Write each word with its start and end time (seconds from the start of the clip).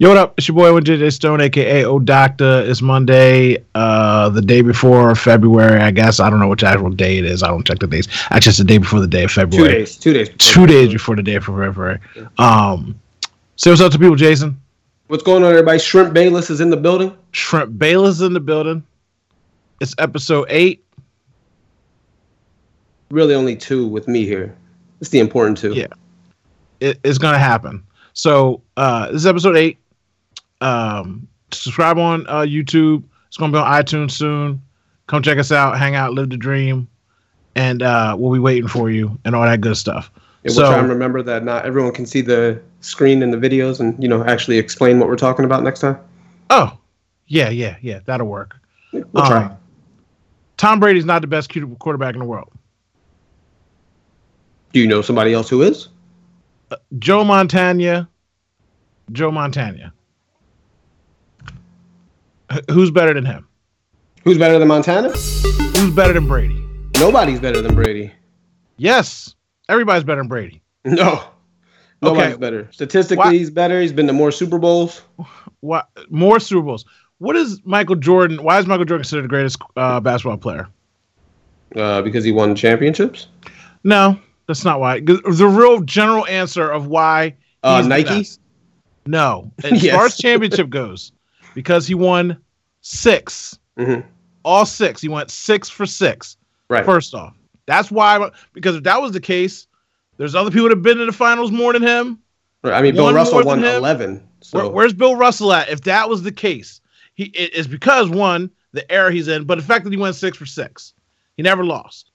Yo, 0.00 0.08
what 0.10 0.16
up? 0.16 0.34
It's 0.38 0.46
your 0.46 0.54
boy 0.54 0.70
JJ 0.78 1.12
Stone, 1.12 1.40
aka 1.40 1.84
O 1.84 1.98
Doctor. 1.98 2.62
It's 2.64 2.80
Monday, 2.80 3.64
uh, 3.74 4.28
the 4.28 4.40
day 4.40 4.60
before 4.60 5.12
February. 5.16 5.80
I 5.80 5.90
guess 5.90 6.20
I 6.20 6.30
don't 6.30 6.38
know 6.38 6.46
which 6.46 6.62
actual 6.62 6.90
day 6.90 7.18
it 7.18 7.24
is. 7.24 7.42
I 7.42 7.48
don't 7.48 7.66
check 7.66 7.80
the 7.80 7.88
days. 7.88 8.06
Actually, 8.30 8.50
it's 8.50 8.58
the 8.58 8.64
day 8.64 8.78
before 8.78 9.00
the 9.00 9.08
day 9.08 9.24
of 9.24 9.32
February. 9.32 9.72
Two 9.72 9.78
days. 9.78 9.96
Two 9.96 10.12
days. 10.12 10.28
before 10.28 10.36
Two 10.38 10.60
February. 10.60 10.84
days 10.86 10.92
before 10.92 11.16
the 11.16 11.22
day 11.24 11.34
of 11.34 11.44
February. 11.44 11.98
Um, 12.38 13.00
say 13.56 13.70
what's 13.70 13.82
up 13.82 13.90
to 13.90 13.98
people, 13.98 14.14
Jason. 14.14 14.60
What's 15.08 15.24
going 15.24 15.42
on, 15.42 15.50
everybody? 15.50 15.80
Shrimp 15.80 16.14
Bayless 16.14 16.48
is 16.48 16.60
in 16.60 16.70
the 16.70 16.76
building. 16.76 17.12
Shrimp 17.32 17.76
Bayless 17.76 18.16
is 18.16 18.22
in 18.22 18.34
the 18.34 18.40
building. 18.40 18.84
It's 19.80 19.96
episode 19.98 20.46
eight. 20.48 20.84
Really, 23.10 23.34
only 23.34 23.56
two 23.56 23.88
with 23.88 24.06
me 24.06 24.24
here. 24.26 24.54
It's 25.00 25.10
the 25.10 25.18
important 25.18 25.58
two. 25.58 25.74
Yeah. 25.74 25.86
It, 26.78 27.00
it's 27.02 27.18
gonna 27.18 27.40
happen. 27.40 27.82
So 28.12 28.62
uh, 28.76 29.06
this 29.06 29.22
is 29.22 29.26
episode 29.26 29.56
eight. 29.56 29.76
Um, 30.60 31.28
subscribe 31.52 31.98
on 31.98 32.26
uh, 32.26 32.40
YouTube. 32.40 33.04
It's 33.28 33.36
gonna 33.36 33.52
be 33.52 33.58
on 33.58 33.66
iTunes 33.84 34.12
soon. 34.12 34.62
Come 35.06 35.22
check 35.22 35.38
us 35.38 35.52
out. 35.52 35.78
Hang 35.78 35.94
out. 35.94 36.12
Live 36.12 36.30
the 36.30 36.36
dream. 36.36 36.88
And 37.54 37.82
uh, 37.82 38.14
we'll 38.18 38.32
be 38.32 38.38
waiting 38.38 38.68
for 38.68 38.90
you 38.90 39.18
and 39.24 39.34
all 39.34 39.42
that 39.44 39.60
good 39.60 39.76
stuff. 39.76 40.10
And 40.44 40.52
So- 40.52 40.62
we'll 40.62 40.70
try 40.72 40.78
and 40.80 40.88
remember 40.88 41.22
that 41.22 41.44
not 41.44 41.64
everyone 41.64 41.92
can 41.92 42.06
see 42.06 42.20
the 42.20 42.60
screen 42.80 43.22
and 43.22 43.32
the 43.32 43.36
videos, 43.38 43.80
and 43.80 44.00
you 44.02 44.08
know 44.08 44.22
actually 44.24 44.58
explain 44.58 44.98
what 44.98 45.08
we're 45.08 45.16
talking 45.16 45.44
about 45.44 45.62
next 45.64 45.80
time. 45.80 45.98
Oh, 46.50 46.78
yeah, 47.26 47.48
yeah, 47.50 47.76
yeah. 47.82 48.00
That'll 48.04 48.26
work. 48.28 48.56
We'll 48.92 49.04
try. 49.26 49.44
Um, 49.44 49.56
Tom 50.56 50.80
Brady's 50.80 51.04
not 51.04 51.20
the 51.20 51.26
best 51.28 51.52
quarterback 51.78 52.14
in 52.14 52.20
the 52.20 52.26
world. 52.26 52.50
Do 54.72 54.80
you 54.80 54.86
know 54.86 55.02
somebody 55.02 55.32
else 55.32 55.48
who 55.48 55.62
is? 55.62 55.88
Joe 56.98 57.24
Montana. 57.24 58.08
Joe 59.12 59.30
Montana. 59.30 59.92
Who's 62.70 62.90
better 62.90 63.14
than 63.14 63.24
him? 63.24 63.46
Who's 64.24 64.38
better 64.38 64.58
than 64.58 64.68
Montana? 64.68 65.10
Who's 65.10 65.90
better 65.94 66.12
than 66.12 66.26
Brady? 66.26 66.64
Nobody's 66.98 67.40
better 67.40 67.62
than 67.62 67.74
Brady. 67.74 68.12
Yes, 68.76 69.34
everybody's 69.68 70.04
better 70.04 70.20
than 70.20 70.28
Brady. 70.28 70.62
No. 70.84 71.22
Nobody's 72.00 72.32
Okay. 72.34 72.40
better. 72.40 72.68
Statistically, 72.70 73.18
Why- 73.24 73.32
he's 73.34 73.50
better. 73.50 73.80
He's 73.80 73.92
been 73.92 74.06
to 74.06 74.12
more 74.12 74.30
Super 74.30 74.58
Bowls. 74.58 75.02
What 75.60 75.88
more 76.10 76.38
Super 76.40 76.62
Bowls? 76.62 76.84
What 77.18 77.34
is 77.36 77.60
Michael 77.64 77.96
Jordan? 77.96 78.42
Why 78.42 78.58
is 78.60 78.66
Michael 78.66 78.84
Jordan 78.84 79.02
considered 79.02 79.22
the 79.24 79.28
greatest 79.28 79.58
uh, 79.76 79.98
basketball 80.00 80.36
player? 80.38 80.68
Uh, 81.76 82.00
because 82.02 82.24
he 82.24 82.30
won 82.32 82.54
championships. 82.54 83.26
No, 83.84 84.18
that's 84.46 84.64
not 84.64 84.78
why. 84.80 85.00
The 85.00 85.20
real 85.52 85.80
general 85.80 86.24
answer 86.26 86.70
of 86.70 86.86
why 86.86 87.34
Uh, 87.64 87.82
Nike. 87.86 88.26
No, 89.06 89.50
as 89.64 89.82
Yes. 89.82 89.94
far 89.96 90.06
as 90.06 90.16
championship 90.16 90.70
goes, 90.70 91.10
because 91.58 91.88
he 91.88 91.94
won 91.96 92.36
6 92.82 93.58
Mhm. 93.76 94.04
all 94.44 94.64
six. 94.64 95.00
He 95.00 95.08
went 95.08 95.28
six 95.28 95.68
for 95.68 95.86
six. 95.86 96.36
Right. 96.70 96.84
First 96.84 97.14
off, 97.16 97.34
that's 97.66 97.90
why. 97.90 98.30
Because 98.52 98.76
if 98.76 98.84
that 98.84 99.02
was 99.02 99.10
the 99.10 99.20
case, 99.20 99.66
there's 100.18 100.36
other 100.36 100.50
people 100.52 100.68
that 100.68 100.76
have 100.76 100.82
been 100.84 101.00
in 101.00 101.08
the 101.08 101.12
finals 101.12 101.50
more 101.50 101.72
than 101.72 101.82
him. 101.82 102.18
Right. 102.62 102.74
I 102.74 102.80
mean, 102.80 102.94
Bill 102.94 103.12
Russell 103.12 103.42
won 103.42 103.58
him. 103.58 103.74
11. 103.74 104.22
So 104.40 104.58
Where, 104.58 104.68
where's 104.68 104.92
Bill 104.92 105.16
Russell 105.16 105.52
at? 105.52 105.68
If 105.68 105.80
that 105.82 106.08
was 106.08 106.22
the 106.22 106.30
case, 106.30 106.80
he 107.14 107.24
it 107.34 107.52
is 107.54 107.66
because 107.66 108.08
one 108.08 108.50
the 108.72 108.88
era 108.92 109.10
he's 109.12 109.26
in, 109.26 109.42
but 109.44 109.58
the 109.58 109.64
fact 109.64 109.82
that 109.84 109.92
he 109.92 109.96
went 109.98 110.14
six 110.14 110.36
for 110.36 110.46
six, 110.46 110.94
he 111.36 111.42
never 111.42 111.64
lost. 111.64 112.12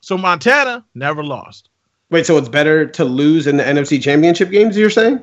So 0.00 0.18
Montana 0.18 0.84
never 0.96 1.22
lost. 1.22 1.68
wait, 2.10 2.26
so 2.26 2.36
it's 2.36 2.48
better 2.48 2.84
to 2.86 3.04
lose 3.04 3.46
in 3.46 3.56
the 3.58 3.62
NFC 3.64 4.02
Championship 4.02 4.50
games? 4.50 4.76
You're 4.76 4.90
saying? 4.90 5.20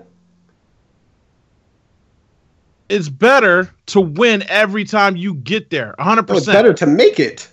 It's 2.90 3.10
better 3.10 3.70
to 3.88 4.02
win 4.02 4.44
every 4.50 4.84
time 4.84 5.16
you 5.16 5.36
get 5.36 5.70
there. 5.70 5.94
100. 6.00 6.28
No, 6.28 6.36
it's 6.38 6.46
better 6.46 6.74
to 6.74 6.86
make 6.88 7.20
it 7.20 7.48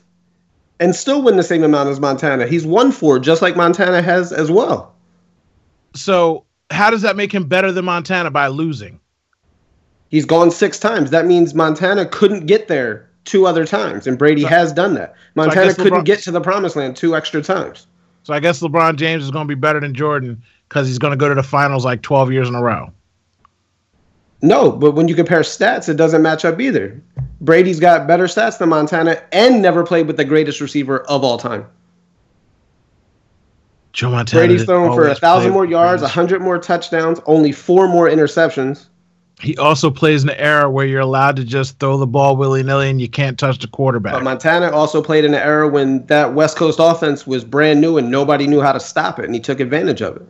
and 0.81 0.95
still 0.95 1.23
win 1.23 1.37
the 1.37 1.43
same 1.43 1.63
amount 1.63 1.89
as 1.89 2.01
Montana. 2.01 2.47
He's 2.47 2.67
won 2.67 2.93
four, 2.93 3.19
just 3.19 3.43
like 3.43 3.57
Montana 3.57 4.03
has 4.03 4.33
as 4.33 4.51
well. 4.51 4.95
So 5.95 6.45
how 6.71 6.91
does 6.91 7.03
that 7.03 7.17
make 7.17 7.33
him 7.33 7.45
better 7.45 7.73
than 7.73 7.85
Montana 7.85 8.31
by 8.31 8.49
losing? 8.49 9.01
He's 10.11 10.25
gone 10.27 10.51
six 10.51 10.79
times. 10.79 11.11
That 11.11 11.27
means 11.27 11.55
Montana 11.55 12.07
couldn't 12.07 12.47
get 12.47 12.69
there 12.69 13.09
two 13.25 13.47
other 13.47 13.65
times, 13.65 14.07
and 14.07 14.19
Brady 14.19 14.43
So- 14.43 14.49
has 14.49 14.73
done 14.73 14.95
that. 14.95 15.15
Montana 15.35 15.67
guess 15.67 15.77
couldn't 15.77 16.01
LeBron- 16.01 16.05
get 16.05 16.23
to 16.23 16.31
the 16.31 16.41
promised 16.41 16.77
land 16.77 16.97
two 16.97 17.17
extra 17.17 17.43
times. 17.43 17.87
So 18.23 18.35
I 18.35 18.41
guess 18.41 18.61
LeBron 18.61 18.97
James 18.97 19.25
is 19.25 19.31
going 19.31 19.47
to 19.47 19.49
be 19.49 19.59
better 19.59 19.81
than 19.81 19.95
Jordan 19.95 20.43
because 20.69 20.87
he's 20.89 20.99
going 20.99 21.13
to 21.13 21.17
go 21.17 21.29
to 21.29 21.35
the 21.35 21.43
finals 21.43 21.85
like 21.85 22.03
12 22.03 22.33
years 22.33 22.49
in 22.49 22.55
a 22.55 22.63
row. 22.63 22.93
No, 24.47 24.71
but 24.71 24.93
when 24.93 25.09
you 25.09 25.15
compare 25.15 25.41
stats, 25.41 25.89
it 25.89 25.95
doesn't 25.95 26.23
match 26.23 26.45
up 26.45 26.61
either. 26.61 27.03
Brady's 27.41 27.81
got 27.81 28.07
better 28.07 28.25
stats 28.25 28.59
than 28.59 28.69
Montana 28.69 29.21
and 29.33 29.61
never 29.61 29.85
played 29.85 30.07
with 30.07 30.17
the 30.17 30.25
greatest 30.25 30.61
receiver 30.61 31.01
of 31.01 31.25
all 31.25 31.37
time. 31.37 31.67
Joe 33.93 34.11
Montana. 34.11 34.47
Brady's 34.47 34.65
thrown 34.65 34.95
for 34.95 35.09
a 35.09 35.15
thousand 35.15 35.53
more 35.53 35.65
yards, 35.65 36.03
a 36.03 36.09
hundred 36.09 36.43
more 36.43 36.59
touchdowns, 36.59 37.19
only 37.27 37.51
four 37.51 37.89
more 37.89 38.09
interceptions. 38.09 38.87
He 39.41 39.57
also 39.57 39.91
plays 39.91 40.23
in 40.23 40.31
an 40.31 40.37
era 40.39 40.71
where 40.71 40.87
you're 40.87 41.01
allowed 41.01 41.37
to 41.37 41.45
just 41.45 41.79
throw 41.79 41.99
the 41.99 42.07
ball 42.07 42.37
willy 42.37 42.63
nilly 42.63 42.89
and 42.89 43.01
you 43.01 43.09
can't 43.09 43.39
touch 43.39 43.59
the 43.59 43.67
quarterback. 43.67 44.15
But 44.15 44.23
Montana 44.23 44.71
also 44.71 45.03
played 45.03 45.25
in 45.25 45.35
an 45.35 45.41
era 45.41 45.69
when 45.69 46.07
that 46.07 46.35
West 46.35 46.57
Coast 46.57 46.79
offense 46.81 47.27
was 47.27 47.45
brand 47.45 47.81
new 47.81 47.99
and 47.99 48.11
nobody 48.11 48.47
knew 48.47 48.61
how 48.63 48.73
to 48.73 48.81
stop 48.81 49.19
it, 49.19 49.25
and 49.25 49.35
he 49.35 49.41
took 49.41 49.61
advantage 49.61 50.03
of 50.03 50.17
it. 50.17 50.27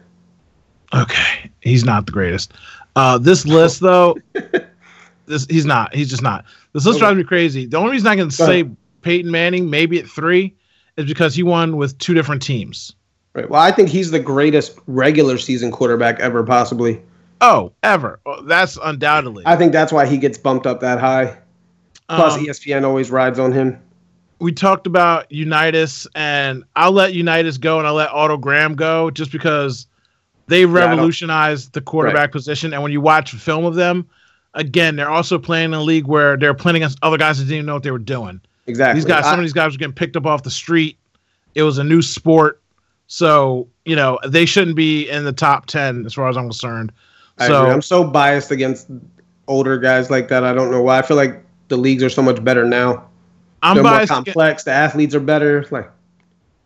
Okay, 0.95 1.51
he's 1.61 1.85
not 1.85 2.07
the 2.07 2.13
greatest. 2.13 2.53
Uh, 2.97 3.19
this 3.19 3.47
list, 3.47 3.81
though, 3.81 4.17
this 5.27 5.47
he's 5.49 5.67
not. 5.67 5.95
He's 5.95 6.11
just 6.11 6.23
not. 6.23 6.45
This 6.73 6.85
list 6.87 6.97
Okay. 6.97 7.05
drives 7.07 7.19
me 7.19 7.25
crazy. 7.25 7.67
The 7.67 7.77
only 7.77 7.93
reason 7.93 8.09
I 8.09 8.17
can 8.17 8.27
Go 8.27 8.31
say 8.31 8.61
ahead. 8.63 8.77
Peyton 9.03 9.31
Manning 9.31 9.71
maybe 9.71 9.99
at 9.99 10.07
three 10.09 10.55
is 10.97 11.05
because 11.07 11.35
he 11.35 11.43
won 11.43 11.77
with 11.77 11.97
two 11.99 12.15
different 12.15 12.43
teams. 12.43 12.95
Right. 13.35 13.49
Well, 13.49 13.61
I 13.61 13.71
think 13.71 13.91
he's 13.91 14.11
the 14.11 14.19
greatest 14.19 14.79
regular 14.87 15.37
season 15.39 15.71
quarterback 15.71 16.19
ever, 16.21 16.43
possibly. 16.43 17.01
Oh, 17.43 17.71
ever. 17.83 18.19
Oh, 18.25 18.41
that's 18.43 18.79
undoubtedly. 18.83 19.45
I 19.47 19.57
think 19.57 19.73
that's 19.73 19.93
why 19.93 20.07
he 20.07 20.17
gets 20.17 20.39
bumped 20.39 20.67
up 20.67 20.81
that 20.81 20.99
high. 20.99 21.37
Plus, 22.09 22.35
Um, 22.39 22.47
ESPN 22.47 22.85
always 22.85 23.11
rides 23.11 23.39
on 23.39 23.53
him. 23.53 23.79
we 24.39 24.53
talked 24.53 24.87
about 24.87 25.31
Unitas, 25.31 26.07
and 26.15 26.65
I'll 26.77 26.93
let 26.93 27.13
Unitas 27.13 27.59
go, 27.59 27.79
and 27.79 27.87
I'll 27.87 27.95
let 27.95 28.09
Otto 28.11 28.39
Graham 28.39 28.75
go, 28.75 29.11
just 29.11 29.33
because 29.33 29.87
they 30.49 30.65
revolutionized 30.67 31.73
the 31.73 31.81
quarterback 31.81 32.33
position. 32.33 32.73
And 32.73 32.83
when 32.83 32.93
you 32.93 33.01
watch 33.01 33.33
film 33.33 33.65
of 33.65 33.75
them, 33.75 34.07
again, 34.55 34.97
they're 34.97 35.11
also 35.11 35.39
playing 35.39 35.67
in 35.67 35.75
a 35.75 35.83
league 35.83 36.07
where 36.07 36.37
they're 36.37 36.55
playing 36.55 36.77
against 36.77 36.99
other 37.03 37.19
guys 37.19 37.39
that 37.39 37.45
didn't 37.45 37.57
even 37.57 37.67
know 37.67 37.75
what 37.75 37.83
they 37.83 37.91
were 37.91 37.99
doing. 37.99 38.41
Exactly. 38.67 39.01
These 39.01 39.07
guys, 39.07 39.25
I- 39.25 39.31
some 39.31 39.39
of 39.39 39.45
these 39.45 39.53
guys 39.53 39.73
were 39.73 39.79
getting 39.79 39.95
picked 39.95 40.17
up 40.17 40.27
off 40.27 40.43
the 40.43 40.51
street. 40.51 40.99
It 41.55 41.63
was 41.63 41.79
a 41.79 41.85
new 41.85 42.03
sport, 42.03 42.61
so 43.07 43.67
you 43.85 43.97
know 43.97 44.19
they 44.27 44.45
shouldn't 44.45 44.77
be 44.77 45.09
in 45.09 45.25
the 45.25 45.33
top 45.33 45.67
ten 45.67 46.05
as 46.05 46.13
far 46.13 46.29
as 46.29 46.37
I'm 46.37 46.45
concerned. 46.45 46.93
I 47.39 47.47
so 47.47 47.63
agree. 47.63 47.73
I'm 47.73 47.83
so 47.83 48.05
biased 48.05 48.51
against 48.51 48.89
older 49.49 49.79
guys 49.79 50.11
like 50.11 50.29
that. 50.29 50.45
I 50.45 50.53
don't 50.53 50.71
know 50.71 50.83
why. 50.83 50.99
I 50.99 51.03
feel 51.03 51.17
like 51.17 51.43
the 51.69 51.77
leagues 51.77 52.03
are 52.03 52.11
so 52.11 52.21
much 52.23 52.43
better 52.45 52.65
now. 52.65 53.07
I'm 53.63 53.77
They're 53.77 53.85
more 53.85 53.93
biased. 53.93 54.13
Against, 54.13 54.27
complex. 54.27 54.65
The 54.65 54.73
athletes 54.73 55.15
are 55.15 55.21
better. 55.21 55.65
Like, 55.71 55.91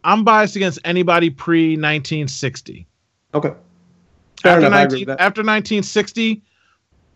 I'm 0.02 0.24
biased 0.24 0.56
against 0.56 0.80
anybody 0.84 1.30
pre 1.30 1.76
1960. 1.76 2.86
okay. 3.34 3.52
Fair 4.42 4.52
after, 4.52 4.66
enough. 4.66 4.72
19 4.72 4.86
agree 4.86 4.98
with 5.00 5.08
that. 5.08 5.20
after 5.20 5.40
1960, 5.40 6.42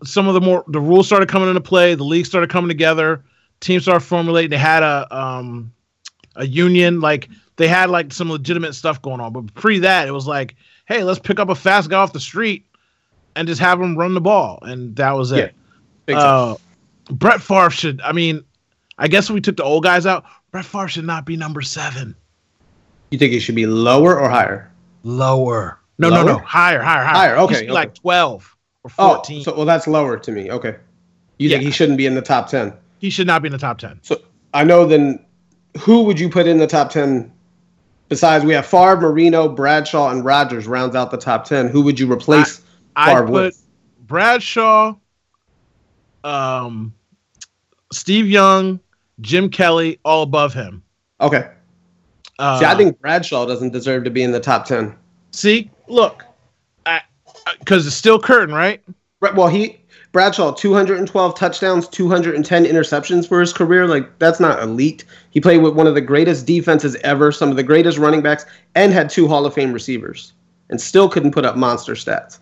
some 0.04 0.28
of 0.28 0.34
the 0.34 0.40
more 0.40 0.64
the 0.68 0.80
rules 0.80 1.06
started 1.06 1.28
coming 1.28 1.48
into 1.48 1.60
play. 1.60 1.94
The 1.94 2.04
league 2.04 2.26
started 2.26 2.50
coming 2.50 2.68
together. 2.68 3.24
Teams 3.60 3.84
started 3.84 4.00
formulating. 4.00 4.50
They 4.50 4.58
had 4.58 4.82
a 4.82 5.06
um 5.16 5.72
a 6.36 6.46
union. 6.46 7.00
Like 7.00 7.28
they 7.56 7.68
had 7.68 7.90
like 7.90 8.12
some 8.12 8.30
legitimate 8.30 8.74
stuff 8.74 9.00
going 9.00 9.20
on. 9.20 9.32
But 9.32 9.54
pre 9.54 9.78
that, 9.80 10.08
it 10.08 10.12
was 10.12 10.26
like, 10.26 10.54
hey, 10.86 11.04
let's 11.04 11.18
pick 11.18 11.38
up 11.38 11.48
a 11.48 11.54
fast 11.54 11.90
guy 11.90 11.98
off 11.98 12.12
the 12.12 12.20
street 12.20 12.66
and 13.36 13.48
just 13.48 13.60
have 13.60 13.80
him 13.80 13.96
run 13.96 14.14
the 14.14 14.20
ball, 14.20 14.58
and 14.62 14.94
that 14.96 15.12
was 15.12 15.32
it. 15.32 15.54
Big 16.06 16.16
time. 16.16 16.52
Uh, 16.52 16.56
Brett 17.10 17.40
Favre 17.40 17.70
should. 17.70 18.00
I 18.02 18.12
mean, 18.12 18.44
I 18.98 19.08
guess 19.08 19.30
we 19.30 19.40
took 19.40 19.56
the 19.56 19.64
old 19.64 19.82
guys 19.82 20.06
out. 20.06 20.24
Brett 20.50 20.64
Favre 20.64 20.88
should 20.88 21.04
not 21.06 21.24
be 21.24 21.36
number 21.36 21.62
seven. 21.62 22.14
you 23.10 23.18
think 23.18 23.32
he 23.32 23.40
should 23.40 23.54
be 23.54 23.66
lower 23.66 24.18
or 24.18 24.28
higher? 24.28 24.70
Lower. 25.02 25.78
No, 25.98 26.08
no, 26.10 26.22
no. 26.24 26.38
Higher, 26.38 26.82
higher, 26.82 27.04
higher. 27.04 27.14
Higher, 27.14 27.36
okay, 27.36 27.56
okay. 27.58 27.70
like 27.70 27.94
twelve 27.94 28.56
or 28.82 28.90
Oh, 28.98 29.14
fourteen. 29.14 29.42
so 29.44 29.54
well, 29.56 29.64
that's 29.66 29.86
lower 29.86 30.16
to 30.18 30.32
me. 30.32 30.50
Okay. 30.50 30.76
You 31.38 31.48
think 31.48 31.62
he 31.62 31.70
shouldn't 31.70 31.98
be 31.98 32.06
in 32.06 32.14
the 32.14 32.22
top 32.22 32.48
ten? 32.48 32.72
he 32.98 33.10
should 33.10 33.26
not 33.26 33.42
be 33.42 33.48
in 33.48 33.52
the 33.52 33.58
top 33.58 33.78
ten. 33.78 33.98
So 34.02 34.20
I 34.54 34.64
know 34.64 34.86
then 34.86 35.24
who 35.78 36.02
would 36.04 36.18
you 36.18 36.30
put 36.30 36.46
in 36.46 36.58
the 36.58 36.66
top 36.66 36.88
10 36.90 37.30
besides 38.08 38.44
we 38.44 38.54
have 38.54 38.64
Favre, 38.64 38.96
Marino, 39.00 39.48
Bradshaw, 39.48 40.10
and 40.10 40.24
Rodgers 40.24 40.66
rounds 40.68 40.94
out 40.94 41.10
the 41.10 41.16
top 41.18 41.44
10. 41.44 41.68
Who 41.68 41.82
would 41.82 41.98
you 41.98 42.10
replace 42.10 42.62
I 42.94 43.12
Favre 43.12 43.24
put 43.26 43.32
with? 43.32 43.62
Bradshaw, 44.06 44.94
um, 46.22 46.94
Steve 47.92 48.28
Young, 48.28 48.80
Jim 49.20 49.50
Kelly, 49.50 49.98
all 50.04 50.22
above 50.22 50.54
him. 50.54 50.82
Okay. 51.20 51.50
Uh, 52.38 52.58
See, 52.60 52.64
I 52.64 52.74
think 52.76 53.00
Bradshaw 53.00 53.46
doesn't 53.46 53.72
deserve 53.72 54.04
to 54.04 54.10
be 54.10 54.22
in 54.22 54.32
the 54.32 54.40
top 54.40 54.64
10. 54.66 54.94
See, 55.34 55.68
look, 55.88 56.24
because 57.58 57.88
it's 57.88 57.96
Steel 57.96 58.20
Curtain, 58.20 58.54
right? 58.54 58.80
Right, 59.20 59.34
well, 59.34 59.48
he 59.48 59.80
Bradshaw, 60.12 60.52
212 60.52 61.34
touchdowns, 61.36 61.88
210 61.88 62.64
interceptions 62.64 63.28
for 63.28 63.40
his 63.40 63.52
career. 63.52 63.88
Like, 63.88 64.20
that's 64.20 64.38
not 64.38 64.62
elite. 64.62 65.04
He 65.30 65.40
played 65.40 65.58
with 65.58 65.74
one 65.74 65.88
of 65.88 65.96
the 65.96 66.00
greatest 66.00 66.46
defenses 66.46 66.94
ever, 67.02 67.32
some 67.32 67.50
of 67.50 67.56
the 67.56 67.64
greatest 67.64 67.98
running 67.98 68.22
backs, 68.22 68.46
and 68.76 68.92
had 68.92 69.10
two 69.10 69.26
Hall 69.26 69.44
of 69.44 69.52
Fame 69.52 69.72
receivers, 69.72 70.32
and 70.70 70.80
still 70.80 71.08
couldn't 71.08 71.32
put 71.32 71.44
up 71.44 71.56
monster 71.56 71.94
stats. 71.94 72.38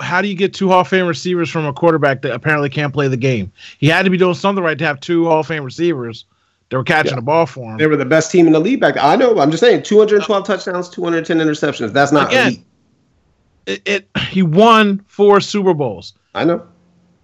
How 0.00 0.20
do 0.20 0.26
you 0.26 0.34
get 0.34 0.52
two 0.52 0.68
Hall 0.68 0.80
of 0.80 0.88
Fame 0.88 1.06
receivers 1.06 1.48
from 1.48 1.66
a 1.66 1.72
quarterback 1.72 2.22
that 2.22 2.32
apparently 2.32 2.68
can't 2.68 2.92
play 2.92 3.06
the 3.06 3.16
game? 3.16 3.52
He 3.78 3.86
had 3.86 4.02
to 4.02 4.10
be 4.10 4.16
doing 4.16 4.34
something 4.34 4.64
right 4.64 4.76
to 4.76 4.84
have 4.84 4.98
two 4.98 5.26
Hall 5.26 5.38
of 5.38 5.46
Fame 5.46 5.62
receivers 5.62 6.24
that 6.72 6.78
were 6.78 6.84
catching 6.84 7.10
Yeah. 7.10 7.16
the 7.16 7.22
ball 7.22 7.44
for 7.44 7.70
him. 7.72 7.76
They 7.76 7.86
were 7.86 7.96
the 7.96 8.06
best 8.06 8.30
team 8.32 8.46
in 8.46 8.54
the 8.54 8.58
league 8.58 8.80
back 8.80 8.94
then. 8.94 9.04
I 9.04 9.14
know. 9.14 9.38
I'm 9.38 9.50
just 9.50 9.60
saying, 9.60 9.82
212 9.82 10.46
touchdowns, 10.46 10.88
210 10.88 11.36
interceptions. 11.38 11.92
That's 11.92 12.12
not 12.12 12.28
Again. 12.28 12.46
elite. 12.46 12.64
It, 13.66 13.82
it 13.84 14.08
he 14.28 14.42
won 14.42 15.04
four 15.06 15.40
Super 15.42 15.74
Bowls. 15.74 16.14
I 16.34 16.44
know. 16.44 16.66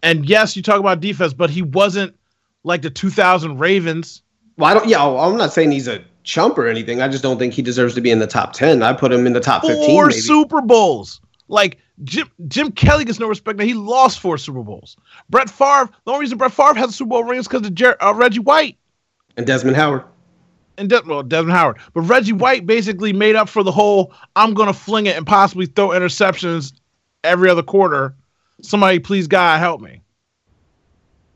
And 0.03 0.29
yes, 0.29 0.55
you 0.55 0.63
talk 0.63 0.79
about 0.79 1.01
defense, 1.01 1.33
but 1.33 1.49
he 1.49 1.63
wasn't 1.63 2.15
like 2.63 2.83
the 2.83 2.91
2000 2.91 3.59
Ravens. 3.59 4.23
Well, 4.59 4.71
I 4.71 4.75
don't. 4.75 4.87
Yeah, 4.87 5.03
I'm 5.05 5.37
not 5.39 5.53
saying 5.53 5.73
he's 5.73 5.89
a 5.89 6.05
chump 6.25 6.59
or 6.59 6.69
anything. 6.69 7.01
I 7.01 7.09
just 7.09 7.23
don't 7.23 7.39
think 7.39 7.55
he 7.55 7.63
deserves 7.63 7.95
to 7.95 8.01
be 8.03 8.11
in 8.11 8.19
the 8.19 8.27
top 8.27 8.53
10. 8.53 8.83
I 8.83 8.93
put 8.93 9.11
him 9.13 9.27
in 9.27 9.33
the 9.33 9.41
top 9.41 9.63
15. 9.63 9.87
Four. 9.87 10.11
Super 10.11 10.61
Bowls. 10.61 11.21
Like 11.49 11.79
Jim 12.05 12.31
Jim 12.49 12.71
Kelly 12.71 13.05
gets 13.07 13.19
no 13.19 13.27
respect. 13.27 13.59
Now 13.59 13.65
he 13.65 13.73
lost 13.75 14.21
four 14.21 14.37
Super 14.37 14.63
Bowls. 14.63 14.97
Brett 15.31 15.49
Favre. 15.49 15.89
The 16.05 16.11
only 16.13 16.21
reason 16.21 16.37
Brett 16.37 16.53
Favre 16.53 16.75
has 16.75 16.91
a 16.91 16.93
Super 16.93 17.09
Bowl 17.09 17.25
ring 17.25 17.41
is 17.41 17.49
because 17.49 17.67
of 17.67 17.75
Jer- 17.75 17.97
uh, 18.01 18.13
Reggie 18.15 18.41
White 18.41 18.77
and 19.39 19.47
Desmond 19.47 19.77
Howard. 19.77 20.03
and 20.77 20.91
De- 20.91 21.03
well 21.07 21.23
Desmond 21.23 21.57
Howard. 21.57 21.79
But 21.95 22.03
Reggie 22.03 22.33
White 22.35 22.67
basically 22.67 23.15
made 23.15 23.37
up 23.37 23.49
for 23.49 23.63
the 23.63 23.73
whole 23.73 24.13
I'm 24.37 24.53
gonna 24.53 24.75
fling 24.75 25.07
it 25.07 25.17
and 25.17 25.27
possibly 25.27 25.65
throw 25.65 25.89
interceptions 25.89 26.75
every 27.25 27.49
other 27.49 27.63
quarter. 27.63 28.15
Somebody 28.61 28.99
please 28.99 29.27
God 29.27 29.59
help 29.61 29.81
me. 29.81 30.03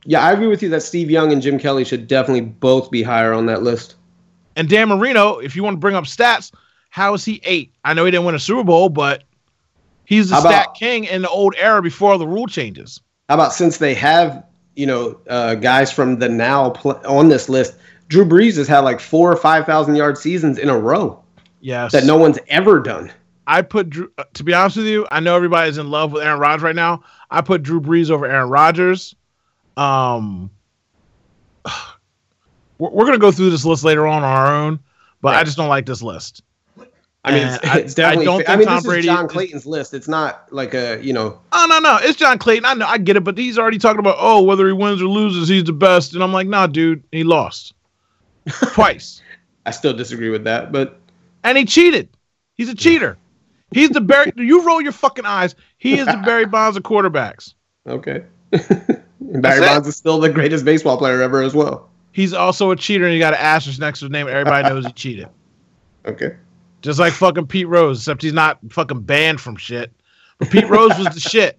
Yeah, 0.04 0.20
I 0.20 0.32
agree 0.32 0.49
with 0.49 0.62
you 0.62 0.69
that 0.70 0.82
Steve 0.82 1.10
Young 1.10 1.32
and 1.32 1.40
Jim 1.40 1.58
Kelly 1.60 1.84
should 1.84 2.08
definitely 2.08 2.40
both 2.40 2.90
be 2.90 3.04
higher 3.04 3.32
on 3.32 3.46
that 3.46 3.62
list. 3.62 3.94
And 4.56 4.69
Dan 4.69 4.88
Marino, 4.88 5.38
if 5.38 5.55
you 5.55 5.62
want 5.62 5.75
to 5.75 5.78
bring 5.78 5.94
up 5.94 6.05
stats, 6.05 6.52
how 6.90 7.14
is 7.14 7.25
he 7.25 7.40
eight? 7.44 7.72
I 7.84 7.94
know 7.94 8.05
he 8.05 8.10
didn't 8.10 8.26
win 8.26 8.34
a 8.34 8.40
Super 8.40 8.64
Bowl, 8.64 8.88
but 8.88 9.22
he's 10.05 10.28
the 10.28 10.34
How 10.34 10.40
stat 10.40 10.75
king 10.75 11.05
in 11.05 11.22
the 11.22 11.28
old 11.28 11.55
era 11.56 11.81
before 11.81 12.19
the 12.19 12.26
rule 12.26 12.48
changes. 12.48 13.00
How 13.28 13.37
about 13.37 13.52
since 13.52 13.78
they 13.78 13.94
have 13.94 14.44
you 14.75 14.87
know 14.87 15.20
uh, 15.28 15.55
guys 15.55 15.93
from 15.93 16.19
the 16.19 16.28
now 16.28 16.70
pl- 16.70 17.00
on 17.06 17.28
this 17.28 17.48
list? 17.48 17.75
Drew 18.08 18.25
Brees 18.25 18.56
has 18.56 18.69
had 18.69 18.81
like 18.81 19.00
four 19.00 19.32
or 19.32 19.37
five 19.37 19.64
thousand 19.66 19.96
yard 19.96 20.19
seasons 20.19 20.58
in 20.58 20.69
a 20.69 20.78
row 20.78 21.22
Yes. 21.60 21.93
that 21.93 22.04
no 22.04 22.16
one's 22.16 22.38
ever 22.49 22.81
done. 22.81 23.12
I 23.46 23.62
put 23.62 23.90
Drew. 23.90 24.10
uh, 24.19 24.25
To 24.34 24.44
be 24.44 24.52
honest 24.54 24.76
with 24.76 24.87
you, 24.87 25.06
I 25.10 25.20
know 25.20 25.34
everybody's 25.37 25.78
in 25.78 25.90
love 25.90 26.12
with 26.12 26.22
Aaron 26.22 26.38
Rodgers 26.40 26.62
right 26.62 26.76
now. 26.76 27.02
I 27.31 27.40
put 27.40 27.62
Drew 27.62 27.81
Brees 27.81 28.10
over 28.10 28.26
Aaron 28.26 28.49
Rodgers. 28.50 29.14
Um, 29.76 30.50
we're, 32.78 32.90
we're 32.90 33.04
gonna 33.06 33.19
go 33.19 33.32
through 33.32 33.50
this 33.50 33.64
list 33.64 33.84
later 33.84 34.06
on 34.06 34.22
on 34.22 34.31
our 34.37 34.55
own, 34.55 34.81
but 35.20 35.34
I 35.34 35.44
just 35.44 35.56
don't 35.56 35.69
like 35.69 35.87
this 35.87 36.02
list. 36.02 36.43
I 37.25 37.31
mean, 37.32 37.46
it's, 37.46 37.64
I- 37.64 37.78
it's 37.78 37.94
definitely. 37.94 38.26
I 38.26 38.26
don't 38.26 38.40
I, 38.43 38.44
think 38.44 38.58
mean, 38.58 38.66
Tom 38.69 38.76
this 38.78 38.84
Brady 38.87 39.08
is 39.08 39.14
John 39.14 39.28
Clayton's 39.28 39.64
list. 39.66 39.94
It's 39.94 40.08
not 40.08 40.52
like 40.52 40.75
a 40.75 40.98
you 41.02 41.12
know. 41.12 41.38
Oh 41.52 41.66
no, 41.70 41.78
no, 41.78 41.98
it's 42.02 42.19
John 42.19 42.37
Clayton. 42.38 42.64
I 42.64 42.75
know, 42.75 42.87
I 42.87 42.98
get 42.98 43.16
it, 43.16 43.22
but 43.25 43.38
he's 43.38 43.58
already 43.58 43.78
talking 43.78 44.00
about 44.00 44.16
oh 44.19 44.43
whether 44.43 44.66
he 44.66 44.72
wins 44.72 45.00
or 45.00 45.06
loses, 45.06 45.48
he's 45.48 45.64
the 45.64 45.72
best, 45.72 46.14
and 46.14 46.22
I'm 46.22 46.32
like, 46.32 46.48
nah, 46.48 46.66
dude, 46.66 47.02
he 47.12 47.22
lost 47.25 47.75
twice, 48.73 49.23
I 49.67 49.71
still 49.71 49.93
disagree 49.93 50.31
with 50.31 50.44
that, 50.44 50.73
but 50.73 51.00
and 51.44 51.59
he 51.59 51.65
cheated. 51.65 52.09
He's 52.55 52.69
a 52.69 52.75
cheater. 52.75 53.19
He's 53.73 53.91
the 53.91 54.00
Barry. 54.00 54.33
you 54.37 54.65
roll 54.65 54.81
your 54.81 54.93
fucking 54.93 55.25
eyes. 55.25 55.55
He 55.79 55.99
is 55.99 56.06
the 56.06 56.23
Barry 56.25 56.47
Bonds 56.47 56.77
of 56.77 56.83
quarterbacks. 56.83 57.55
okay. 57.87 58.25
Barry. 59.21 59.61
Bonds 59.61 59.89
is 59.89 59.97
still 59.97 60.21
the 60.21 60.29
greatest 60.29 60.65
baseball 60.65 60.99
player 60.99 61.23
ever 61.23 61.43
as 61.43 61.55
well. 61.55 61.89
He's 62.12 62.35
also 62.35 62.71
a 62.71 62.77
cheater, 62.77 63.05
and 63.05 63.12
he 63.12 63.19
got 63.19 63.33
an 63.33 63.41
asterisk 63.41 63.81
next 63.81 64.00
to 64.00 64.06
his 64.06 64.12
name. 64.12 64.29
Everybody 64.29 64.69
knows 64.69 64.85
he 64.85 64.93
cheated. 64.93 65.29
Okay. 66.05 66.37
Just 66.83 66.99
like 66.99 67.12
fucking 67.12 67.47
Pete 67.47 67.69
Rose, 67.69 68.00
except 68.00 68.23
he's 68.23 68.33
not 68.33 68.59
fucking 68.71 69.00
banned 69.03 69.41
from 69.41 69.56
shit. 69.56 69.93
But 70.39 70.50
Pete 70.50 70.69
Rose 70.69 70.99
was 70.99 71.15
the 71.15 71.21
shit. 71.21 71.59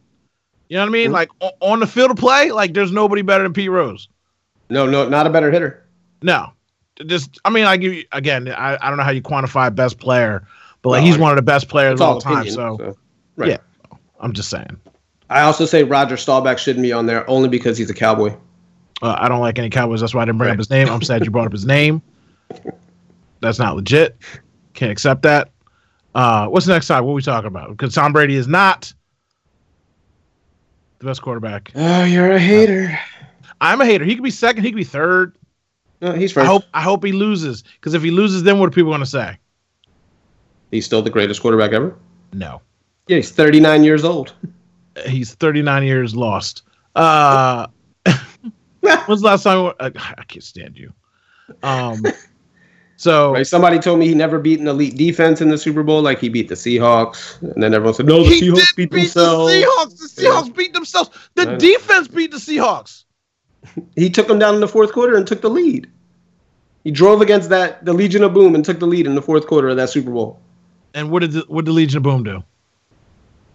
You 0.69 0.77
know 0.77 0.83
what 0.83 0.89
I 0.89 0.91
mean? 0.91 1.05
Mm-hmm. 1.05 1.13
Like 1.13 1.29
on 1.59 1.79
the 1.79 1.87
field 1.87 2.11
of 2.11 2.17
play, 2.17 2.51
like 2.51 2.73
there's 2.73 2.91
nobody 2.91 3.21
better 3.21 3.43
than 3.43 3.53
Pete 3.53 3.71
Rose. 3.71 4.09
No, 4.69 4.85
no, 4.85 5.07
not 5.07 5.25
a 5.25 5.29
better 5.29 5.51
hitter. 5.51 5.85
No, 6.21 6.51
just 7.07 7.39
I 7.45 7.49
mean, 7.49 7.65
I 7.65 7.77
give 7.77 7.93
you 7.93 8.05
again. 8.11 8.47
I, 8.49 8.77
I 8.81 8.89
don't 8.89 8.97
know 8.97 9.03
how 9.03 9.11
you 9.11 9.21
quantify 9.21 9.73
best 9.73 9.99
player, 9.99 10.47
but 10.81 10.89
like 10.89 10.97
Well, 11.01 11.05
he's 11.05 11.17
I- 11.17 11.21
one 11.21 11.31
of 11.31 11.35
the 11.37 11.41
best 11.41 11.67
players 11.67 11.99
of 11.99 12.07
all 12.07 12.13
all 12.15 12.21
time. 12.21 12.33
opinion. 12.37 12.55
So, 12.55 12.77
so, 12.79 12.97
right. 13.35 13.49
yeah. 13.49 13.57
I'm 14.19 14.33
just 14.33 14.49
saying. 14.49 14.79
I 15.29 15.41
also 15.41 15.65
say 15.65 15.83
Roger 15.83 16.15
Staubach 16.17 16.59
shouldn't 16.59 16.83
be 16.83 16.93
on 16.93 17.05
there 17.07 17.27
only 17.29 17.49
because 17.49 17.77
he's 17.77 17.89
a 17.89 17.93
Cowboy. 17.93 18.35
Uh, 19.01 19.15
I 19.19 19.27
don't 19.27 19.39
like 19.41 19.57
any 19.59 19.69
Cowboys. 19.69 19.99
That's 20.01 20.13
why 20.13 20.21
I 20.21 20.25
didn't 20.25 20.37
bring 20.37 20.51
up 20.51 20.57
his 20.57 20.69
name. 20.69 20.87
I'm 20.87 21.01
sad 21.01 21.25
you 21.25 21.31
brought 21.31 21.47
up 21.47 21.51
his 21.51 21.65
name. 21.65 22.01
That's 23.41 23.59
not 23.59 23.75
legit. 23.75 24.15
Can't 24.73 24.91
accept 24.91 25.23
that. 25.23 25.49
Uh, 26.15 26.47
what's 26.47 26.65
the 26.65 26.73
next 26.73 26.85
side? 26.85 27.01
What 27.01 27.11
are 27.11 27.15
we 27.15 27.21
talking 27.21 27.47
about? 27.47 27.69
Because 27.71 27.93
Tom 27.95 28.13
Brady 28.13 28.35
is 28.35 28.47
not 28.47 28.93
the 30.99 31.05
best 31.05 31.21
quarterback. 31.21 31.71
Oh, 31.75 32.03
you're 32.05 32.31
a 32.31 32.39
hater. 32.39 32.97
I'm 33.59 33.81
a 33.81 33.85
hater. 33.85 34.05
He 34.05 34.15
could 34.15 34.23
be 34.23 34.31
second. 34.31 34.63
He 34.63 34.71
could 34.71 34.77
be 34.77 34.83
third. 34.83 35.35
No, 36.03 36.11
he's 36.11 36.35
I 36.35 36.43
hope. 36.43 36.65
I 36.73 36.81
hope 36.81 37.05
he 37.05 37.13
loses. 37.13 37.63
Because 37.75 37.93
if 37.93 38.03
he 38.03 38.11
loses, 38.11 38.43
then 38.43 38.59
what 38.59 38.67
are 38.67 38.71
people 38.71 38.91
going 38.91 38.99
to 38.99 39.05
say? 39.05 39.37
He's 40.69 40.85
still 40.85 41.01
the 41.01 41.09
greatest 41.09 41.41
quarterback 41.41 41.71
ever. 41.71 41.95
No. 42.33 42.61
Yeah, 43.07 43.17
he's 43.17 43.31
39 43.31 43.85
years 43.85 44.03
old. 44.03 44.33
He's 45.07 45.33
39 45.35 45.83
years 45.83 46.13
lost. 46.13 46.63
Uh, 46.93 47.67
when's 48.81 49.21
the 49.21 49.27
last 49.27 49.43
time? 49.43 49.73
I, 49.79 49.85
I 50.17 50.23
can't 50.25 50.43
stand 50.43 50.77
you. 50.77 50.91
Um. 51.63 52.03
So 52.97 53.33
Right? 53.33 53.47
Somebody 53.47 53.79
told 53.79 53.99
me 53.99 54.07
he 54.07 54.13
never 54.13 54.39
beat 54.39 54.59
an 54.59 54.67
elite 54.67 54.95
defense 54.95 55.41
in 55.41 55.49
the 55.49 55.57
Super 55.57 55.83
Bowl, 55.83 56.01
like 56.01 56.19
he 56.19 56.29
beat 56.29 56.47
the 56.47 56.55
Seahawks, 56.55 57.41
and 57.41 57.61
then 57.61 57.73
everyone 57.73 57.95
said, 57.95 58.05
"No, 58.05 58.23
the 58.23 58.29
he 58.29 58.41
Seahawks 58.41 58.55
did 58.55 58.75
beat 58.75 58.91
themselves." 58.91 59.51
the 59.51 59.59
Seahawks. 59.59 60.15
The 60.15 60.21
Seahawks 60.21 60.55
beat 60.55 60.73
themselves. 60.73 61.09
The 61.35 61.45
defense 61.57 62.07
beat 62.07 62.31
the 62.31 62.37
Seahawks. 62.37 63.03
He 63.95 64.09
took 64.09 64.27
them 64.27 64.39
down 64.39 64.55
in 64.55 64.61
the 64.61 64.67
fourth 64.67 64.93
quarter 64.93 65.15
and 65.15 65.25
took 65.25 65.41
the 65.41 65.49
lead. 65.49 65.89
He 66.83 66.91
drove 66.91 67.21
against 67.21 67.49
that 67.49 67.83
the 67.85 67.93
Legion 67.93 68.23
of 68.23 68.33
Boom 68.33 68.55
and 68.55 68.63
took 68.65 68.79
the 68.79 68.85
lead 68.87 69.05
in 69.07 69.15
the 69.15 69.21
fourth 69.21 69.47
quarter 69.47 69.69
of 69.69 69.77
that 69.77 69.89
Super 69.89 70.11
Bowl. 70.11 70.39
And 70.93 71.09
what 71.09 71.19
did 71.19 71.31
the, 71.31 71.45
what 71.47 71.65
did 71.65 71.71
the 71.71 71.75
Legion 71.75 71.97
of 71.97 72.03
Boom 72.03 72.23
do? 72.23 72.43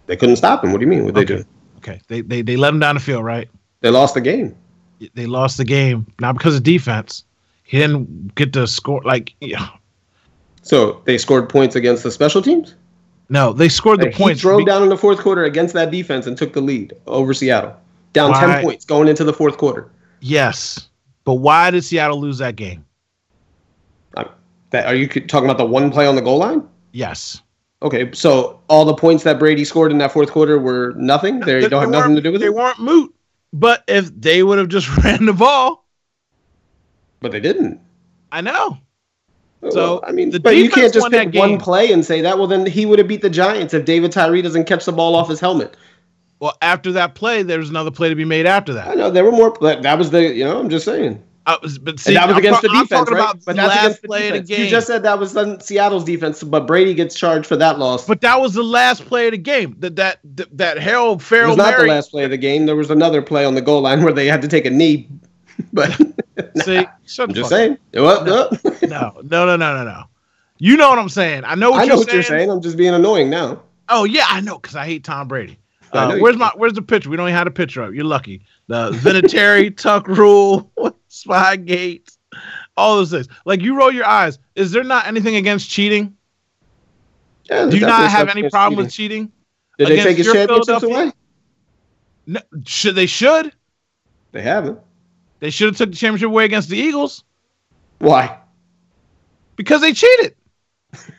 They 0.06 0.16
couldn't 0.16 0.37
stop 0.37 0.64
him. 0.64 0.73
What 0.73 0.78
do 0.78 0.85
you 0.87 0.90
mean? 0.90 1.04
What 1.04 1.14
did 1.14 1.28
they 1.28 1.35
Okay. 1.35 1.42
do? 1.42 1.49
Okay, 1.78 2.00
they 2.08 2.20
they 2.23 2.42
they 2.42 2.56
let 2.56 2.70
him 2.75 2.80
down 2.80 2.94
the 2.97 3.00
field, 3.00 3.25
right? 3.25 3.49
They 3.82 3.90
lost 3.90 4.14
the 4.14 4.20
game. 4.20 4.56
They 5.14 5.26
lost 5.26 5.58
the 5.58 5.64
game 5.64 6.06
not 6.20 6.32
because 6.37 6.56
of 6.56 6.62
defense. 6.64 7.23
He 7.62 7.78
didn't 7.78 8.35
get 8.35 8.52
to 8.54 8.66
score. 8.66 9.02
Like, 9.04 9.35
yeah, 9.40 9.68
So 10.62 11.02
they 11.04 11.18
scored 11.18 11.49
points 11.49 11.76
against 11.76 12.02
the 12.02 12.11
special 12.11 12.42
teams. 12.42 12.75
no, 13.28 13.52
they 13.52 13.68
scored 13.68 14.00
the 14.00 14.06
Like, 14.06 14.14
points. 14.14 14.40
He 14.40 14.42
drove 14.42 14.58
Be- 14.61 14.64
down 14.64 14.82
in 14.82 14.88
the 14.88 14.97
fourth 14.97 15.18
quarter 15.20 15.44
against 15.44 15.75
that 15.75 15.90
defense 15.92 16.26
and 16.26 16.37
took 16.37 16.52
the 16.54 16.61
lead 16.62 16.94
over 17.06 17.32
Seattle, 17.35 17.76
down 18.14 18.30
Why? 18.30 18.40
ten 18.40 18.62
points 18.64 18.85
going 18.87 19.06
into 19.06 19.23
the 19.23 19.32
fourth 19.35 19.56
quarter. 19.58 19.88
Yes, 20.20 20.88
but 21.25 21.35
why 21.35 21.70
did 21.70 21.85
Seattle 21.85 22.18
lose 22.20 22.38
that 22.38 22.56
game? 22.56 22.85
That 24.70 24.87
are 24.87 24.94
you 24.94 25.08
talking 25.08 25.48
about 25.48 25.58
the 25.58 25.64
one 25.64 25.90
play 25.90 26.06
on 26.06 26.14
the 26.14 26.22
goal 26.22 26.38
line? 26.38 26.66
Yes, 26.92 27.40
Okay, 27.80 28.10
so 28.12 28.60
all 28.68 28.84
the 28.84 28.94
points 28.94 29.22
that 29.22 29.38
Brady 29.38 29.64
scored 29.64 29.92
in 29.92 29.98
that 29.98 30.12
fourth 30.12 30.32
quarter 30.32 30.58
were 30.58 30.94
nothing. 30.96 31.38
They, 31.40 31.68
don't 31.68 31.80
have 31.80 31.90
nothing 31.90 32.16
to 32.16 32.20
do 32.20 32.32
with 32.32 32.40
They 32.40 32.48
it. 32.48 32.50
They 32.50 32.54
weren't 32.54 32.80
moot. 32.80 33.14
But 33.52 33.84
if 33.87 34.10
they 34.20 34.42
would 34.42 34.58
have 34.58 34.68
just 34.68 34.94
ran 35.04 35.26
the 35.26 35.32
ball, 35.32 35.84
But 37.20 37.32
they 37.32 37.40
didn't. 37.40 37.80
I 38.32 38.40
know. 38.40 38.52
Oh, 38.52 38.78
well, 39.60 39.72
So, 39.72 40.00
I 40.04 40.12
mean, 40.12 40.30
the 40.30 40.40
but 40.40 40.56
you 40.56 40.70
can't 40.70 40.92
just 40.92 41.10
pick 41.10 41.34
one 41.34 41.58
play 41.58 41.92
and 41.92 42.04
say 42.04 42.20
that. 42.20 42.37
Well, 42.37 42.46
then 42.48 42.66
he 42.66 42.84
would 42.84 42.98
have 42.98 43.08
beat 43.08 43.22
the 43.22 43.30
Giants 43.30 43.75
if 43.75 43.84
David 43.84 44.12
Tyree 44.12 44.42
doesn't 44.42 44.64
catch 44.64 44.84
the 44.84 44.92
ball 44.92 45.14
off 45.14 45.28
his 45.28 45.40
helmet. 45.40 45.76
Well, 46.40 46.56
after 46.62 46.92
that 46.92 47.14
play, 47.14 47.42
there 47.42 47.58
was 47.58 47.70
another 47.70 47.90
play 47.90 48.08
to 48.08 48.14
be 48.14 48.25
made 48.25 48.46
after 48.46 48.72
that. 48.75 48.88
I 48.88 48.94
know 48.94 49.10
there 49.10 49.25
were 49.25 49.32
more. 49.32 49.56
That, 49.60 49.82
that 49.82 49.98
was 49.98 50.10
the. 50.10 50.34
You 50.34 50.44
know, 50.44 50.58
I'm 50.58 50.68
just 50.68 50.84
saying. 50.84 51.22
I 51.48 51.56
was, 51.62 51.78
but 51.78 51.98
see, 51.98 52.10
and 52.10 52.16
that 52.18 52.26
was 52.26 52.34
I'm 52.34 52.38
against 52.40 52.60
talk- 52.60 52.70
the 52.70 52.78
defense, 52.82 53.10
right? 53.10 53.32
But 53.32 53.46
the 53.46 53.52
that's 53.54 53.68
last 53.68 53.84
against 53.84 54.02
the 54.02 54.08
play 54.08 54.28
of 54.28 54.34
the 54.34 54.40
defense. 54.40 54.48
game. 54.50 54.64
You 54.64 54.70
just 54.70 54.86
said 54.86 55.02
that 55.02 55.18
was 55.18 55.64
Seattle's 55.66 56.04
defense, 56.04 56.42
but 56.42 56.66
Brady 56.66 56.92
gets 56.92 57.14
charged 57.14 57.46
for 57.46 57.56
that 57.56 57.78
loss. 57.78 58.06
But 58.06 58.20
that 58.20 58.38
was 58.38 58.52
the 58.52 58.62
last 58.62 59.06
play 59.06 59.28
of 59.28 59.32
the 59.32 59.38
game. 59.38 59.74
That 59.78 59.96
that 59.96 60.18
that, 60.36 60.58
that 60.58 60.78
Harold 60.78 61.22
it 61.22 61.46
was 61.46 61.56
not 61.56 61.70
Mary. 61.70 61.88
the 61.88 61.94
last 61.94 62.10
play 62.10 62.24
of 62.24 62.30
the 62.30 62.36
game. 62.36 62.66
There 62.66 62.76
was 62.76 62.90
another 62.90 63.22
play 63.22 63.46
on 63.46 63.54
the 63.54 63.62
goal 63.62 63.80
line 63.80 64.02
where 64.04 64.12
they 64.12 64.26
had 64.26 64.42
to 64.42 64.48
take 64.48 64.66
a 64.66 64.70
knee. 64.70 65.08
But 65.72 65.90
See, 66.64 66.86
I'm 67.18 67.34
just 67.34 67.48
saying. 67.48 67.78
What? 67.92 68.24
No. 68.24 68.48
No. 68.86 68.98
up. 68.98 69.24
No, 69.24 69.44
no, 69.44 69.44
no, 69.44 69.56
no, 69.56 69.76
no, 69.76 69.84
no. 69.84 70.04
You 70.58 70.76
know 70.76 70.88
what 70.88 70.98
I'm 70.98 71.08
saying. 71.08 71.44
I 71.44 71.56
know 71.56 71.72
what, 71.72 71.80
I 71.80 71.84
know 71.84 71.94
you're, 71.94 72.04
what 72.04 72.12
you're 72.12 72.22
saying. 72.22 72.48
I'm 72.48 72.62
just 72.62 72.76
being 72.76 72.94
annoying 72.94 73.28
now. 73.28 73.62
Oh 73.88 74.04
yeah, 74.04 74.26
I 74.28 74.40
know 74.40 74.58
because 74.58 74.76
I 74.76 74.84
hate 74.84 75.02
Tom 75.02 75.26
Brady. 75.26 75.58
Uh, 75.92 76.18
where's 76.18 76.37
my 76.37 76.50
Where's 76.57 76.75
the 76.75 76.83
picture? 76.83 77.11
We 77.11 77.16
don't 77.16 77.28
even 77.28 77.37
have 77.37 77.47
a 77.47 77.50
picture 77.50 77.83
up. 77.83 77.95
You're 77.95 78.04
lucky. 78.04 78.42
The 78.66 78.90
Vinatieri, 78.90 79.76
Tuck 79.76 80.07
Rule, 80.07 80.71
Spygate, 81.11 82.16
all 82.76 82.97
those 82.97 83.11
things. 83.11 83.28
Like 83.45 83.62
you 83.62 83.76
roll 83.76 83.92
your 83.92 84.04
eyes. 84.04 84.38
Is 84.54 84.71
there 84.73 84.85
not 84.85 85.07
anything 85.07 85.37
against 85.37 85.71
cheating? 85.71 86.16
Yeah, 87.45 87.66
Do 87.66 87.78
you 87.78 87.87
not 87.87 88.11
have 88.11 88.28
any 88.28 88.49
problem 88.50 88.87
cheating. 88.88 89.26
with 89.26 89.33
cheating? 89.33 89.33
Did 89.78 89.88
they 89.88 90.02
take 90.02 90.16
his 90.18 90.30
championships 90.30 90.83
away? 90.83 91.12
No, 92.26 92.40
should 92.66 92.95
they 92.95 93.07
should? 93.07 93.52
They 94.33 94.42
haven't. 94.42 94.78
They 95.40 95.50
should 95.50 95.68
have 95.68 95.76
took 95.76 95.90
the 95.90 95.97
championship 95.97 96.26
away 96.26 96.45
against 96.45 96.68
the 96.68 96.76
Eagles 96.76 97.25
Why? 98.00 98.38
because 99.57 99.80
they 99.80 99.92
cheated. 99.92 100.35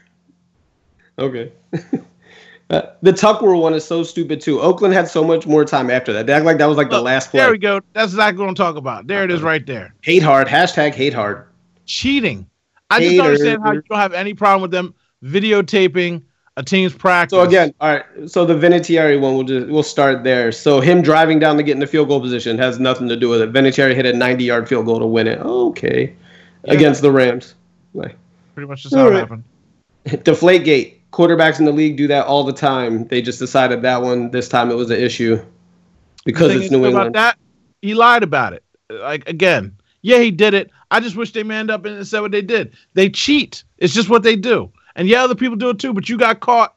Okay. 1.18 1.52
Uh, 2.70 2.82
the 3.02 3.12
tuck 3.12 3.42
rule 3.42 3.64
one 3.64 3.74
is 3.74 3.84
so 3.84 4.04
stupid 4.04 4.40
too. 4.40 4.62
Oakland 4.62 4.94
had 4.94 5.08
so 5.08 5.24
much 5.24 5.48
more 5.48 5.66
time 5.66 5.90
after 5.90 6.14
that. 6.14 6.28
They 6.28 6.34
act 6.34 6.46
like 6.46 6.60
that 6.60 6.68
was 6.68 6.78
like 6.78 6.92
the 6.92 7.02
last 7.02 7.32
play. 7.32 7.40
There 7.40 7.52
we 7.52 7.58
go. 7.58 7.80
That's 7.94 8.12
exactly 8.12 8.42
what 8.42 8.50
I'm 8.50 8.56
talking 8.56 8.78
about. 8.78 9.08
There 9.08 9.24
it 9.24 9.32
is, 9.32 9.42
right 9.42 9.66
there. 9.66 9.96
Hate 10.04 10.22
hard. 10.22 10.48
Hashtag 10.48 10.94
hate 10.94 11.14
hard. 11.14 11.48
Cheating. 11.88 12.48
I 12.92 13.00
just 13.00 13.16
don't 13.18 13.26
understand 13.26 13.64
how 13.64 13.72
you 13.72 13.82
don't 13.90 14.00
have 14.00 14.14
any 14.14 14.36
problem 14.36 14.62
with 14.62 14.72
them 14.72 14.94
videotaping 15.24 16.22
a 16.58 16.64
team's 16.64 16.94
practice. 16.94 17.38
So 17.38 17.42
again, 17.42 17.74
all 17.80 17.94
right. 17.94 18.06
So 18.30 18.46
the 18.46 18.54
Vinatieri 18.54 19.20
one, 19.20 19.34
we'll 19.36 19.46
just 19.46 19.68
we'll 19.68 19.82
start 19.82 20.24
there. 20.24 20.52
So 20.52 20.80
him 20.82 21.02
driving 21.02 21.40
down 21.40 21.58
to 21.58 21.64
get 21.64 21.72
in 21.72 21.80
the 21.80 21.88
field 21.88 22.10
goal 22.10 22.20
position 22.22 22.58
has 22.58 22.80
nothing 22.80 23.08
to 23.10 23.16
do 23.16 23.30
with 23.30 23.42
it. 23.42 23.52
Vinatieri 23.54 23.96
hit 23.96 24.06
a 24.06 24.14
90 24.14 24.44
yard 24.44 24.68
field 24.70 24.86
goal 24.86 25.00
to 25.00 25.06
win 25.08 25.26
it. 25.28 25.40
Okay, 25.40 26.14
Yeah. 26.66 26.74
against 26.74 27.02
the 27.02 27.12
Rams. 27.12 27.56
Like 27.94 28.16
pretty 28.54 28.68
much 28.68 28.84
just 28.84 28.94
how 28.94 29.08
it 29.08 29.14
happened. 29.14 29.44
Deflate 30.24 30.64
gate. 30.64 30.99
Quarterbacks 31.12 31.60
in 31.60 31.66
the 31.66 31.72
league 31.72 31.98
do 31.98 32.08
that 32.08 32.25
all 32.25 32.44
the 32.44 32.54
time. 32.54 33.08
They 33.08 33.22
just 33.22 33.39
decided 33.39 33.82
that 33.82 34.01
one 34.01 34.32
this 34.32 34.48
time 34.48 34.70
it 34.70 34.75
was 34.75 34.92
an 34.92 35.00
issue 35.00 35.44
because 36.25 36.54
it's 36.54 36.72
New 36.72 36.80
about 36.80 36.88
England. 36.88 37.16
that, 37.16 37.38
he 37.82 37.94
lied 37.94 38.24
about 38.24 38.54
it. 38.54 38.63
Like 38.89 39.28
again, 39.28 39.75
yeah, 40.01 40.20
he 40.20 40.32
did 40.32 40.54
it. 40.54 40.70
I 40.92 41.00
just 41.00 41.16
wish 41.16 41.34
they 41.34 41.44
manned 41.44 41.72
up 41.72 41.86
and 41.86 42.06
said 42.08 42.22
what 42.22 42.32
they 42.32 42.42
did. 42.42 42.74
They 42.94 43.10
cheat. 43.10 43.63
It's 43.78 43.94
just 43.94 44.10
what 44.10 44.24
they 44.24 44.36
do. 44.36 44.72
And 44.96 45.08
yeah, 45.08 45.24
other 45.24 45.36
people 45.36 45.56
do 45.56 45.70
it 45.70 45.80
too, 45.80 45.94
but 45.94 46.10
you 46.10 46.18
got 46.18 46.39
caught. 46.39 46.75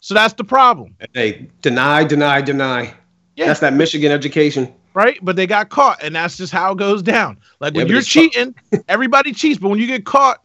So 0.00 0.14
that's 0.14 0.34
the 0.34 0.44
problem. 0.44 0.94
They 1.14 1.48
deny, 1.62 2.04
deny, 2.04 2.42
deny. 2.42 2.94
Yeah. 3.36 3.46
That's 3.46 3.60
that 3.60 3.72
Michigan 3.72 4.12
education. 4.12 4.72
right? 4.92 5.18
But 5.22 5.36
they 5.36 5.46
got 5.46 5.70
caught, 5.70 6.02
and 6.02 6.14
that's 6.14 6.36
just 6.36 6.52
how 6.52 6.72
it 6.72 6.78
goes 6.78 7.02
down. 7.02 7.38
Like 7.60 7.74
when 7.74 7.86
but 7.86 7.92
you're 7.92 8.02
cheating, 8.02 8.54
everybody 8.88 9.32
cheats, 9.32 9.58
but 9.58 9.68
when 9.68 9.78
you 9.78 9.86
get 9.86 10.04
caught, 10.04 10.42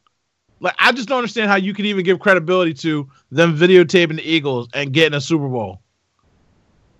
like 0.59 0.75
I 0.79 0.91
just 0.91 1.07
don't 1.07 1.17
understand 1.17 1.49
how 1.49 1.55
you 1.55 1.73
can 1.73 1.85
even 1.85 2.03
give 2.03 2.19
credibility 2.19 2.73
to 2.75 3.09
them 3.31 3.57
videotaping 3.57 4.17
the 4.17 4.29
Eagles 4.29 4.67
and 4.73 4.91
getting 4.93 5.15
a 5.15 5.21
Super 5.21 5.47
Bowl. 5.47 5.81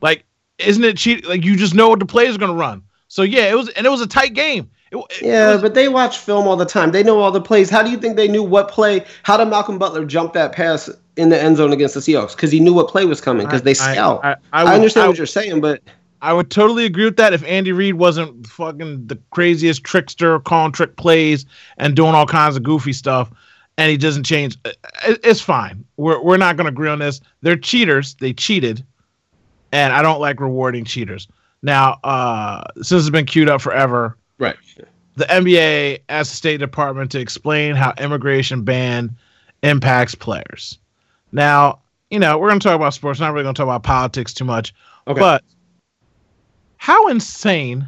Like, 0.02 0.26
isn't 0.58 0.84
it 0.84 0.98
cheat? 0.98 1.28
Like 1.28 1.44
you 1.44 1.56
just 1.56 1.74
know 1.74 1.90
what 1.90 2.00
the 2.00 2.06
players 2.06 2.36
are 2.36 2.40
gonna 2.40 2.54
run. 2.54 2.84
So 3.08 3.24
yeah, 3.24 3.50
it 3.50 3.56
was, 3.56 3.70
and 3.70 3.86
it 3.86 3.90
was 3.90 4.02
a 4.02 4.08
tight 4.08 4.34
game. 4.34 4.70
It, 4.92 4.98
it 4.98 5.22
Yeah, 5.22 5.54
was- 5.54 5.62
but 5.62 5.74
they 5.74 5.88
watch 5.88 6.18
film 6.18 6.48
all 6.48 6.56
the 6.56 6.66
time. 6.66 6.92
They 6.92 7.04
know 7.04 7.20
all 7.20 7.32
the 7.32 7.42
plays. 7.42 7.70
How 7.70 7.84
do 7.84 7.90
you 7.90 7.98
think 7.98 8.16
they 8.16 8.28
knew 8.28 8.44
what 8.44 8.70
play? 8.70 9.06
How 9.24 9.38
did 9.38 9.46
Malcolm 9.46 9.78
Butler 9.78 10.06
jump 10.06 10.34
that 10.34 10.52
pass 10.52 10.90
in 11.18 11.30
the 11.30 11.42
end 11.42 11.58
zone 11.58 11.74
against 11.74 11.96
the 11.96 12.02
Seahawks? 12.02 12.36
Because 12.36 12.52
he 12.52 12.60
knew 12.60 12.74
what 12.74 12.88
play 12.88 13.06
was 13.06 13.20
coming. 13.20 13.46
Because 13.46 13.64
they 13.64 13.74
scout. 13.74 14.24
I, 14.24 14.32
I, 14.32 14.36
I, 14.54 14.64
would, 14.64 14.74
understand 14.74 15.06
I, 15.06 15.08
what 15.10 15.18
you're 15.18 15.28
saying, 15.28 15.62
but 15.62 15.82
I 16.22 16.34
would 16.34 16.52
totally 16.52 16.86
agree 16.86 17.06
with 17.06 17.18
that 17.18 17.34
if 17.34 17.44
Andy 17.46 17.72
Reid 17.72 17.96
wasn't 17.96 18.46
fucking 18.48 19.08
the 19.08 19.18
craziest 19.32 19.84
trickster, 19.84 20.40
calling 20.40 20.72
trick 20.72 20.98
plays 20.98 21.46
and 21.78 21.96
doing 21.96 22.14
all 22.14 22.26
kinds 22.26 22.58
of 22.58 22.64
goofy 22.64 22.94
stuff, 22.94 23.32
and 23.80 23.90
he 23.90 23.96
doesn't 23.96 24.26
change. 24.26 24.58
It's 25.06 25.40
fine. 25.40 25.86
We're 25.96 26.22
we're 26.22 26.38
not 26.38 26.58
going 26.58 26.66
to 26.66 26.70
agree 26.70 26.90
on 26.90 27.00
this. 27.00 27.22
They're 27.42 27.56
cheaters. 27.56 28.14
They 28.16 28.34
cheated, 28.34 28.86
and 29.72 29.94
I 29.94 30.02
don't 30.02 30.20
like 30.20 30.42
rewarding 30.42 30.84
cheaters. 30.84 31.30
Now, 31.62 31.94
uh, 32.04 32.62
since 32.76 33.04
it's 33.04 33.10
been 33.10 33.26
queued 33.26 33.48
up 33.48 33.62
forever, 33.62 34.18
right. 34.38 34.58
the 35.16 35.26
NBA 35.26 36.02
asked 36.10 36.32
the 36.32 36.38
State 36.38 36.58
Department 36.58 37.10
to 37.12 37.20
explain 37.20 37.76
how 37.76 37.94
immigration 37.98 38.64
ban 38.64 39.16
impacts 39.64 40.14
players. 40.14 40.78
Now, 41.32 41.80
you 42.10 42.20
know, 42.20 42.38
we're 42.38 42.50
going 42.50 42.60
to 42.60 42.64
talk 42.68 42.76
about 42.76 42.94
sports. 42.94 43.22
Not 43.22 43.32
really 43.32 43.44
going 43.44 43.56
to 43.56 43.60
talk 43.60 43.66
about 43.66 43.84
politics 43.84 44.34
too 44.34 44.46
much. 44.46 44.74
Okay. 45.08 45.20
But 45.20 45.42
how 46.76 47.08
insane 47.08 47.88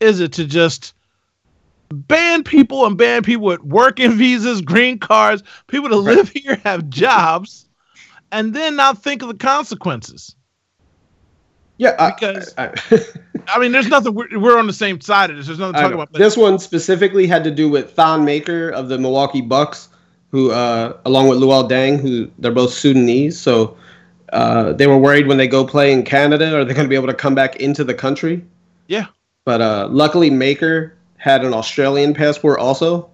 is 0.00 0.18
it 0.18 0.32
to 0.32 0.46
just 0.46 0.94
ban 1.90 2.42
people 2.42 2.86
and 2.86 2.96
ban 2.96 3.22
people 3.22 3.46
with 3.46 3.62
working 3.62 4.12
visas, 4.12 4.60
green 4.60 4.98
cards, 4.98 5.42
people 5.68 5.88
to 5.88 5.96
live 5.96 6.28
here, 6.34 6.56
have 6.64 6.88
jobs, 6.88 7.66
and 8.32 8.54
then 8.54 8.76
not 8.76 9.02
think 9.02 9.22
of 9.22 9.28
the 9.28 9.34
consequences? 9.34 10.34
yeah, 11.78 11.94
I- 11.98 12.10
Because- 12.10 12.54
I- 12.56 12.72
I 13.48 13.58
mean, 13.60 13.70
there's 13.70 13.88
nothing. 13.88 14.14
We're, 14.14 14.38
we're 14.40 14.58
on 14.58 14.66
the 14.66 14.72
same 14.72 15.00
side 15.00 15.30
of 15.30 15.36
this. 15.36 15.46
There's 15.46 15.58
nothing 15.58 15.74
to 15.74 15.80
talk 15.82 15.92
about. 15.92 16.12
this 16.12 16.36
one 16.36 16.58
specifically 16.58 17.26
had 17.28 17.44
to 17.44 17.50
do 17.50 17.68
with 17.68 17.92
Thon 17.92 18.24
Maker 18.24 18.70
of 18.70 18.88
the 18.88 18.98
Milwaukee 18.98 19.40
Bucks, 19.40 19.88
who, 20.32 20.50
uh, 20.50 20.96
along 21.04 21.28
with 21.28 21.38
Luol 21.38 21.68
Deng, 21.70 22.00
who 22.00 22.28
they're 22.40 22.50
both 22.50 22.72
Sudanese. 22.72 23.38
So 23.38 23.76
uh, 24.32 24.72
they 24.72 24.88
were 24.88 24.98
worried 24.98 25.28
when 25.28 25.36
they 25.36 25.46
go 25.46 25.64
play 25.64 25.92
in 25.92 26.02
Canada, 26.02 26.56
are 26.56 26.64
they 26.64 26.74
going 26.74 26.86
to 26.86 26.88
be 26.88 26.96
able 26.96 27.06
to 27.06 27.14
come 27.14 27.36
back 27.36 27.56
into 27.56 27.84
the 27.84 27.94
country? 27.94 28.44
Yeah. 28.88 29.06
But 29.44 29.60
uh, 29.60 29.88
luckily, 29.92 30.28
Maker 30.30 30.96
had 31.16 31.44
an 31.44 31.54
Australian 31.54 32.14
passport 32.14 32.58
also. 32.58 33.10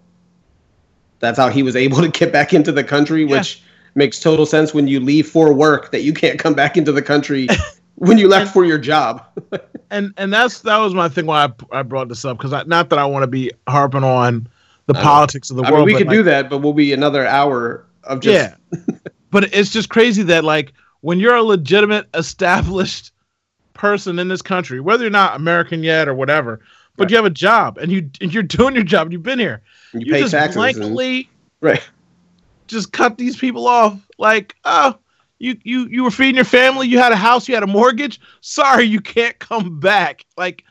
That's 1.20 1.38
how 1.38 1.48
he 1.48 1.62
was 1.62 1.76
able 1.76 2.00
to 2.00 2.08
get 2.08 2.32
back 2.32 2.52
into 2.52 2.72
the 2.72 2.84
country, 2.84 3.24
Yeah. 3.24 3.38
which 3.38 3.62
makes 3.94 4.18
total 4.18 4.46
sense 4.46 4.72
when 4.74 4.88
you 4.88 5.00
leave 5.00 5.28
for 5.28 5.52
work 5.52 5.92
that 5.92 6.02
you 6.02 6.12
can't 6.12 6.38
come 6.38 6.54
back 6.54 6.76
into 6.76 6.92
the 6.92 7.02
country 7.02 7.46
when 7.96 8.18
you 8.18 8.26
left 8.28 8.52
for 8.52 8.64
your 8.64 8.78
job. 8.78 9.24
and 9.90 10.12
and 10.16 10.32
that's 10.32 10.60
that 10.60 10.78
was 10.78 10.94
my 10.94 11.08
thing 11.08 11.26
why 11.26 11.44
I, 11.44 11.78
I 11.78 11.82
brought 11.82 12.08
this 12.08 12.24
up 12.24 12.38
because 12.38 12.66
not 12.66 12.88
that 12.90 12.98
I 12.98 13.04
want 13.04 13.22
to 13.22 13.26
be 13.28 13.50
harping 13.68 14.04
on 14.04 14.48
the 14.86 14.96
I 14.96 15.02
politics 15.02 15.50
of 15.50 15.56
the 15.56 15.62
I 15.62 15.70
world. 15.70 15.86
mean, 15.86 15.94
we 15.94 15.98
could 15.98 16.08
like, 16.08 16.16
do 16.16 16.22
that, 16.24 16.50
but 16.50 16.58
we'll 16.58 16.72
be 16.72 16.92
another 16.92 17.26
hour 17.26 17.84
of 18.04 18.20
just 18.20 18.34
yeah, 18.34 18.80
but 19.30 19.44
it's 19.54 19.70
just 19.70 19.90
crazy 19.90 20.22
that 20.24 20.42
like 20.42 20.72
when 21.02 21.20
you're 21.20 21.36
a 21.36 21.42
legitimate 21.42 22.08
established 22.14 23.12
person 23.74 24.18
in 24.18 24.28
this 24.28 24.42
country, 24.42 24.80
whether 24.80 25.04
you're 25.04 25.10
not 25.10 25.36
American 25.36 25.82
yet 25.82 26.08
or 26.08 26.14
whatever, 26.14 26.60
but 26.96 27.04
Right. 27.04 27.10
you 27.10 27.16
have 27.16 27.24
a 27.26 27.30
job 27.30 27.78
and 27.78 27.90
you 27.90 28.08
and 28.20 28.32
you're 28.32 28.42
doing 28.42 28.74
your 28.74 28.84
job 28.84 29.06
and 29.06 29.12
you've 29.12 29.22
been 29.22 29.38
here, 29.38 29.62
you, 29.92 30.00
you, 30.00 30.12
pay 30.12 30.20
just 30.20 30.32
taxes. 30.32 30.56
and- 30.56 30.74
blankly 30.76 31.28
right. 31.60 31.82
just 32.68 32.92
cut 32.92 33.18
these 33.18 33.36
people 33.36 33.66
off. 33.66 33.98
Like, 34.18 34.54
oh, 34.64 34.96
you 35.38 35.56
you 35.64 35.86
you 35.86 36.04
were 36.04 36.10
feeding 36.10 36.36
your 36.36 36.44
family, 36.44 36.86
you 36.86 36.98
had 36.98 37.12
a 37.12 37.16
house, 37.16 37.48
you 37.48 37.54
had 37.54 37.62
a 37.62 37.66
mortgage. 37.68 38.20
Sorry, 38.40 38.84
you 38.84 39.00
can't 39.00 39.38
come 39.38 39.80
back. 39.80 40.24
Like, 40.36 40.64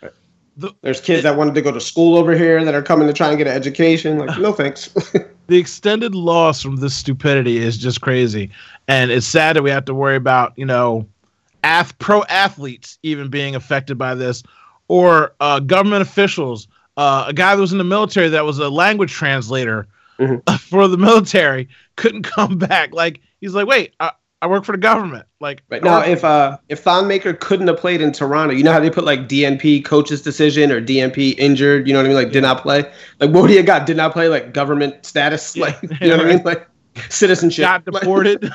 There's 0.82 1.02
kids 1.02 1.24
that 1.24 1.36
wanted 1.38 1.56
to 1.56 1.62
go 1.62 1.72
to 1.72 1.82
school 1.82 2.16
over 2.18 2.36
here 2.38 2.64
that 2.64 2.74
are 2.76 2.82
coming 2.84 3.08
to 3.08 3.14
try 3.14 3.30
and 3.30 3.38
get 3.38 3.48
an 3.48 3.54
education. 3.54 4.20
Like, 4.20 4.38
no 4.40 4.54
thanks. 4.54 4.88
the 5.48 5.58
extended 5.58 6.14
loss 6.16 6.62
from 6.62 6.78
this 6.78 6.94
stupidity 6.96 7.58
is 7.58 7.78
just 7.78 8.00
crazy, 8.02 8.50
and 8.88 9.12
it's 9.12 9.26
sad 9.28 9.56
that 9.56 9.64
we 9.64 9.70
have 9.72 9.86
to 9.86 9.94
worry 9.94 10.16
about 10.16 10.54
you 10.58 10.66
know, 10.66 11.06
ath- 11.64 11.98
pro 12.00 12.24
athletes 12.24 12.98
even 13.04 13.28
being 13.30 13.56
affected 13.56 13.98
by 13.98 14.16
this, 14.16 14.44
or 14.92 15.34
uh, 15.40 15.62
government 15.62 16.02
officials. 16.02 16.68
Uh, 16.98 17.24
a 17.30 17.34
guy 17.34 17.56
that 17.56 17.62
was 17.62 17.72
in 17.72 17.78
the 17.78 17.84
military 17.86 18.28
that 18.28 18.44
was 18.44 18.60
a 18.60 18.70
language 18.70 19.14
translator 19.14 19.88
Mhm. 20.20 20.60
for 20.60 20.90
the 20.90 20.98
military 20.98 21.70
couldn't 21.96 22.24
come 22.36 22.58
back. 22.58 22.94
Like 22.94 23.22
he's 23.40 23.54
like, 23.54 23.68
wait, 23.68 23.94
I, 24.02 24.12
I 24.42 24.48
work 24.48 24.66
for 24.66 24.74
the 24.74 24.78
government. 24.78 25.26
Like 25.40 25.64
right 25.70 25.82
now, 25.82 26.02
if 26.02 26.26
uh 26.26 26.58
if 26.68 26.82
Thon 26.82 27.08
Maker 27.08 27.34
couldn't 27.34 27.68
have 27.70 27.78
played 27.78 28.02
in 28.02 28.12
Toronto, 28.12 28.54
you 28.54 28.64
know 28.64 28.74
how 28.74 28.82
they 28.82 28.90
put 28.90 29.06
like 29.06 29.30
DNP 29.30 29.86
coach's 29.86 30.22
decision 30.22 30.70
or 30.74 30.82
DNP 30.82 31.36
injured, 31.40 31.88
you 31.88 31.94
know 31.94 32.00
what 32.00 32.06
I 32.06 32.10
mean? 32.10 32.18
Like 32.18 32.34
did 32.34 32.42
not 32.42 32.62
play. 32.62 32.92
Like 33.22 33.30
what 33.32 33.48
do 33.48 33.54
you 33.54 33.64
got? 33.64 33.86
Did 33.86 33.96
not 33.96 34.12
play 34.12 34.28
like 34.28 34.54
government 34.54 35.06
status, 35.06 35.56
Yeah. 35.56 35.66
like 35.68 35.82
you 36.02 36.10
know 36.10 36.18
what 36.18 36.26
I 36.26 36.30
mean? 36.36 36.44
Like 36.44 36.68
citizenship. 37.10 37.64
got 37.64 37.86
deported. 37.86 38.52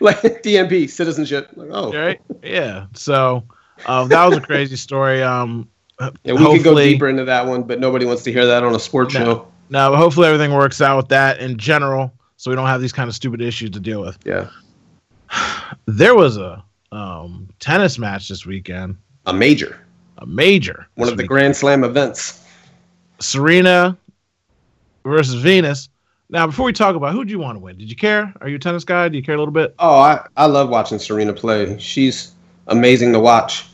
Like, 0.00 0.42
DNP 0.42 0.90
citizenship. 0.90 1.50
Like, 1.54 1.68
oh. 1.70 1.92
right? 1.92 2.20
Yeah. 2.42 2.86
So 2.94 3.44
uh, 3.86 4.04
that 4.06 4.26
was 4.28 4.36
a 4.38 4.40
crazy 4.40 4.76
story. 4.76 5.22
Um, 5.22 5.68
Yeah, 6.24 6.32
we 6.34 6.44
could 6.56 6.64
go 6.64 6.74
deeper 6.78 7.08
into 7.08 7.24
that 7.24 7.46
one, 7.46 7.62
but 7.62 7.78
nobody 7.80 8.04
wants 8.06 8.22
to 8.24 8.32
hear 8.32 8.46
that 8.46 8.62
on 8.64 8.74
a 8.74 8.78
sports 8.80 9.14
No. 9.14 9.20
show. 9.20 9.46
No, 9.70 9.90
but 9.90 9.96
hopefully 9.98 10.26
everything 10.28 10.52
works 10.52 10.80
out 10.80 10.96
with 10.98 11.08
that 11.08 11.38
in 11.40 11.56
general, 11.56 12.12
so 12.36 12.50
we 12.50 12.56
don't 12.56 12.66
have 12.66 12.80
these 12.80 12.92
kind 12.92 13.08
of 13.08 13.14
stupid 13.14 13.40
issues 13.40 13.70
to 13.70 13.80
deal 13.80 14.00
with. 14.00 14.18
Yeah. 14.24 14.48
There 15.86 16.14
was 16.14 16.36
a 16.36 16.62
um, 16.92 17.48
tennis 17.58 17.98
match 17.98 18.28
this 18.28 18.44
weekend, 18.44 18.96
A 19.26 19.32
major. 19.32 19.80
a 20.18 20.26
major. 20.26 20.86
One 20.96 21.08
of 21.08 21.16
the 21.16 21.22
week. 21.22 21.28
Grand 21.28 21.56
Slam 21.56 21.82
events. 21.84 22.44
Serena 23.20 23.96
versus 25.04 25.34
Venus. 25.34 25.88
Now, 26.28 26.46
before 26.46 26.66
we 26.66 26.72
talk 26.72 26.94
about 26.96 27.12
who 27.12 27.24
do 27.24 27.30
you 27.30 27.38
want 27.38 27.56
to 27.56 27.60
win, 27.60 27.78
did 27.78 27.88
you 27.90 27.96
care? 27.96 28.32
Are 28.40 28.48
you 28.48 28.56
a 28.56 28.58
tennis 28.58 28.84
guy? 28.84 29.08
Do 29.08 29.16
you 29.16 29.22
care 29.22 29.34
a 29.34 29.38
little 29.38 29.52
bit? 29.52 29.74
Oh, 29.78 29.98
I, 29.98 30.26
I 30.36 30.46
love 30.46 30.68
watching 30.68 30.98
Serena 30.98 31.32
play. 31.32 31.78
She's 31.78 32.32
amazing 32.68 33.12
to 33.14 33.20
watch. 33.20 33.66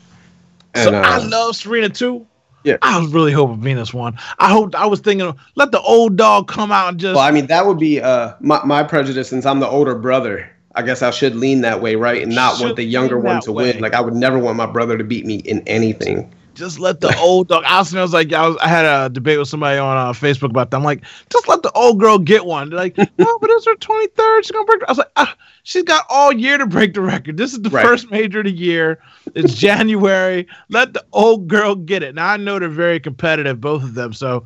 So 0.75 0.93
uh, 0.93 1.01
I 1.05 1.17
love 1.17 1.55
Serena 1.55 1.89
too. 1.89 2.25
Yeah. 2.63 2.77
I 2.81 2.99
was 2.99 3.11
really 3.13 3.31
hoping 3.31 3.61
Venus 3.61 3.93
won. 3.93 4.17
I 4.37 4.51
hope 4.51 4.75
I 4.75 4.85
was 4.85 4.99
thinking, 4.99 5.33
let 5.55 5.71
the 5.71 5.79
old 5.81 6.17
dog 6.17 6.47
come 6.49 6.71
out 6.71 6.89
and 6.89 6.99
just. 6.99 7.15
Well, 7.15 7.23
I 7.23 7.31
mean, 7.31 7.47
that 7.47 7.65
would 7.65 7.79
be 7.79 8.01
uh 8.01 8.33
my, 8.41 8.63
my 8.65 8.83
prejudice 8.83 9.29
since 9.29 9.45
I'm 9.45 9.59
the 9.59 9.67
older 9.67 9.95
brother. 9.95 10.49
I 10.75 10.81
guess 10.81 11.01
I 11.01 11.09
should 11.11 11.35
lean 11.35 11.61
that 11.61 11.81
way, 11.81 11.95
right? 11.95 12.21
And 12.21 12.33
not 12.35 12.59
want 12.61 12.75
the 12.75 12.83
younger 12.83 13.17
one 13.19 13.41
to 13.41 13.51
way. 13.51 13.71
win. 13.71 13.81
Like 13.81 13.93
I 13.93 14.01
would 14.01 14.13
never 14.13 14.37
want 14.37 14.57
my 14.57 14.65
brother 14.67 14.97
to 14.97 15.03
beat 15.03 15.25
me 15.25 15.37
in 15.37 15.61
anything. 15.67 16.31
just 16.53 16.77
let 16.79 16.99
the 17.01 17.17
old 17.17 17.47
dog. 17.47 17.63
I 17.65 17.79
was, 17.79 17.95
I 17.95 18.01
was 18.01 18.13
like, 18.13 18.31
I 18.33 18.47
was, 18.47 18.57
I 18.61 18.67
had 18.67 18.85
a 18.85 19.09
debate 19.09 19.39
with 19.39 19.47
somebody 19.47 19.79
on 19.79 19.97
uh, 19.97 20.11
Facebook 20.11 20.49
about 20.51 20.69
that. 20.71 20.77
I'm 20.77 20.83
like, 20.83 21.03
just 21.31 21.47
let 21.47 21.63
the 21.63 21.71
old 21.71 21.99
girl 21.99 22.19
get 22.19 22.45
one. 22.45 22.69
They're 22.69 22.79
like, 22.79 22.97
no, 23.17 23.37
but 23.39 23.49
it's 23.49 23.65
her 23.65 23.75
23rd. 23.75 24.43
She's 24.43 24.51
gonna 24.51 24.65
break. 24.65 24.83
I 24.83 24.91
was 24.91 24.97
like, 24.99 25.11
ah, 25.15 25.35
she's 25.69 25.83
got 25.83 26.03
all 26.09 26.33
year 26.33 26.57
to 26.57 26.65
break 26.65 26.95
the 26.95 27.01
record. 27.01 27.37
This 27.37 27.53
is 27.53 27.61
the 27.61 27.69
Right. 27.69 27.85
first 27.85 28.09
major 28.09 28.39
of 28.39 28.45
the 28.45 28.51
year. 28.51 28.99
It's 29.35 29.53
January. 29.67 30.47
Let 30.69 30.93
the 30.93 31.05
old 31.13 31.47
girl 31.47 31.75
get 31.75 32.01
it. 32.01 32.15
Now 32.15 32.29
I 32.29 32.37
know 32.37 32.57
they're 32.57 32.69
very 32.69 32.99
competitive, 32.99 33.61
both 33.61 33.83
of 33.83 33.93
them. 33.93 34.11
So 34.11 34.45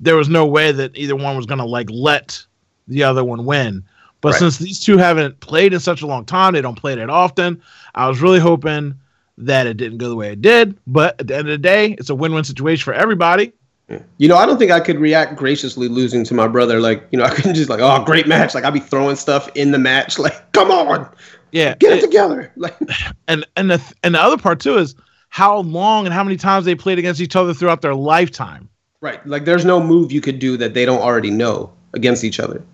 there 0.00 0.16
was 0.16 0.28
no 0.28 0.44
way 0.44 0.72
that 0.72 0.90
either 0.96 1.14
one 1.14 1.36
was 1.36 1.46
gonna 1.46 1.64
like 1.64 1.88
let 1.90 2.44
the 2.88 3.04
other 3.04 3.22
one 3.24 3.44
win. 3.44 3.84
But 4.20 4.32
Right. 4.32 4.38
since 4.40 4.58
these 4.58 4.80
two 4.80 4.96
haven't 4.98 5.38
played 5.38 5.72
in 5.72 5.78
such 5.80 6.02
a 6.02 6.06
long 6.08 6.24
time, 6.24 6.54
they 6.54 6.60
don't 6.62 6.74
play 6.78 6.96
that 6.96 7.08
often. 7.08 7.62
I 7.94 8.08
was 8.08 8.20
really 8.20 8.40
hoping 8.40 8.94
that 9.38 9.66
it 9.68 9.76
didn't 9.76 9.98
go 9.98 10.08
the 10.08 10.16
way 10.16 10.32
it 10.32 10.42
did. 10.42 10.76
But 10.88 11.20
at 11.20 11.28
the 11.28 11.36
end 11.36 11.48
of 11.48 11.52
the 11.52 11.58
day, 11.58 11.92
it's 11.98 12.10
a 12.10 12.14
win-win 12.16 12.42
situation 12.44 12.82
for 12.84 12.94
everybody. 12.94 13.52
You 13.88 14.28
know, 14.28 14.36
I 14.36 14.46
don't 14.46 14.58
think 14.58 14.70
I 14.70 14.80
could 14.80 14.98
react 14.98 15.36
graciously 15.36 15.88
losing 15.88 16.24
to 16.24 16.34
my 16.34 16.48
brother. 16.48 16.80
Like, 16.80 17.06
you 17.10 17.18
know, 17.18 17.24
I 17.24 17.30
couldn't 17.30 17.54
just 17.54 17.68
like, 17.68 17.80
oh, 17.80 18.02
great 18.04 18.26
match. 18.26 18.54
Like, 18.54 18.64
I'd 18.64 18.72
be 18.72 18.80
throwing 18.80 19.16
stuff 19.16 19.48
in 19.54 19.72
the 19.72 19.78
match. 19.78 20.18
Like, 20.24 20.52
come 20.52 20.70
on, 20.70 21.06
Yeah, 21.52 21.74
get 21.74 21.98
it 21.98 22.00
together. 22.00 22.50
Like, 22.56 22.74
and 23.28 23.46
and 23.56 23.70
the 23.70 23.94
and 24.02 24.14
the 24.14 24.20
other 24.22 24.38
part 24.38 24.60
too 24.60 24.78
is 24.78 24.94
how 25.28 25.58
long 25.58 26.06
and 26.06 26.14
how 26.14 26.24
many 26.24 26.36
times 26.36 26.64
they 26.64 26.74
played 26.74 26.98
against 26.98 27.20
each 27.20 27.36
other 27.36 27.52
throughout 27.52 27.82
their 27.82 27.94
lifetime. 27.94 28.70
right. 29.00 29.24
Like, 29.26 29.44
there's 29.44 29.64
no 29.64 29.82
move 29.82 30.12
you 30.12 30.20
could 30.22 30.38
do 30.38 30.56
that 30.56 30.72
they 30.72 30.86
don't 30.86 31.02
already 31.02 31.30
know 31.30 31.72
against 31.92 32.24
each 32.24 32.40
other. 32.40 32.64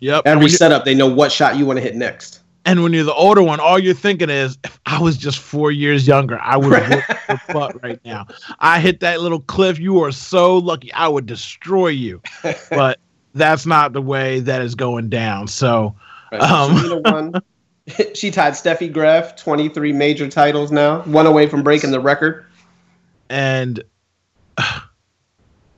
Yep. 0.00 0.22
And 0.26 0.36
Every 0.36 0.50
setup, 0.50 0.84
they 0.84 0.94
know 0.94 1.06
what 1.06 1.32
shot 1.32 1.56
you 1.56 1.64
want 1.64 1.78
to 1.78 1.82
hit 1.82 1.96
next. 1.96 2.39
And 2.64 2.82
when 2.82 2.92
you're 2.92 3.04
the 3.04 3.14
older 3.14 3.42
one, 3.42 3.60
all 3.60 3.78
you're 3.78 3.94
thinking 3.94 4.30
is, 4.30 4.58
if 4.64 4.78
I 4.86 5.00
was 5.00 5.16
just 5.16 5.38
four 5.38 5.70
years 5.70 6.06
younger, 6.06 6.38
I 6.40 6.56
would 6.56 6.72
whoop 6.88 7.04
your 7.28 7.40
butt 7.52 7.82
right 7.82 8.00
now. 8.04 8.26
I 8.58 8.80
hit 8.80 9.00
that 9.00 9.20
little 9.20 9.40
cliff. 9.40 9.78
You 9.78 10.02
are 10.02 10.12
so 10.12 10.58
lucky. 10.58 10.92
I 10.92 11.08
would 11.08 11.26
destroy 11.26 11.88
you. 11.88 12.20
But 12.68 12.98
that's 13.34 13.64
not 13.64 13.92
the 13.92 14.02
way 14.02 14.40
that 14.40 14.60
is 14.62 14.74
going 14.74 15.08
down. 15.08 15.48
So 15.48 15.94
Right. 16.32 16.40
Um. 16.40 16.78
Serena 16.78 17.42
she 18.14 18.30
tied 18.30 18.52
Steffi 18.52 18.92
Graf, 18.92 19.34
23 19.36 19.92
major 19.92 20.28
titles 20.28 20.70
now, 20.70 21.00
one 21.02 21.26
away 21.26 21.48
from 21.48 21.62
breaking 21.62 21.90
the 21.90 21.98
record. 21.98 22.46
and 23.28 23.82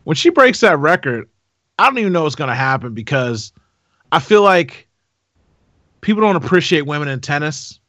when 0.04 0.14
she 0.14 0.28
breaks 0.28 0.60
that 0.60 0.78
record, 0.78 1.28
I 1.78 1.86
don't 1.86 1.98
even 1.98 2.12
know 2.12 2.24
what's 2.24 2.34
going 2.34 2.48
to 2.48 2.54
happen 2.54 2.92
because 2.92 3.52
I 4.10 4.18
feel 4.18 4.42
like 4.42 4.88
people 6.02 6.20
don't 6.20 6.36
appreciate 6.36 6.82
women 6.82 7.08
in 7.08 7.20
tennis. 7.20 7.80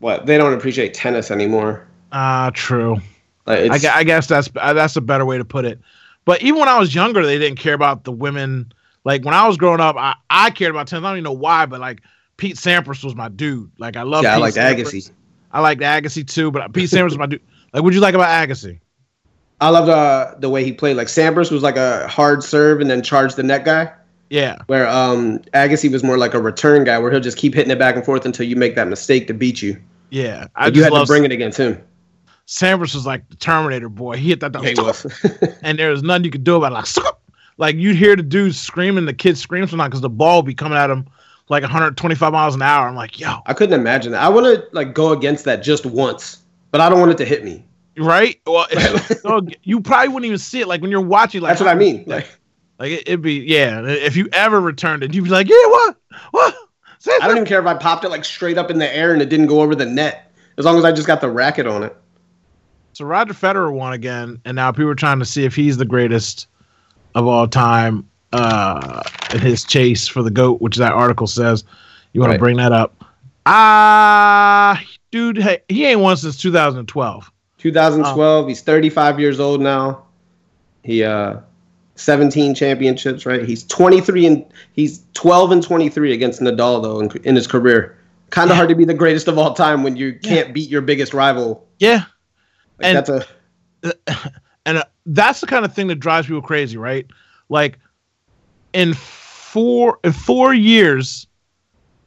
What? 0.00 0.26
They 0.26 0.36
don't 0.36 0.52
appreciate 0.52 0.92
tennis 0.92 1.30
anymore. 1.30 1.86
Ah, 2.10 2.50
true. 2.52 3.00
Like, 3.46 3.84
I, 3.84 3.98
I 3.98 4.04
guess 4.04 4.26
that's 4.26 4.48
uh, 4.56 4.72
that's 4.72 4.96
a 4.96 5.00
better 5.00 5.24
way 5.24 5.38
to 5.38 5.44
put 5.44 5.64
it. 5.64 5.78
But 6.24 6.42
even 6.42 6.58
when 6.58 6.68
I 6.68 6.78
was 6.78 6.94
younger, 6.94 7.24
they 7.24 7.38
didn't 7.38 7.58
care 7.58 7.74
about 7.74 8.04
the 8.04 8.12
women. 8.12 8.72
Like 9.04 9.24
when 9.24 9.34
I 9.34 9.46
was 9.46 9.56
growing 9.56 9.80
up, 9.80 9.96
I, 9.96 10.14
I 10.28 10.50
cared 10.50 10.70
about 10.70 10.86
tennis. 10.86 11.04
I 11.04 11.08
don't 11.08 11.16
even 11.16 11.24
know 11.24 11.32
why, 11.32 11.66
but 11.66 11.80
like 11.80 12.02
Pete 12.36 12.56
Sampras 12.56 13.02
was 13.02 13.14
my 13.14 13.28
dude. 13.28 13.70
Like 13.78 13.96
I 13.96 14.02
love. 14.02 14.24
yeah, 14.24 14.34
I 14.34 14.36
like 14.38 14.54
Agassi. 14.54 15.10
I 15.52 15.60
liked 15.60 15.80
Agassi 15.80 16.26
too, 16.26 16.50
but 16.50 16.72
Pete 16.72 16.90
Sampras 16.90 17.04
was 17.10 17.18
my 17.18 17.26
dude. 17.26 17.42
Like, 17.72 17.82
what'd 17.82 17.94
you 17.94 18.00
like 18.00 18.14
about 18.14 18.28
Agassi? 18.28 18.80
I 19.60 19.68
loved 19.68 19.88
uh, 19.90 20.34
the 20.38 20.48
way 20.48 20.64
he 20.64 20.72
played. 20.72 20.96
Like 20.96 21.08
Sampras 21.08 21.50
was 21.50 21.62
like 21.62 21.76
a 21.76 22.06
hard 22.08 22.42
serve 22.42 22.80
and 22.80 22.88
then 22.88 23.02
charge 23.02 23.34
the 23.34 23.42
net 23.42 23.64
guy. 23.64 23.92
Yeah, 24.30 24.58
Where 24.66 24.88
um 24.88 25.40
Agassi 25.54 25.90
was 25.90 26.02
more 26.04 26.16
like 26.16 26.34
a 26.34 26.40
return 26.40 26.84
guy, 26.84 26.98
where 26.98 27.10
he'll 27.10 27.20
just 27.20 27.36
keep 27.36 27.52
hitting 27.52 27.70
it 27.70 27.78
back 27.78 27.96
and 27.96 28.04
forth 28.04 28.24
until 28.24 28.46
you 28.46 28.56
make 28.56 28.76
that 28.76 28.88
mistake 28.88 29.26
to 29.26 29.34
beat 29.34 29.60
you. 29.60 29.76
yeah. 30.10 30.46
I 30.54 30.68
you 30.68 30.84
had 30.84 30.92
to 30.92 31.04
bring 31.04 31.24
it 31.24 31.32
against 31.32 31.58
him. 31.58 31.82
Sampras 32.46 32.94
was 32.94 33.06
like 33.06 33.28
the 33.28 33.36
Terminator 33.36 33.88
boy. 33.88 34.16
He 34.16 34.28
hit 34.30 34.40
that, 34.40 34.52
Yeah, 34.54 34.70
he 34.70 35.48
and 35.62 35.78
there 35.78 35.90
was 35.90 36.02
nothing 36.02 36.24
you 36.24 36.30
could 36.30 36.44
do 36.44 36.56
about 36.56 36.72
it. 36.72 37.02
Like, 37.04 37.14
like 37.58 37.76
you'd 37.76 37.96
hear 37.96 38.16
the 38.16 38.22
dude 38.22 38.54
screaming, 38.54 39.04
the 39.04 39.14
kid 39.14 39.36
scream 39.36 39.66
sometimes 39.66 39.90
because 39.90 40.00
the 40.00 40.08
ball 40.08 40.38
would 40.38 40.46
be 40.46 40.54
coming 40.54 40.78
at 40.78 40.90
him 40.90 41.06
like 41.50 41.62
125 41.62 42.32
miles 42.32 42.54
an 42.54 42.62
hour. 42.62 42.88
I'm 42.88 42.94
like, 42.94 43.20
yo, 43.20 43.38
I 43.44 43.52
couldn't 43.52 43.78
imagine 43.78 44.12
that. 44.12 44.22
I 44.22 44.28
want 44.28 44.46
to 44.46 44.64
like 44.72 44.94
go 44.94 45.12
against 45.12 45.44
that 45.44 45.62
just 45.62 45.84
once, 45.84 46.38
but 46.70 46.80
I 46.80 46.88
don't 46.88 47.00
want 47.00 47.10
it 47.10 47.18
to 47.18 47.24
hit 47.24 47.44
me. 47.44 47.64
right? 47.98 48.40
Well, 48.46 48.66
so 49.20 49.42
you 49.64 49.80
probably 49.80 50.08
wouldn't 50.08 50.26
even 50.26 50.38
see 50.38 50.60
it. 50.60 50.68
Like 50.68 50.80
when 50.80 50.90
you're 50.90 51.00
watching, 51.00 51.42
like 51.42 51.50
That's 51.50 51.60
what 51.60 51.68
I 51.68 51.74
mean. 51.74 52.04
Like, 52.06 52.38
Like 52.80 52.92
it, 52.92 53.00
it'd 53.06 53.22
be 53.22 53.34
yeah. 53.34 53.82
If 53.86 54.16
you 54.16 54.28
ever 54.32 54.58
returned 54.60 55.04
it, 55.04 55.14
you'd 55.14 55.24
be 55.24 55.30
like, 55.30 55.48
yeah, 55.48 55.66
what, 55.66 55.96
what? 56.32 56.54
Say 56.98 57.12
I 57.20 57.28
don't 57.28 57.36
even 57.36 57.46
care 57.46 57.60
if 57.60 57.66
I 57.66 57.74
popped 57.74 58.04
it 58.04 58.08
like 58.08 58.24
straight 58.24 58.58
up 58.58 58.70
in 58.70 58.78
the 58.78 58.96
air 58.96 59.12
and 59.12 59.20
it 59.22 59.28
didn't 59.28 59.46
go 59.46 59.60
over 59.60 59.74
the 59.74 59.86
net, 59.86 60.32
as 60.58 60.64
long 60.64 60.78
as 60.78 60.84
I 60.84 60.90
just 60.90 61.06
got 61.06 61.20
the 61.20 61.30
racket 61.30 61.66
on 61.66 61.82
it. 61.82 61.94
So 62.94 63.04
Roger 63.04 63.34
Federer 63.34 63.72
won 63.72 63.92
again, 63.92 64.40
and 64.44 64.56
now 64.56 64.72
people 64.72 64.90
are 64.90 64.94
trying 64.94 65.18
to 65.20 65.24
see 65.24 65.44
if 65.44 65.54
he's 65.54 65.76
the 65.76 65.84
greatest 65.84 66.48
of 67.14 67.26
all 67.26 67.46
time 67.46 68.08
uh, 68.32 69.02
in 69.32 69.40
his 69.40 69.64
chase 69.64 70.08
for 70.08 70.22
the 70.22 70.30
goat, 70.30 70.60
which 70.60 70.76
that 70.76 70.92
article 70.92 71.26
says. 71.26 71.64
You 72.12 72.20
want 72.20 72.30
Right. 72.30 72.36
to 72.36 72.40
bring 72.40 72.56
that 72.56 72.72
up? 72.72 73.04
Ah, 73.46 74.82
dude, 75.10 75.36
hey, 75.38 75.58
he 75.68 75.84
ain't 75.86 76.00
won 76.00 76.16
since 76.16 76.36
2012. 76.38 77.30
2012. 77.58 78.48
He's 78.48 78.62
35 78.62 79.20
years 79.20 79.38
old 79.38 79.60
now. 79.60 80.02
He 80.82 81.04
uh 81.04 81.36
17 82.00 82.54
championships, 82.54 83.26
right? 83.26 83.44
He's 83.44 83.64
23 83.66 84.26
and 84.26 84.44
he's 84.72 85.04
12 85.14 85.50
and 85.52 85.62
23 85.62 86.12
against 86.12 86.40
Nadal 86.40 86.82
though 86.82 87.00
in, 87.00 87.10
in 87.24 87.36
his 87.36 87.46
career. 87.46 87.96
Kind 88.30 88.50
of 88.50 88.54
Yeah. 88.54 88.56
hard 88.58 88.68
to 88.70 88.74
be 88.74 88.84
the 88.84 88.94
greatest 88.94 89.28
of 89.28 89.36
all 89.38 89.54
time 89.54 89.82
when 89.82 89.96
you 89.96 90.14
can't 90.18 90.54
beat 90.54 90.68
your 90.70 90.80
biggest 90.82 91.12
rival. 91.14 91.66
Yeah, 91.78 92.04
Like 92.78 92.94
And- 92.94 92.96
that's 92.96 93.08
a 93.08 93.26
and 94.66 94.78
uh, 94.78 94.84
that's 95.06 95.40
the 95.40 95.46
kind 95.46 95.64
of 95.64 95.74
thing 95.74 95.86
that 95.88 95.96
drives 95.96 96.26
people 96.26 96.42
crazy, 96.42 96.76
right? 96.76 97.06
Like 97.48 97.78
in 98.72 98.94
four 98.94 99.98
in 100.04 100.12
four 100.12 100.52
years, 100.54 101.26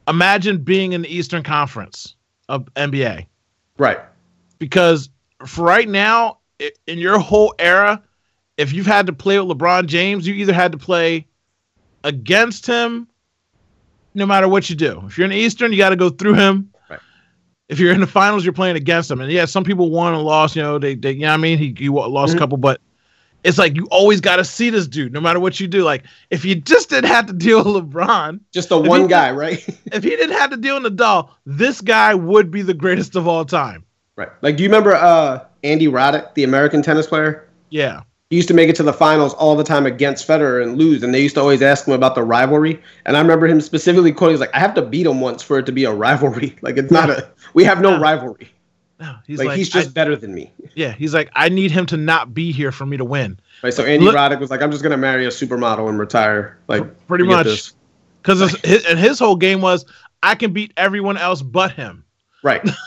imagine 0.08 0.58
being 0.62 0.92
in 0.92 1.02
the 1.02 1.08
Eastern 1.14 1.42
Conference 1.42 2.14
of 2.48 2.66
NBA. 2.74 3.26
right. 3.78 3.98
because 4.58 5.08
for 5.46 5.64
right 5.64 5.88
now 5.88 6.38
in 6.86 6.98
your 6.98 7.18
whole 7.18 7.54
era 7.58 8.00
if 8.56 8.72
you've 8.72 8.86
had 8.86 9.06
to 9.06 9.12
play 9.12 9.38
with 9.38 9.56
lebron 9.58 9.86
james 9.86 10.26
you 10.26 10.34
either 10.34 10.52
had 10.52 10.72
to 10.72 10.78
play 10.78 11.26
against 12.02 12.66
him 12.66 13.08
no 14.14 14.26
matter 14.26 14.48
what 14.48 14.68
you 14.70 14.76
do 14.76 15.02
if 15.06 15.16
you're 15.18 15.24
in 15.26 15.32
eastern 15.32 15.72
you 15.72 15.78
got 15.78 15.90
to 15.90 15.96
go 15.96 16.10
through 16.10 16.34
him 16.34 16.70
Right. 16.90 17.00
if 17.68 17.78
you're 17.80 17.92
in 17.92 18.00
the 18.00 18.06
finals 18.06 18.44
you're 18.44 18.52
playing 18.52 18.76
against 18.76 19.10
him 19.10 19.20
and 19.20 19.30
yeah 19.32 19.44
some 19.46 19.64
people 19.64 19.90
won 19.90 20.14
and 20.14 20.22
lost 20.22 20.54
you 20.56 20.62
know 20.62 20.78
they, 20.78 20.94
they 20.94 21.12
you 21.12 21.20
know 21.20 21.28
what 21.28 21.34
i 21.34 21.36
mean 21.38 21.58
he, 21.58 21.74
he 21.76 21.88
lost 21.88 22.32
Mhm. 22.32 22.36
a 22.36 22.38
couple 22.38 22.58
but 22.58 22.80
it's 23.42 23.58
like 23.58 23.76
you 23.76 23.86
always 23.90 24.20
got 24.22 24.36
to 24.36 24.44
see 24.44 24.70
this 24.70 24.86
dude 24.86 25.12
no 25.12 25.20
matter 25.20 25.40
what 25.40 25.58
you 25.60 25.66
do 25.66 25.82
like 25.82 26.04
if 26.30 26.44
you 26.44 26.54
just 26.54 26.90
didn't 26.90 27.10
have 27.10 27.26
to 27.26 27.32
deal 27.32 27.58
with 27.64 27.66
lebron 27.90 28.40
Just 28.52 28.68
the 28.70 28.78
one 28.78 29.02
he- 29.02 29.08
guy, 29.08 29.30
right? 29.32 29.66
if 29.92 30.02
he 30.04 30.10
didn't 30.10 30.36
have 30.38 30.50
to 30.50 30.56
deal 30.56 30.80
with 30.80 30.96
Nadal, 30.96 31.28
this 31.44 31.80
guy 31.80 32.14
would 32.14 32.50
be 32.50 32.62
the 32.62 32.72
greatest 32.74 33.16
of 33.16 33.26
all 33.28 33.44
time 33.44 33.84
right. 34.16 34.28
Like 34.42 34.56
do 34.56 34.62
you 34.62 34.68
remember 34.68 34.94
uh 34.94 35.40
Andy 35.62 35.86
Roddick, 35.88 36.34
the 36.34 36.44
American 36.44 36.82
tennis 36.82 37.06
player? 37.06 37.48
yeah 37.70 38.02
He 38.30 38.36
used 38.36 38.48
to 38.48 38.54
make 38.54 38.68
it 38.68 38.76
to 38.76 38.82
the 38.82 38.92
finals 38.92 39.34
all 39.34 39.54
the 39.54 39.62
time 39.64 39.86
against 39.86 40.26
Federer 40.26 40.62
and 40.62 40.78
lose, 40.78 41.02
and 41.02 41.14
they 41.14 41.20
used 41.22 41.34
to 41.34 41.40
always 41.40 41.60
ask 41.62 41.86
him 41.86 41.92
about 41.92 42.14
the 42.14 42.22
rivalry. 42.22 42.80
And 43.06 43.16
I 43.16 43.20
remember 43.20 43.46
him 43.46 43.60
specifically 43.60 44.12
quoting, 44.12 44.34
"He's 44.34 44.40
like, 44.40 44.54
I 44.54 44.58
have 44.58 44.74
to 44.74 44.82
beat 44.82 45.06
him 45.06 45.20
once 45.20 45.42
for 45.42 45.58
it 45.58 45.66
to 45.66 45.72
be 45.72 45.84
a 45.84 45.92
rivalry. 45.92 46.56
Like 46.62 46.76
it's 46.78 46.90
not 46.90 47.10
a, 47.10 47.28
we 47.52 47.64
have 47.64 47.80
no 47.80 47.90
Yeah. 47.90 48.00
rivalry. 48.00 48.50
No, 48.98 49.14
he's 49.26 49.38
like, 49.38 49.48
like, 49.48 49.58
he's 49.58 49.68
just 49.68 49.88
I- 49.90 49.92
better 49.92 50.16
than 50.16 50.34
me." 50.34 50.52
yeah, 50.74 50.92
he's 50.92 51.12
like, 51.12 51.30
I 51.34 51.48
need 51.50 51.70
him 51.70 51.84
to 51.86 51.96
not 51.96 52.32
be 52.34 52.50
here 52.50 52.72
for 52.72 52.86
me 52.86 52.96
to 52.96 53.04
win. 53.04 53.38
Right. 53.62 53.74
So 53.74 53.84
Andy 53.84 54.06
Look- 54.06 54.16
Roddick 54.16 54.40
was 54.40 54.50
like, 54.50 54.62
"I'm 54.62 54.70
just 54.70 54.82
gonna 54.82 54.96
marry 54.96 55.26
a 55.26 55.28
supermodel 55.28 55.88
and 55.88 55.98
retire." 55.98 56.58
Like 56.66 57.06
Pretty 57.06 57.24
much, 57.24 57.72
because 58.22 58.40
his, 58.64 58.84
and 58.86 58.98
his 58.98 59.18
whole 59.18 59.36
game 59.36 59.60
was, 59.60 59.84
I 60.22 60.34
can 60.34 60.52
beat 60.54 60.72
everyone 60.78 61.18
else 61.18 61.42
but 61.42 61.72
him. 61.72 62.04
Right. 62.42 62.66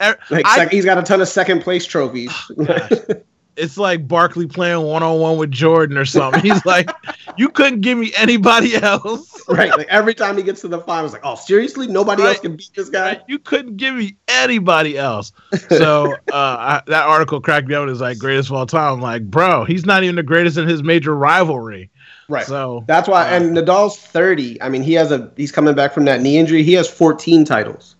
Like 0.00 0.46
I- 0.46 0.66
he's 0.70 0.84
got 0.84 0.96
a 0.96 1.02
ton 1.02 1.20
of 1.20 1.26
second 1.28 1.60
place 1.62 1.84
trophies. 1.84 2.32
Oh, 2.56 2.64
gosh. 2.64 2.90
It's 3.58 3.76
like 3.76 4.06
Barkley 4.06 4.46
playing 4.46 4.82
one 4.82 5.02
on 5.02 5.18
one 5.18 5.36
with 5.36 5.50
Jordan 5.50 5.98
or 5.98 6.04
something. 6.04 6.40
He's 6.40 6.64
like, 6.64 6.90
you 7.36 7.48
couldn't 7.48 7.80
give 7.80 7.98
me 7.98 8.12
anybody 8.16 8.76
else. 8.76 9.42
right. 9.48 9.76
Like 9.76 9.88
every 9.88 10.14
time 10.14 10.36
he 10.36 10.42
gets 10.42 10.60
to 10.62 10.68
the 10.68 10.80
finals, 10.80 11.12
like, 11.12 11.22
"Oh, 11.24 11.34
seriously? 11.34 11.86
Nobody 11.86 12.22
else 12.22 12.40
can 12.40 12.56
beat 12.56 12.70
this 12.74 12.88
guy." 12.88 13.20
You 13.28 13.38
couldn't 13.38 13.76
give 13.76 13.94
me 13.94 14.16
anybody 14.28 14.96
else. 14.98 15.32
So 15.68 16.12
uh, 16.32 16.32
I, 16.32 16.82
that 16.86 17.06
article 17.06 17.40
cracked 17.40 17.66
me 17.66 17.74
up. 17.74 17.88
It's 17.88 18.00
like 18.00 18.18
greatest 18.18 18.50
of 18.50 18.56
all 18.56 18.66
time. 18.66 18.94
I'm 18.94 19.00
like, 19.00 19.30
bro, 19.30 19.64
he's 19.64 19.86
not 19.86 20.02
even 20.02 20.16
the 20.16 20.22
greatest 20.22 20.56
in 20.56 20.68
his 20.68 20.82
major 20.82 21.14
rivalry. 21.14 21.90
Right. 22.28 22.46
So 22.46 22.84
That's 22.86 23.08
why, 23.08 23.26
and 23.28 23.56
Nadal's 23.56 23.98
30. 23.98 24.60
I 24.60 24.68
mean, 24.68 24.82
he 24.82 24.92
has 24.94 25.10
a 25.10 25.30
he's 25.36 25.50
coming 25.50 25.74
back 25.74 25.92
from 25.92 26.04
that 26.04 26.20
knee 26.20 26.36
injury. 26.36 26.62
He 26.62 26.74
has 26.74 26.88
14 26.88 27.44
titles. 27.44 27.96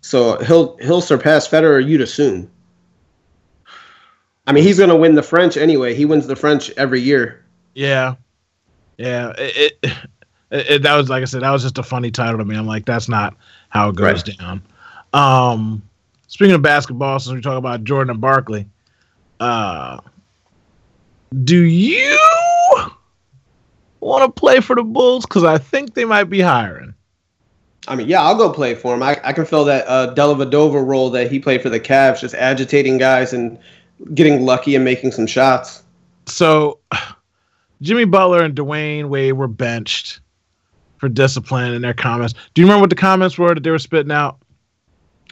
So 0.00 0.38
he'll 0.42 0.76
he'll 0.78 1.00
surpass 1.00 1.46
Federer, 1.46 1.86
you'd 1.86 2.00
assume. 2.00 2.50
I 4.50 4.52
mean, 4.52 4.64
he's 4.64 4.80
gonna 4.80 4.96
win 4.96 5.14
the 5.14 5.22
French 5.22 5.56
anyway. 5.56 5.94
He 5.94 6.04
wins 6.04 6.26
the 6.26 6.34
French 6.34 6.72
every 6.76 7.00
year. 7.00 7.44
Yeah, 7.74 8.16
yeah. 8.98 9.32
It, 9.38 9.78
it, 9.80 9.96
it, 10.50 10.82
that 10.82 10.96
was 10.96 11.08
like 11.08 11.22
I 11.22 11.24
said, 11.26 11.42
that 11.42 11.52
was 11.52 11.62
just 11.62 11.78
a 11.78 11.84
funny 11.84 12.10
title 12.10 12.36
to 12.38 12.44
me. 12.44 12.56
I'm 12.56 12.66
like, 12.66 12.84
that's 12.84 13.08
not 13.08 13.36
how 13.68 13.90
it 13.90 13.94
goes 13.94 14.24
down. 14.24 14.60
Um, 15.12 15.80
speaking 16.26 16.56
of 16.56 16.62
basketball, 16.62 17.20
since 17.20 17.32
we 17.32 17.40
talk 17.40 17.58
about 17.58 17.84
Jordan 17.84 18.10
and 18.10 18.20
Barkley, 18.20 18.66
Uh, 19.38 20.00
do 21.44 21.60
you 21.62 22.18
want 24.00 24.24
to 24.24 24.40
play 24.40 24.58
for 24.58 24.74
the 24.74 24.82
Bulls? 24.82 25.24
Because 25.26 25.44
I 25.44 25.58
think 25.58 25.94
they 25.94 26.04
might 26.04 26.24
be 26.24 26.40
hiring. 26.40 26.92
I 27.86 27.94
mean, 27.94 28.08
yeah, 28.08 28.20
I'll 28.20 28.36
go 28.36 28.52
play 28.52 28.74
for 28.74 28.94
him. 28.94 29.02
I, 29.04 29.20
I 29.22 29.32
can 29.32 29.46
fill 29.46 29.64
that 29.66 29.86
uh, 29.86 30.12
Dellavedova 30.12 30.84
role 30.84 31.08
that 31.10 31.30
he 31.30 31.38
played 31.38 31.62
for 31.62 31.70
the 31.70 31.78
Cavs, 31.78 32.20
just 32.20 32.34
agitating 32.34 32.98
guys 32.98 33.32
and 33.32 33.56
getting 34.14 34.44
lucky 34.44 34.74
and 34.74 34.84
making 34.84 35.12
some 35.12 35.26
shots. 35.26 35.82
So, 36.26 36.78
Jimmy 37.82 38.04
Butler 38.04 38.42
and 38.42 38.54
Dwyane 38.54 39.08
Wade 39.08 39.34
were 39.34 39.48
benched 39.48 40.20
for 40.98 41.08
discipline 41.08 41.72
in 41.72 41.82
their 41.82 41.94
comments. 41.94 42.34
Do 42.54 42.60
you 42.60 42.66
remember 42.66 42.82
what 42.82 42.90
the 42.90 42.96
comments 42.96 43.38
were 43.38 43.54
that 43.54 43.62
they 43.62 43.70
were 43.70 43.78
spitting 43.78 44.12
out? 44.12 44.38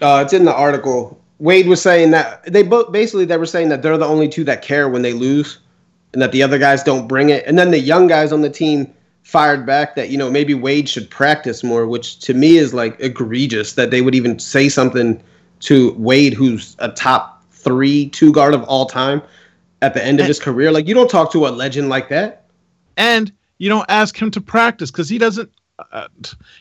Uh, 0.00 0.22
it's 0.24 0.33
in 0.33 0.44
the 0.44 0.54
article. 0.54 1.20
Wade 1.38 1.68
was 1.68 1.81
saying 1.81 2.11
that 2.12 2.44
they 2.50 2.62
both 2.62 2.90
basically 2.90 3.24
they 3.24 3.37
were 3.37 3.46
saying 3.46 3.68
that 3.68 3.83
they're 3.83 3.98
the 3.98 4.07
only 4.07 4.28
two 4.28 4.44
that 4.44 4.62
care 4.62 4.88
when 4.88 5.02
they 5.02 5.12
lose, 5.12 5.59
and 6.12 6.22
that 6.22 6.33
the 6.33 6.42
other 6.42 6.59
guys 6.59 6.83
don't 6.83 7.07
bring 7.07 7.31
it. 7.31 7.44
And 7.46 7.59
then 7.59 7.70
the 7.70 7.78
young 7.78 8.07
guys 8.07 8.33
on 8.33 8.40
the 8.40 8.50
team 8.50 8.92
fired 9.22 9.66
back 9.66 9.94
that 9.94 10.09
you 10.09 10.16
know 10.16 10.31
maybe 10.31 10.54
Wade 10.54 10.88
should 10.88 11.11
practice 11.11 11.62
more, 11.62 11.87
which 11.87 12.18
to 12.20 12.35
me 12.35 12.57
is 12.57 12.72
like 12.72 12.96
egregious 12.98 13.74
that 13.74 13.90
they 13.90 14.00
would 14.00 14.14
even 14.14 14.38
say 14.38 14.68
something 14.68 15.22
to 15.61 15.92
Wade, 15.92 16.33
who's 16.33 16.76
a 16.78 16.88
top 16.90 17.38
three 17.68 18.09
two 18.09 18.33
guard 18.33 18.54
of 18.54 18.62
all 18.64 18.87
time, 18.87 19.22
at 19.83 19.94
the 19.94 20.04
end 20.04 20.20
of 20.20 20.26
his 20.26 20.38
career. 20.38 20.72
Like 20.72 20.87
you 20.87 20.94
don't 20.94 21.11
talk 21.11 21.33
to 21.33 21.46
a 21.46 21.50
legend 21.50 21.88
like 21.88 22.09
that. 22.09 22.44
And 22.96 23.33
you 23.59 23.68
don't 23.68 23.87
ask 23.88 24.20
him 24.20 24.31
to 24.33 24.40
practice 24.40 24.90
because 24.90 25.09
he 25.09 25.18
doesn't. 25.18 25.50
Uh, 25.92 26.09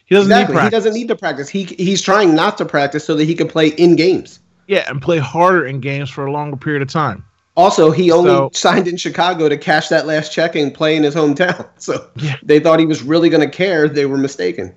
he 0.06 0.14
doesn't 0.14 0.32
exactly. 0.32 0.56
need 0.56 0.64
He 0.64 0.70
doesn't 0.70 0.94
need 0.94 1.08
to 1.08 1.16
practice. 1.16 1.50
He 1.50 1.64
he's 1.64 2.02
trying 2.02 2.36
not 2.36 2.58
to 2.60 2.66
practice 2.66 3.06
so 3.06 3.16
that 3.16 3.26
he 3.26 3.34
can 3.34 3.48
play 3.48 3.70
in 3.70 3.96
games. 3.96 4.40
Yeah, 4.68 4.90
and 4.90 5.02
play 5.02 5.18
harder 5.18 5.66
in 5.66 5.80
games 5.80 6.10
for 6.10 6.26
a 6.26 6.32
longer 6.32 6.58
period 6.58 6.82
of 6.82 6.90
time. 6.90 7.24
Also, 7.56 7.90
he 7.90 8.12
only 8.12 8.30
so, 8.30 8.52
signed 8.54 8.88
in 8.88 8.98
Chicago 8.98 9.50
to 9.50 9.58
cash 9.58 9.88
that 9.88 10.06
last 10.06 10.32
check 10.32 10.56
and 10.56 10.72
play 10.72 10.96
in 10.96 11.04
his 11.04 11.16
hometown. 11.16 11.68
So 11.80 12.08
yeah. 12.18 12.36
they 12.44 12.60
thought 12.60 12.80
he 12.80 12.86
was 12.86 13.02
really 13.02 13.30
going 13.30 13.42
to 13.42 13.50
care. 13.50 13.88
They 13.88 14.06
were 14.06 14.18
mistaken. 14.18 14.76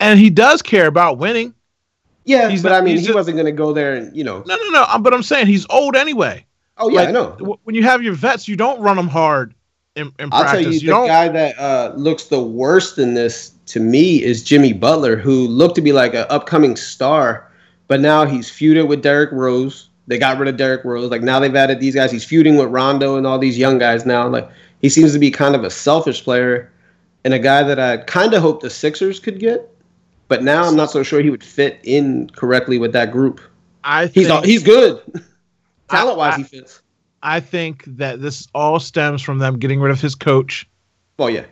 And 0.00 0.18
he 0.18 0.30
does 0.30 0.62
care 0.62 0.86
about 0.86 1.18
winning. 1.18 1.54
Yeah, 2.24 2.48
he's 2.48 2.62
but 2.62 2.70
not, 2.70 2.82
I 2.82 2.84
mean, 2.84 2.96
he 2.96 3.02
just, 3.02 3.14
wasn't 3.14 3.36
going 3.36 3.46
to 3.46 3.52
go 3.52 3.72
there 3.72 3.94
and 3.94 4.14
you 4.16 4.24
know. 4.24 4.42
No, 4.46 4.56
no, 4.56 4.70
no. 4.70 4.86
But 5.00 5.12
I'm 5.12 5.22
saying 5.22 5.46
he's 5.46 5.66
old 5.70 5.96
anyway. 5.96 6.46
Oh 6.78 6.88
yeah, 6.88 7.00
like, 7.00 7.08
I 7.08 7.12
know. 7.12 7.58
When 7.64 7.74
you 7.74 7.82
have 7.82 8.02
your 8.02 8.14
vets, 8.14 8.48
you 8.48 8.56
don't 8.56 8.80
run 8.80 8.96
them 8.96 9.08
hard 9.08 9.54
in, 9.96 10.12
in 10.18 10.28
I'll 10.32 10.42
practice. 10.42 10.52
tell 10.52 10.60
you, 10.60 10.70
you 10.70 10.80
the 10.80 10.86
don't... 10.86 11.06
guy 11.06 11.28
that 11.28 11.58
uh, 11.58 11.92
looks 11.96 12.24
the 12.24 12.40
worst 12.40 12.98
in 12.98 13.14
this 13.14 13.52
to 13.66 13.80
me 13.80 14.22
is 14.22 14.42
Jimmy 14.42 14.72
Butler, 14.72 15.16
who 15.16 15.46
looked 15.48 15.74
to 15.76 15.82
be 15.82 15.92
like 15.92 16.14
an 16.14 16.26
upcoming 16.30 16.76
star, 16.76 17.50
but 17.88 18.00
now 18.00 18.24
he's 18.24 18.50
feuded 18.50 18.88
with 18.88 19.02
Derrick 19.02 19.30
Rose. 19.32 19.88
They 20.06 20.18
got 20.18 20.38
rid 20.38 20.48
of 20.48 20.56
Derrick 20.56 20.84
Rose. 20.84 21.10
Like 21.10 21.22
now 21.22 21.38
they've 21.38 21.54
added 21.54 21.80
these 21.80 21.94
guys. 21.94 22.10
He's 22.10 22.24
feuding 22.24 22.56
with 22.56 22.68
Rondo 22.68 23.16
and 23.16 23.26
all 23.26 23.38
these 23.38 23.58
young 23.58 23.78
guys 23.78 24.04
now. 24.04 24.26
Like 24.28 24.48
he 24.80 24.88
seems 24.88 25.12
to 25.12 25.18
be 25.18 25.30
kind 25.30 25.54
of 25.54 25.64
a 25.64 25.70
selfish 25.70 26.24
player 26.24 26.72
and 27.24 27.34
a 27.34 27.38
guy 27.38 27.62
that 27.62 27.78
I 27.78 27.98
kind 27.98 28.34
of 28.34 28.42
hope 28.42 28.62
the 28.62 28.70
Sixers 28.70 29.20
could 29.20 29.38
get. 29.38 29.71
But 30.32 30.42
now 30.42 30.64
I'm 30.64 30.76
not 30.76 30.90
so 30.90 31.02
sure 31.02 31.20
he 31.20 31.28
would 31.28 31.44
fit 31.44 31.78
in 31.82 32.30
correctly 32.30 32.78
with 32.78 32.94
that 32.94 33.12
group. 33.12 33.38
I 33.84 34.06
he's 34.06 34.30
all, 34.30 34.40
he's 34.40 34.62
good. 34.62 34.98
Talent 35.90 36.16
wise, 36.16 36.36
he 36.38 36.44
fits. 36.44 36.80
I 37.22 37.38
think 37.38 37.84
that 37.84 38.22
this 38.22 38.48
all 38.54 38.80
stems 38.80 39.20
from 39.20 39.40
them 39.40 39.58
getting 39.58 39.78
rid 39.78 39.92
of 39.92 40.00
his 40.00 40.14
coach. 40.14 40.66
Well, 41.18 41.28
yeah. 41.28 41.44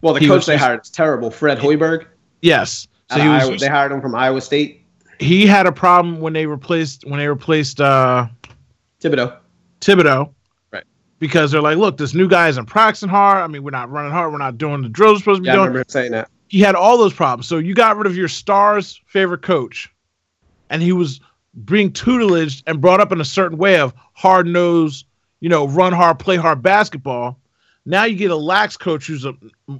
Well, 0.00 0.14
the 0.14 0.18
he 0.18 0.26
coach 0.26 0.46
they 0.46 0.54
just, 0.54 0.64
hired 0.64 0.80
is 0.82 0.90
terrible, 0.90 1.30
Fred 1.30 1.58
Hoiberg. 1.58 2.06
Yes. 2.42 2.88
So 3.08 3.20
he 3.20 3.28
was, 3.28 3.44
Iowa, 3.44 3.56
they 3.56 3.68
hired 3.68 3.92
him 3.92 4.00
from 4.00 4.16
Iowa 4.16 4.40
State. 4.40 4.84
He 5.20 5.46
had 5.46 5.68
a 5.68 5.72
problem 5.72 6.18
when 6.18 6.32
they 6.32 6.46
replaced 6.46 7.04
when 7.06 7.20
they 7.20 7.28
replaced 7.28 7.80
uh, 7.80 8.26
Thibodeau. 9.00 9.36
Thibodeau. 9.80 10.34
Right. 10.72 10.82
Because 11.20 11.52
they're 11.52 11.62
like, 11.62 11.78
look, 11.78 11.98
this 11.98 12.14
new 12.14 12.26
guy 12.26 12.48
isn't 12.48 12.66
practicing 12.66 13.10
hard. 13.10 13.44
I 13.44 13.46
mean, 13.46 13.62
we're 13.62 13.70
not 13.70 13.88
running 13.92 14.10
hard. 14.10 14.32
We're 14.32 14.38
not 14.38 14.58
doing 14.58 14.82
the 14.82 14.88
drills 14.88 15.18
we're 15.18 15.18
supposed 15.20 15.38
to 15.38 15.42
be 15.42 15.46
yeah, 15.46 15.52
doing. 15.52 15.62
I 15.62 15.68
remember 15.68 15.84
saying 15.88 16.10
that. 16.10 16.28
He 16.48 16.60
had 16.60 16.74
all 16.74 16.98
those 16.98 17.14
problems. 17.14 17.46
So 17.46 17.58
you 17.58 17.74
got 17.74 17.96
rid 17.96 18.06
of 18.06 18.16
your 18.16 18.28
star's 18.28 19.00
favorite 19.06 19.42
coach, 19.42 19.92
and 20.70 20.82
he 20.82 20.92
was 20.92 21.20
being 21.64 21.92
tutelaged 21.92 22.62
and 22.66 22.80
brought 22.80 23.00
up 23.00 23.12
in 23.12 23.20
a 23.20 23.24
certain 23.24 23.58
way 23.58 23.80
of 23.80 23.92
hard 24.14 24.46
nosed, 24.46 25.06
you 25.40 25.48
know, 25.48 25.66
run 25.66 25.92
hard, 25.92 26.18
play 26.18 26.36
hard 26.36 26.62
basketball. 26.62 27.38
Now 27.84 28.04
you 28.04 28.16
get 28.16 28.30
a 28.30 28.36
lax 28.36 28.76
coach 28.76 29.06
who's 29.06 29.24
a, 29.24 29.34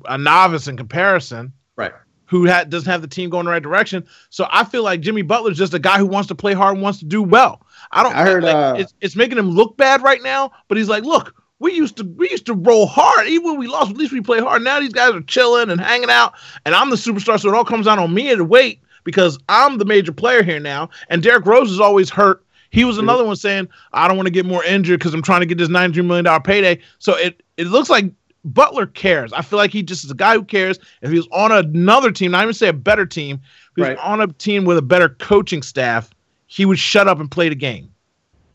a 0.07 0.17
novice 0.19 0.67
in 0.67 0.77
comparison, 0.77 1.53
right? 1.77 1.93
Who 2.27 2.49
ha- 2.49 2.65
doesn't 2.65 2.91
have 2.91 3.03
the 3.03 3.09
team 3.09 3.31
going 3.31 3.45
the 3.45 3.51
right 3.51 3.63
direction. 3.63 4.07
So 4.31 4.47
I 4.51 4.65
feel 4.65 4.83
like 4.83 5.01
Jimmy 5.01 5.23
Butler's 5.23 5.59
just 5.59 5.75
a 5.75 5.79
guy 5.79 5.99
who 5.99 6.07
wants 6.07 6.29
to 6.29 6.35
play 6.35 6.53
hard 6.55 6.75
and 6.75 6.83
wants 6.83 6.99
to 6.99 7.05
do 7.05 7.23
well. 7.23 7.67
I 7.93 8.03
don't. 8.03 8.15
I 8.15 8.23
heard 8.23 8.45
like, 8.45 8.55
uh, 8.55 8.77
it's, 8.79 8.95
it's 9.01 9.17
making 9.17 9.39
him 9.39 9.51
look 9.51 9.77
bad 9.77 10.03
right 10.03 10.23
now, 10.23 10.53
but 10.69 10.79
he's 10.79 10.89
like, 10.89 11.05
look, 11.05 11.35
we 11.59 11.73
used 11.73 11.97
to 11.97 12.05
we 12.05 12.31
used 12.31 12.47
to 12.47 12.55
roll 12.55 12.87
hard. 12.87 13.27
Even 13.27 13.51
when 13.51 13.59
we 13.59 13.67
lost, 13.67 13.91
at 13.91 13.97
least 13.97 14.13
we 14.13 14.21
play 14.21 14.41
hard. 14.41 14.63
Now 14.63 14.81
these 14.81 14.93
guys 14.93 15.15
are 15.15 15.23
chilling 15.23 15.71
and 15.71 15.81
hanging 15.81 16.11
out, 16.11 16.35
and 16.65 16.75
I'm 16.75 16.91
the 16.91 16.97
superstar, 16.97 17.41
so 17.41 17.49
it 17.49 17.55
all 17.55 17.65
comes 17.65 17.87
down 17.87 17.99
on 17.99 18.15
me 18.15 18.35
to 18.35 18.45
wait 18.45 18.83
because 19.05 19.39
I'm 19.49 19.79
the 19.79 19.85
major 19.85 20.13
player 20.13 20.43
here 20.43 20.61
now. 20.61 20.91
And 21.09 21.23
Derrick 21.23 21.47
Rose 21.47 21.71
is 21.71 21.81
always 21.81 22.11
hurt. 22.11 22.45
He 22.71 22.85
was 22.85 22.99
another 22.99 23.25
one 23.25 23.37
saying, 23.37 23.69
I 23.95 24.07
don't 24.07 24.19
want 24.19 24.27
to 24.27 24.33
get 24.33 24.45
more 24.45 24.63
injured 24.63 25.01
because 25.01 25.15
I'm 25.15 25.23
trying 25.23 25.41
to 25.41 25.47
get 25.47 25.57
this 25.57 25.71
$93 25.71 26.05
million 26.05 26.43
payday. 26.43 26.81
So 26.99 27.17
it, 27.17 27.43
it 27.57 27.69
looks 27.69 27.89
like 27.89 28.13
Butler 28.45 28.87
cares. 28.87 29.33
I 29.33 29.41
feel 29.41 29.59
like 29.59 29.71
he 29.71 29.83
just 29.83 30.05
is 30.05 30.11
a 30.11 30.15
guy 30.15 30.35
who 30.35 30.45
cares. 30.45 30.79
If 31.01 31.11
he 31.11 31.17
was 31.17 31.29
on 31.33 31.51
another 31.51 32.13
team, 32.13 32.33
not 32.33 32.43
even 32.43 32.53
say 32.53 32.69
a 32.69 32.75
better 32.75 33.07
team, 33.07 33.37
if 33.37 33.71
he 33.77 33.81
was 33.81 33.89
right. 33.89 33.99
on 33.99 34.21
a 34.21 34.27
team 34.27 34.67
with 34.67 34.77
a 34.77 34.83
better 34.83 35.09
coaching 35.09 35.63
staff, 35.63 36.11
he 36.47 36.67
would 36.67 36.79
shut 36.79 37.09
up 37.09 37.21
and 37.21 37.31
play 37.31 37.49
the 37.49 37.55
game. 37.55 37.91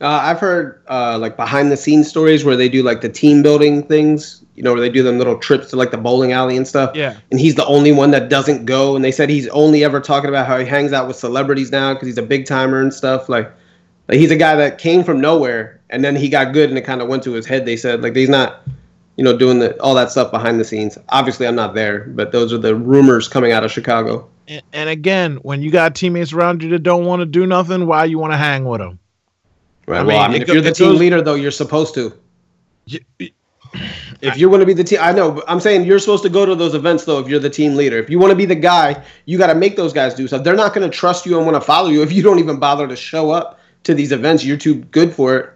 Uh, 0.03 0.19
I've 0.21 0.39
heard 0.39 0.81
uh, 0.89 1.17
like 1.17 1.37
behind 1.37 1.71
the 1.71 1.77
scenes 1.77 2.09
stories 2.09 2.43
where 2.43 2.57
they 2.57 2.67
do 2.67 2.83
like 2.83 2.99
the 2.99 3.07
team 3.07 3.41
building 3.41 3.83
things, 3.83 4.43
you 4.53 4.61
know, 4.61 4.73
where 4.73 4.81
they 4.81 4.89
do 4.89 5.01
them 5.01 5.17
little 5.17 5.37
trips 5.37 5.69
to 5.69 5.77
like 5.77 5.91
the 5.91 5.97
bowling 5.97 6.33
alley 6.33 6.57
and 6.57 6.67
stuff. 6.67 6.93
Yeah. 6.93 7.15
And 7.31 7.39
he's 7.39 7.55
the 7.55 7.65
only 7.67 7.93
one 7.93 8.11
that 8.11 8.27
doesn't 8.27 8.65
go. 8.65 8.97
And 8.97 9.05
they 9.05 9.13
said 9.13 9.29
he's 9.29 9.47
only 9.49 9.81
ever 9.81 10.01
talking 10.01 10.27
about 10.27 10.45
how 10.45 10.59
he 10.59 10.65
hangs 10.65 10.91
out 10.91 11.07
with 11.07 11.15
celebrities 11.15 11.71
now 11.71 11.93
because 11.93 12.07
he's 12.07 12.17
a 12.17 12.23
big 12.23 12.45
timer 12.45 12.81
and 12.81 12.93
stuff. 12.93 13.29
Like, 13.29 13.49
like 14.09 14.17
he's 14.17 14.29
a 14.29 14.35
guy 14.35 14.55
that 14.55 14.77
came 14.77 15.05
from 15.05 15.21
nowhere 15.21 15.79
and 15.89 16.03
then 16.03 16.17
he 16.17 16.27
got 16.27 16.53
good 16.53 16.67
and 16.67 16.77
it 16.77 16.81
kind 16.81 17.01
of 17.01 17.07
went 17.07 17.23
to 17.23 17.31
his 17.31 17.45
head. 17.45 17.65
They 17.65 17.77
said 17.77 18.01
like 18.01 18.13
he's 18.13 18.27
not, 18.27 18.67
you 19.15 19.23
know, 19.23 19.37
doing 19.37 19.59
the 19.59 19.79
all 19.81 19.95
that 19.95 20.11
stuff 20.11 20.31
behind 20.31 20.59
the 20.59 20.65
scenes. 20.65 20.97
Obviously, 21.09 21.47
I'm 21.47 21.55
not 21.55 21.75
there, 21.75 22.01
but 22.09 22.33
those 22.33 22.51
are 22.51 22.57
the 22.57 22.75
rumors 22.75 23.29
coming 23.29 23.53
out 23.53 23.63
of 23.63 23.71
Chicago. 23.71 24.27
And, 24.49 24.63
and 24.73 24.89
again, 24.89 25.37
when 25.43 25.61
you 25.61 25.71
got 25.71 25.95
teammates 25.95 26.33
around 26.33 26.61
you 26.61 26.69
that 26.71 26.79
don't 26.79 27.05
want 27.05 27.21
to 27.21 27.25
do 27.25 27.47
nothing, 27.47 27.87
why 27.87 28.03
you 28.03 28.19
want 28.19 28.33
to 28.33 28.37
hang 28.37 28.65
with 28.65 28.81
them? 28.81 28.99
Right. 29.85 29.99
I 29.99 30.03
well, 30.03 30.19
I 30.19 30.27
mean, 30.27 30.41
if 30.41 30.47
you're 30.47 30.61
the 30.61 30.71
team 30.71 30.91
goes, 30.91 30.99
leader, 30.99 31.21
though, 31.21 31.35
you're 31.35 31.51
supposed 31.51 31.93
to. 31.95 32.17
You, 32.85 32.99
if 34.21 34.37
you're 34.37 34.49
going 34.49 34.61
to 34.61 34.65
be 34.65 34.73
the 34.73 34.83
team, 34.83 34.99
I 35.01 35.11
know. 35.11 35.43
I'm 35.47 35.59
saying 35.59 35.85
you're 35.85 35.99
supposed 35.99 36.23
to 36.23 36.29
go 36.29 36.45
to 36.45 36.55
those 36.55 36.75
events, 36.75 37.05
though. 37.05 37.19
If 37.19 37.27
you're 37.27 37.39
the 37.39 37.49
team 37.49 37.75
leader, 37.75 37.97
if 37.97 38.09
you 38.09 38.19
want 38.19 38.31
to 38.31 38.35
be 38.35 38.45
the 38.45 38.55
guy, 38.55 39.03
you 39.25 39.37
got 39.37 39.47
to 39.47 39.55
make 39.55 39.75
those 39.75 39.91
guys 39.91 40.13
do 40.13 40.27
stuff. 40.27 40.43
They're 40.43 40.55
not 40.55 40.73
going 40.73 40.89
to 40.89 40.95
trust 40.95 41.25
you 41.25 41.37
and 41.37 41.45
want 41.45 41.55
to 41.55 41.61
follow 41.61 41.89
you 41.89 42.01
if 42.03 42.11
you 42.13 42.23
don't 42.23 42.39
even 42.39 42.59
bother 42.59 42.87
to 42.87 42.95
show 42.95 43.31
up 43.31 43.59
to 43.83 43.93
these 43.93 44.11
events. 44.11 44.45
You're 44.45 44.57
too 44.57 44.75
good 44.75 45.13
for 45.13 45.37
it. 45.37 45.53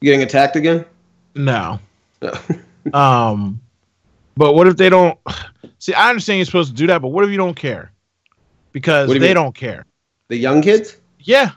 You 0.00 0.10
getting 0.10 0.22
attacked 0.22 0.56
again? 0.56 0.84
No. 1.34 1.80
um, 2.92 3.60
but 4.36 4.54
what 4.54 4.66
if 4.66 4.76
they 4.76 4.88
don't? 4.88 5.18
See, 5.78 5.94
I 5.94 6.10
understand 6.10 6.38
you're 6.38 6.46
supposed 6.46 6.70
to 6.70 6.76
do 6.76 6.86
that, 6.88 7.02
but 7.02 7.08
what 7.08 7.24
if 7.24 7.30
you 7.30 7.36
don't 7.36 7.56
care? 7.56 7.92
Because 8.72 9.08
do 9.08 9.18
they 9.18 9.28
mean? 9.28 9.34
don't 9.34 9.54
care. 9.54 9.86
The 10.28 10.36
young 10.36 10.62
kids? 10.62 10.96
Yeah. 11.20 11.52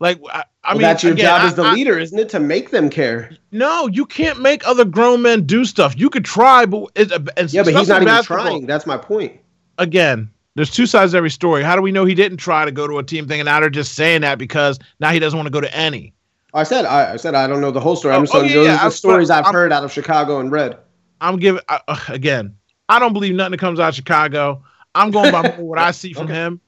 Like 0.00 0.18
I, 0.32 0.44
I 0.64 0.68
well, 0.68 0.74
mean, 0.74 0.82
that's 0.82 1.02
your 1.02 1.12
again, 1.12 1.26
job 1.26 1.42
I, 1.42 1.46
as 1.46 1.54
the 1.54 1.62
I, 1.62 1.72
leader, 1.74 1.98
isn't 1.98 2.18
it, 2.18 2.30
to 2.30 2.40
make 2.40 2.70
them 2.70 2.88
care? 2.88 3.30
No, 3.52 3.86
you 3.86 4.06
can't 4.06 4.40
make 4.40 4.66
other 4.66 4.86
grown 4.86 5.20
men 5.20 5.44
do 5.44 5.66
stuff. 5.66 5.94
You 5.98 6.08
could 6.08 6.24
try, 6.24 6.64
but 6.64 6.90
it's, 6.96 7.12
it's 7.36 7.52
yeah, 7.52 7.62
but 7.62 7.74
he's 7.74 7.88
not 7.88 8.02
even 8.02 8.24
trying. 8.24 8.66
That's 8.66 8.86
my 8.86 8.96
point. 8.96 9.38
Again, 9.76 10.30
there's 10.56 10.70
two 10.70 10.86
sides 10.86 11.12
to 11.12 11.18
every 11.18 11.30
story. 11.30 11.62
How 11.62 11.76
do 11.76 11.82
we 11.82 11.92
know 11.92 12.06
he 12.06 12.14
didn't 12.14 12.38
try 12.38 12.64
to 12.64 12.72
go 12.72 12.86
to 12.86 12.98
a 12.98 13.04
team 13.04 13.28
thing, 13.28 13.40
and 13.40 13.46
now 13.46 13.60
they're 13.60 13.68
just 13.68 13.94
saying 13.94 14.22
that 14.22 14.38
because 14.38 14.78
now 15.00 15.10
he 15.10 15.18
doesn't 15.18 15.36
want 15.36 15.46
to 15.46 15.52
go 15.52 15.60
to 15.60 15.74
any? 15.76 16.14
I 16.54 16.62
said 16.64 16.86
I, 16.86 17.12
I 17.12 17.16
said 17.16 17.34
I 17.34 17.46
don't 17.46 17.60
know 17.60 17.70
the 17.70 17.80
whole 17.80 17.94
story. 17.94 18.14
I'm 18.14 18.22
oh, 18.22 18.24
saying 18.24 18.44
oh, 18.44 18.48
yeah, 18.48 18.54
those 18.54 18.66
yeah, 18.66 18.84
the 18.84 18.90
stories 18.90 19.28
I've 19.30 19.46
I'm, 19.46 19.52
heard 19.52 19.70
out 19.70 19.84
of 19.84 19.92
Chicago 19.92 20.40
and 20.40 20.50
read. 20.50 20.78
I'm 21.20 21.38
giving 21.38 21.60
uh, 21.68 21.96
again. 22.08 22.56
I 22.88 22.98
don't 22.98 23.12
believe 23.12 23.34
nothing 23.34 23.52
that 23.52 23.60
comes 23.60 23.78
out 23.78 23.90
of 23.90 23.94
Chicago. 23.94 24.64
I'm 24.94 25.10
going 25.10 25.30
by 25.30 25.50
what 25.58 25.78
I 25.78 25.90
see 25.90 26.14
from 26.14 26.24
okay. 26.24 26.34
him 26.34 26.60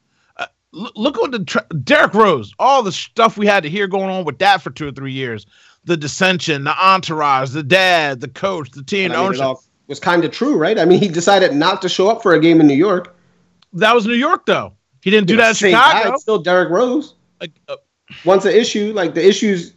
look 0.72 1.18
at 1.18 1.30
the 1.30 1.44
tra- 1.44 1.66
Derrick 1.84 2.14
Rose, 2.14 2.54
all 2.58 2.82
the 2.82 2.92
stuff 2.92 3.36
we 3.36 3.46
had 3.46 3.62
to 3.62 3.70
hear 3.70 3.86
going 3.86 4.10
on 4.10 4.24
with 4.24 4.38
that 4.38 4.62
for 4.62 4.70
two 4.70 4.88
or 4.88 4.92
three 4.92 5.12
years, 5.12 5.46
the 5.84 5.96
dissension, 5.96 6.64
the 6.64 6.74
entourage, 6.82 7.50
the 7.50 7.62
dad, 7.62 8.20
the 8.20 8.28
coach, 8.28 8.70
the 8.70 8.82
team, 8.82 9.12
I 9.12 9.16
mean, 9.16 9.24
ownership. 9.24 9.56
was 9.86 10.00
kind 10.00 10.24
of 10.24 10.30
true, 10.30 10.56
right? 10.56 10.78
I 10.78 10.84
mean, 10.84 11.00
he 11.00 11.08
decided 11.08 11.54
not 11.54 11.82
to 11.82 11.88
show 11.88 12.08
up 12.08 12.22
for 12.22 12.34
a 12.34 12.40
game 12.40 12.60
in 12.60 12.66
New 12.66 12.74
York. 12.74 13.16
That 13.74 13.94
was 13.94 14.06
New 14.06 14.14
York, 14.14 14.46
though. 14.46 14.74
He 15.02 15.10
didn't 15.10 15.26
do 15.26 15.36
that 15.36 15.50
in 15.50 15.54
Chicago. 15.54 16.10
Guy, 16.10 16.16
still 16.16 16.38
Derrick 16.38 16.70
Rose. 16.70 17.14
Uh, 17.40 17.48
uh, 17.68 17.76
Once 18.24 18.44
an 18.44 18.52
issue, 18.52 18.92
like 18.94 19.14
the 19.14 19.26
issues, 19.26 19.74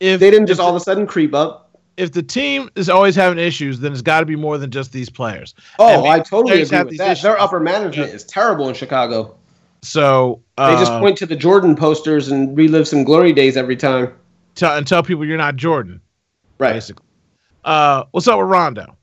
if 0.00 0.20
they 0.20 0.30
didn't 0.30 0.46
just 0.46 0.60
all 0.60 0.70
of 0.70 0.76
a 0.76 0.80
sudden 0.80 1.06
creep 1.06 1.34
up. 1.34 1.70
If 1.96 2.12
the 2.12 2.22
team 2.22 2.70
is 2.74 2.88
always 2.88 3.14
having 3.14 3.38
issues, 3.38 3.80
then 3.80 3.92
it's 3.92 4.00
got 4.00 4.20
to 4.20 4.26
be 4.26 4.36
more 4.36 4.56
than 4.56 4.70
just 4.70 4.92
these 4.92 5.10
players. 5.10 5.54
Oh, 5.78 6.06
I 6.06 6.20
totally 6.20 6.62
agree 6.62 6.78
with 6.78 6.96
that. 6.96 7.12
Issues. 7.12 7.22
Their 7.22 7.38
upper 7.38 7.60
management 7.60 8.08
yeah. 8.08 8.14
is 8.14 8.24
terrible 8.24 8.68
in 8.68 8.74
Chicago. 8.74 9.36
So 9.82 10.40
They 10.56 10.74
just 10.76 10.92
uh, 10.92 11.00
point 11.00 11.16
to 11.18 11.26
the 11.26 11.36
Jordan 11.36 11.74
posters 11.74 12.28
and 12.30 12.56
relive 12.56 12.86
some 12.86 13.04
glory 13.04 13.32
days 13.32 13.56
every 13.56 13.76
time. 13.76 14.12
tell 14.54 14.76
and 14.76 14.86
tell 14.86 15.02
people 15.02 15.24
you're 15.24 15.36
not 15.38 15.56
Jordan, 15.56 16.00
Right. 16.58 16.72
basically. 16.74 17.04
Uh, 17.64 18.04
what's 18.12 18.28
up 18.28 18.38
with 18.38 18.48
Rondo? 18.48 18.96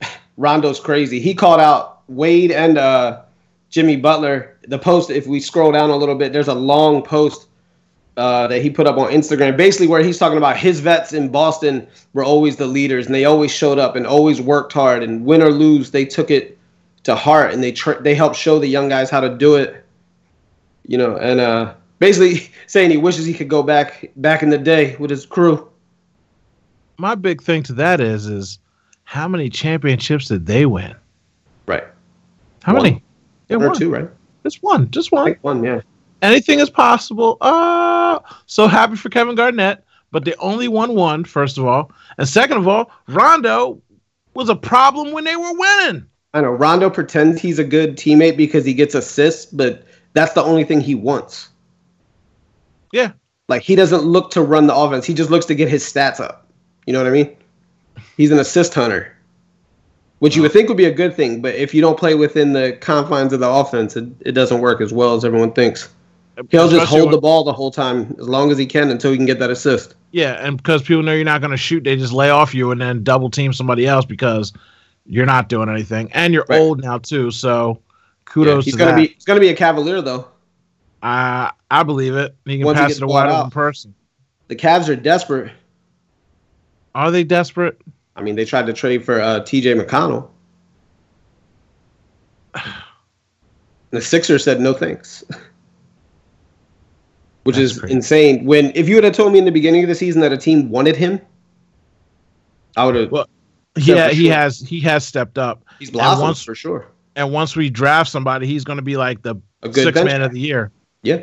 Rondo's 0.36 0.80
crazy. 0.80 1.18
He 1.20 1.34
called 1.34 1.60
out 1.60 2.02
Wade 2.08 2.52
and 2.52 2.78
uh, 2.78 3.22
Jimmy 3.70 3.96
Butler. 3.96 4.56
The 4.68 4.78
post, 4.78 5.10
if 5.10 5.26
we 5.26 5.40
scroll 5.40 5.72
down 5.72 5.90
a 5.90 5.96
little 5.96 6.14
bit, 6.14 6.32
there's 6.32 6.48
a 6.48 6.54
long 6.54 7.02
post 7.02 7.48
uh, 8.16 8.46
that 8.46 8.62
he 8.62 8.70
put 8.70 8.86
up 8.86 8.96
on 8.96 9.10
Instagram, 9.10 9.56
basically 9.56 9.86
where 9.88 10.02
he's 10.02 10.18
talking 10.18 10.38
about 10.38 10.56
his 10.56 10.80
vets 10.80 11.12
in 11.12 11.28
Boston 11.28 11.86
were 12.12 12.24
always 12.24 12.56
the 12.56 12.66
leaders 12.66 13.06
and 13.06 13.14
they 13.14 13.24
always 13.24 13.50
showed 13.52 13.78
up 13.78 13.94
and 13.96 14.06
always 14.06 14.40
worked 14.40 14.72
hard. 14.72 15.02
And 15.02 15.24
win 15.24 15.42
or 15.42 15.50
lose, 15.50 15.90
they 15.90 16.04
took 16.04 16.30
it 16.30 16.58
to 17.04 17.14
heart 17.14 17.52
and 17.52 17.62
they 17.62 17.72
tr- 17.72 18.00
they 18.00 18.14
helped 18.14 18.36
show 18.36 18.58
the 18.58 18.66
young 18.68 18.88
guys 18.88 19.10
how 19.10 19.20
to 19.20 19.28
do 19.36 19.56
it. 19.56 19.84
You 20.86 20.98
know, 20.98 21.16
and 21.16 21.40
uh, 21.40 21.74
basically 21.98 22.50
saying 22.66 22.90
he 22.90 22.96
wishes 22.96 23.24
he 23.26 23.34
could 23.34 23.48
go 23.48 23.62
back 23.62 24.10
back 24.16 24.42
in 24.42 24.50
the 24.50 24.58
day 24.58 24.96
with 24.96 25.10
his 25.10 25.26
crew. 25.26 25.68
My 26.98 27.14
big 27.14 27.42
thing 27.42 27.62
to 27.64 27.72
that 27.74 28.00
is 28.00 28.26
is 28.26 28.58
how 29.04 29.28
many 29.28 29.50
championships 29.50 30.28
did 30.28 30.46
they 30.46 30.66
win? 30.66 30.94
Right. 31.66 31.84
How 32.62 32.74
One. 32.74 32.82
many? 32.82 33.02
Yeah, 33.48 33.56
One 33.58 33.66
or 33.66 33.74
two, 33.74 33.90
right? 33.90 34.08
Just 34.42 34.62
one. 34.62 34.90
Just 34.90 35.12
one. 35.12 35.36
one, 35.42 35.62
yeah. 35.62 35.80
Anything 36.22 36.58
is 36.60 36.70
possible. 36.70 37.36
Uh 37.40 38.18
so 38.46 38.66
happy 38.66 38.96
for 38.96 39.08
Kevin 39.10 39.34
Garnett, 39.34 39.84
but 40.10 40.24
they 40.24 40.34
only 40.34 40.68
won 40.68 40.94
one, 40.94 41.24
first 41.24 41.58
of 41.58 41.66
all. 41.66 41.92
And 42.18 42.28
second 42.28 42.56
of 42.56 42.66
all, 42.66 42.90
Rondo 43.08 43.80
was 44.34 44.48
a 44.48 44.56
problem 44.56 45.12
when 45.12 45.24
they 45.24 45.36
were 45.36 45.52
winning. 45.52 46.06
I 46.34 46.40
know 46.40 46.50
Rondo 46.50 46.90
pretends 46.90 47.40
he's 47.40 47.58
a 47.58 47.64
good 47.64 47.96
teammate 47.96 48.36
because 48.36 48.64
he 48.64 48.74
gets 48.74 48.94
assists, 48.94 49.46
but 49.46 49.84
that's 50.16 50.32
the 50.32 50.42
only 50.42 50.64
thing 50.64 50.80
he 50.80 50.94
wants. 50.94 51.48
Yeah. 52.92 53.12
Like 53.48 53.62
he 53.62 53.76
doesn't 53.76 54.02
look 54.02 54.30
to 54.32 54.42
run 54.42 54.66
the 54.66 54.74
offense. 54.74 55.04
He 55.04 55.14
just 55.14 55.30
looks 55.30 55.46
to 55.46 55.54
get 55.54 55.68
his 55.68 55.84
stats 55.84 56.18
up. 56.20 56.46
You 56.86 56.92
know 56.92 57.00
what 57.00 57.08
I 57.08 57.12
mean? 57.12 57.36
He's 58.16 58.30
an 58.30 58.38
assist 58.38 58.74
hunter. 58.74 59.12
Which 60.20 60.34
you 60.34 60.40
would 60.42 60.52
think 60.52 60.68
would 60.68 60.78
be 60.78 60.86
a 60.86 60.92
good 60.92 61.14
thing, 61.14 61.42
but 61.42 61.54
if 61.54 61.74
you 61.74 61.82
don't 61.82 61.98
play 61.98 62.14
within 62.14 62.54
the 62.54 62.78
confines 62.80 63.34
of 63.34 63.40
the 63.40 63.48
offense, 63.48 63.96
it, 63.96 64.06
it 64.20 64.32
doesn't 64.32 64.62
work 64.62 64.80
as 64.80 64.90
well 64.90 65.14
as 65.14 65.26
everyone 65.26 65.52
thinks. 65.52 65.90
He'll 66.50 66.70
just 66.70 66.86
hold 66.86 67.12
the 67.12 67.20
ball 67.20 67.44
the 67.44 67.52
whole 67.52 67.70
time 67.70 68.16
as 68.18 68.26
long 68.26 68.50
as 68.50 68.56
he 68.56 68.64
can 68.64 68.90
until 68.90 69.10
he 69.10 69.18
can 69.18 69.26
get 69.26 69.38
that 69.40 69.50
assist. 69.50 69.94
Yeah, 70.12 70.32
and 70.34 70.56
because 70.56 70.82
people 70.82 71.02
know 71.02 71.12
you're 71.12 71.24
not 71.24 71.42
going 71.42 71.50
to 71.50 71.56
shoot, 71.58 71.84
they 71.84 71.96
just 71.96 72.14
lay 72.14 72.30
off 72.30 72.54
you 72.54 72.70
and 72.70 72.80
then 72.80 73.04
double 73.04 73.30
team 73.30 73.52
somebody 73.52 73.86
else 73.86 74.06
because 74.06 74.54
you're 75.04 75.26
not 75.26 75.50
doing 75.50 75.68
anything, 75.68 76.10
and 76.12 76.32
you're 76.32 76.46
Right. 76.48 76.60
old 76.60 76.82
now 76.82 76.96
too. 76.98 77.30
So 77.30 77.78
Yeah, 78.26 78.32
kudos 78.32 78.64
he's 78.64 78.74
to 78.74 78.78
gonna 78.78 78.90
that. 78.92 78.96
be 78.98 79.06
he's 79.14 79.24
gonna 79.24 79.40
be 79.40 79.48
a 79.48 79.54
cavalier 79.56 80.00
though. 80.02 80.28
I 81.02 81.52
I 81.70 81.82
believe 81.82 82.14
it. 82.14 82.34
He 82.44 82.58
can 82.58 82.66
Once 82.66 82.78
pass 82.78 82.88
gets 82.88 82.98
it 83.00 83.04
a 83.04 83.06
wide 83.06 83.30
open 83.30 83.50
person. 83.50 83.94
The 84.48 84.56
Cavs 84.56 84.88
are 84.88 84.96
desperate. 84.96 85.52
Are 86.94 87.10
they 87.10 87.24
desperate? 87.24 87.80
I 88.14 88.22
mean, 88.22 88.36
they 88.36 88.44
tried 88.44 88.66
to 88.66 88.72
trade 88.72 89.04
for 89.04 89.20
uh, 89.20 89.40
T.J. 89.40 89.74
McConnell. 89.74 90.28
The 93.90 94.00
Sixers 94.02 94.42
said 94.42 94.60
no 94.60 94.72
thanks, 94.74 95.22
which 97.44 97.54
That's 97.56 97.72
is 97.72 97.78
crazy. 97.78 97.94
insane. 97.94 98.44
When 98.44 98.72
if 98.74 98.88
you 98.88 98.96
would 98.96 99.04
have 99.04 99.14
told 99.14 99.32
me 99.32 99.38
in 99.38 99.44
the 99.44 99.52
beginning 99.52 99.82
of 99.84 99.88
the 99.88 99.94
season 99.94 100.20
that 100.22 100.32
a 100.32 100.36
team 100.36 100.70
wanted 100.70 100.96
him, 100.96 101.20
I 102.76 102.84
would 102.84 102.94
have. 102.96 103.12
Well, 103.12 103.28
Yeah, 103.76 103.94
Yeah, 103.94 104.08
for 104.08 104.14
he 104.16 104.26
has 104.26 104.58
he 104.60 104.80
has 104.80 105.06
stepped 105.06 105.38
up, 105.38 105.62
he's 105.78 105.90
blossomed 105.90 106.22
once- 106.22 106.42
for 106.42 106.54
sure. 106.56 106.88
And 107.16 107.32
once 107.32 107.56
we 107.56 107.68
draft 107.70 108.10
somebody, 108.10 108.46
he's 108.46 108.62
going 108.62 108.76
to 108.76 108.82
be 108.82 108.96
like 108.96 109.22
the 109.22 109.34
A 109.62 109.68
good 109.68 109.84
six 109.94 110.04
man 110.04 110.22
of 110.22 110.32
the 110.32 110.38
year. 110.40 110.70
Yeah, 111.02 111.22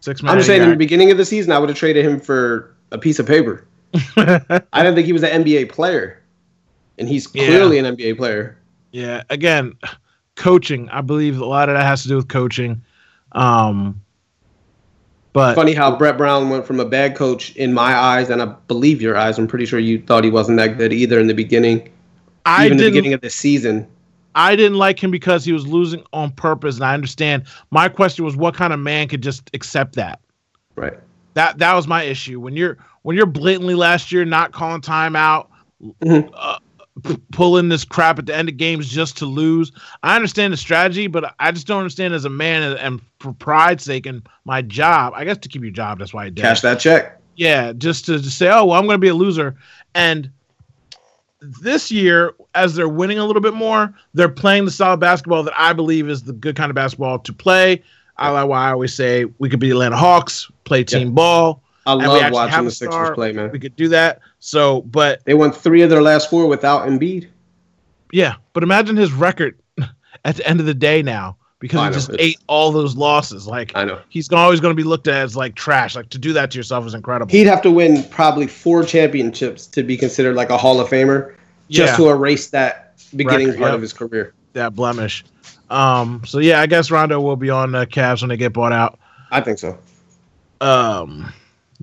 Six 0.00 0.22
man. 0.22 0.30
I'm 0.30 0.38
of 0.38 0.40
just 0.40 0.46
the 0.48 0.52
saying 0.52 0.62
in 0.62 0.70
the 0.70 0.76
beginning 0.76 1.10
of 1.10 1.16
the 1.16 1.24
season, 1.24 1.50
I 1.50 1.58
would 1.58 1.68
have 1.68 1.78
traded 1.78 2.04
him 2.04 2.20
for 2.20 2.74
a 2.92 2.98
piece 2.98 3.18
of 3.18 3.26
paper. 3.26 3.66
I 4.16 4.62
didn't 4.74 4.94
think 4.94 5.06
he 5.06 5.12
was 5.12 5.22
an 5.24 5.44
NBA 5.44 5.70
player, 5.70 6.22
and 6.98 7.08
he's 7.08 7.28
Yeah. 7.34 7.46
clearly 7.46 7.78
an 7.78 7.96
NBA 7.96 8.16
player. 8.16 8.56
Yeah, 8.92 9.22
again, 9.30 9.74
coaching. 10.36 10.88
I 10.90 11.00
believe 11.00 11.38
a 11.40 11.44
lot 11.44 11.68
of 11.68 11.74
that 11.74 11.84
has 11.84 12.02
to 12.02 12.08
do 12.08 12.16
with 12.16 12.28
coaching. 12.28 12.82
Um, 13.32 14.00
but 15.32 15.54
Funny 15.54 15.74
how 15.74 15.94
Brett 15.96 16.16
Brown 16.16 16.48
went 16.48 16.66
from 16.66 16.80
a 16.80 16.84
bad 16.84 17.14
coach 17.16 17.54
in 17.56 17.72
my 17.74 17.94
eyes, 17.94 18.30
and 18.30 18.40
I 18.42 18.46
believe 18.66 19.02
your 19.02 19.16
eyes. 19.16 19.38
I'm 19.38 19.46
pretty 19.46 19.66
sure 19.66 19.78
you 19.78 20.00
thought 20.00 20.24
he 20.24 20.30
wasn't 20.30 20.58
that 20.58 20.78
good 20.78 20.92
either 20.92 21.18
in 21.20 21.26
the 21.26 21.34
beginning, 21.34 21.90
I 22.46 22.66
even 22.66 22.78
the 22.78 22.84
beginning 22.84 23.12
of 23.12 23.20
the 23.20 23.30
season. 23.30 23.86
I 24.38 24.54
didn't 24.54 24.78
like 24.78 25.02
him 25.02 25.10
because 25.10 25.44
he 25.44 25.52
was 25.52 25.66
losing 25.66 26.02
on 26.12 26.30
purpose, 26.30 26.76
and 26.76 26.84
I 26.84 26.94
understand. 26.94 27.44
My 27.72 27.88
question 27.88 28.24
was, 28.24 28.36
what 28.36 28.54
kind 28.54 28.72
of 28.72 28.78
man 28.78 29.08
could 29.08 29.20
just 29.22 29.50
accept 29.52 29.96
that? 29.96 30.20
Right. 30.76 30.94
That 31.34 31.58
that 31.58 31.74
was 31.74 31.88
my 31.88 32.04
issue. 32.04 32.38
When 32.38 32.54
you're 32.56 32.78
when 33.02 33.16
you're 33.16 33.26
blatantly 33.26 33.74
last 33.74 34.12
year 34.12 34.24
not 34.24 34.52
calling 34.52 34.80
timeout, 34.80 35.48
Mhm. 36.04 36.30
uh, 36.34 36.58
p- 37.04 37.18
pulling 37.32 37.68
this 37.68 37.84
crap 37.84 38.18
at 38.20 38.26
the 38.26 38.34
end 38.36 38.48
of 38.48 38.56
games 38.56 38.88
just 38.88 39.16
to 39.18 39.26
lose. 39.26 39.72
I 40.04 40.14
understand 40.14 40.52
the 40.52 40.56
strategy, 40.56 41.08
but 41.08 41.34
I 41.40 41.50
just 41.50 41.66
don't 41.66 41.78
understand 41.78 42.14
as 42.14 42.24
a 42.24 42.30
man 42.30 42.62
and, 42.62 42.78
and 42.78 43.00
for 43.18 43.32
pride's 43.32 43.84
sake 43.84 44.06
and 44.06 44.22
my 44.44 44.62
job. 44.62 45.14
I 45.16 45.24
guess 45.24 45.38
to 45.38 45.48
keep 45.48 45.62
your 45.62 45.70
job, 45.72 45.98
that's 45.98 46.14
why 46.14 46.26
I 46.26 46.28
did. 46.30 46.42
Cash 46.42 46.60
that 46.60 46.78
check. 46.80 47.20
Yeah, 47.36 47.72
just 47.72 48.04
to, 48.06 48.18
to 48.20 48.30
say, 48.30 48.48
oh, 48.50 48.64
well, 48.66 48.78
I'm 48.78 48.86
going 48.86 48.96
to 48.96 48.98
be 48.98 49.08
a 49.08 49.14
loser. 49.14 49.56
And 49.94 50.30
this 51.40 51.90
year, 51.90 52.34
as 52.54 52.74
they're 52.74 52.88
winning 52.88 53.18
a 53.18 53.24
little 53.24 53.42
bit 53.42 53.54
more, 53.54 53.94
they're 54.14 54.28
playing 54.28 54.64
the 54.64 54.70
style 54.70 54.94
of 54.94 55.00
basketball 55.00 55.42
that 55.44 55.54
I 55.56 55.72
believe 55.72 56.08
is 56.08 56.24
the 56.24 56.32
good 56.32 56.56
kind 56.56 56.70
of 56.70 56.74
basketball 56.74 57.18
to 57.20 57.32
play. 57.32 57.82
I 58.16 58.30
like 58.30 58.48
why 58.48 58.68
I 58.68 58.72
always 58.72 58.92
say 58.92 59.26
we 59.38 59.48
could 59.48 59.60
be 59.60 59.70
Atlanta 59.70 59.96
Hawks, 59.96 60.50
play 60.64 60.82
team 60.84 61.14
ball. 61.14 61.62
I 61.86 61.94
love 61.94 62.32
watching 62.32 62.64
the 62.64 62.70
Sixers 62.70 62.92
star. 62.92 63.14
play, 63.14 63.32
man. 63.32 63.50
We 63.50 63.58
could 63.58 63.76
do 63.76 63.88
that. 63.88 64.20
So, 64.40 64.82
but 64.82 65.24
They 65.24 65.34
won 65.34 65.52
three 65.52 65.82
of 65.82 65.88
their 65.88 66.02
last 66.02 66.28
four 66.28 66.46
without 66.46 66.86
Embiid. 66.86 67.28
yeah, 68.12 68.34
but 68.52 68.62
imagine 68.62 68.96
his 68.96 69.12
record 69.12 69.58
at 70.24 70.36
the 70.36 70.46
end 70.46 70.60
of 70.60 70.66
the 70.66 70.74
day 70.74 71.02
now 71.02 71.37
because 71.60 71.80
I 71.80 71.84
he 71.84 71.90
know, 71.90 71.94
just 71.94 72.10
ate 72.18 72.38
all 72.46 72.70
those 72.72 72.96
losses. 72.96 73.46
Like 73.46 73.72
I 73.74 73.84
know. 73.84 74.00
he's 74.08 74.30
always 74.32 74.60
going 74.60 74.72
to 74.72 74.76
be 74.80 74.86
looked 74.86 75.08
at 75.08 75.16
as 75.16 75.36
like 75.36 75.54
trash. 75.54 75.96
Like 75.96 76.08
to 76.10 76.18
do 76.18 76.32
that 76.32 76.50
to 76.52 76.56
yourself 76.58 76.86
is 76.86 76.94
incredible. 76.94 77.30
He'd 77.32 77.46
have 77.46 77.62
to 77.62 77.70
win 77.70 78.04
probably 78.10 78.46
four 78.46 78.84
championships 78.84 79.66
to 79.68 79.82
be 79.82 79.96
considered 79.96 80.34
like 80.36 80.50
a 80.50 80.56
Hall 80.58 80.80
of 80.80 80.88
Famer, 80.88 81.34
just 81.70 81.92
Yeah. 81.92 81.96
to 82.04 82.10
erase 82.10 82.48
that 82.50 82.94
beginning 83.16 83.48
Record, 83.48 83.58
part 83.60 83.68
yep. 83.70 83.74
of 83.76 83.82
his 83.82 83.92
career. 83.92 84.34
that 84.52 84.74
blemish. 84.74 85.24
Um, 85.70 86.22
so 86.24 86.38
yeah, 86.38 86.60
I 86.60 86.66
guess 86.66 86.90
Rondo 86.90 87.20
will 87.20 87.36
be 87.36 87.50
on 87.50 87.72
the 87.72 87.86
Cavs 87.86 88.22
when 88.22 88.28
they 88.30 88.36
get 88.36 88.52
bought 88.52 88.72
out. 88.72 88.98
I 89.30 89.40
think 89.40 89.58
so. 89.58 89.78
Um, 90.60 91.32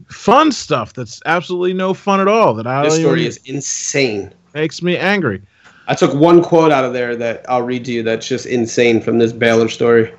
fun 0.10 0.52
stuff 0.52 0.94
that's 0.94 1.22
absolutely 1.26 1.74
no 1.74 1.94
fun 1.94 2.20
at 2.20 2.28
all. 2.28 2.54
That 2.56 2.68
I 2.68 2.84
This 2.84 2.96
story 2.98 3.22
even- 3.22 3.28
is 3.30 3.40
insane. 3.46 4.34
makes 4.54 4.82
me 4.82 4.98
angry. 4.98 5.42
I 5.88 5.96
took 5.96 6.14
one 6.14 6.42
quote 6.42 6.72
out 6.72 6.84
of 6.84 6.94
there 6.94 7.16
that 7.16 7.46
I'll 7.50 7.62
read 7.62 7.86
to 7.86 7.92
you 7.92 8.04
that's 8.04 8.28
just 8.28 8.46
insane 8.46 9.02
from 9.02 9.20
this 9.20 9.32
Baylor 9.32 9.70
story. 9.70 10.14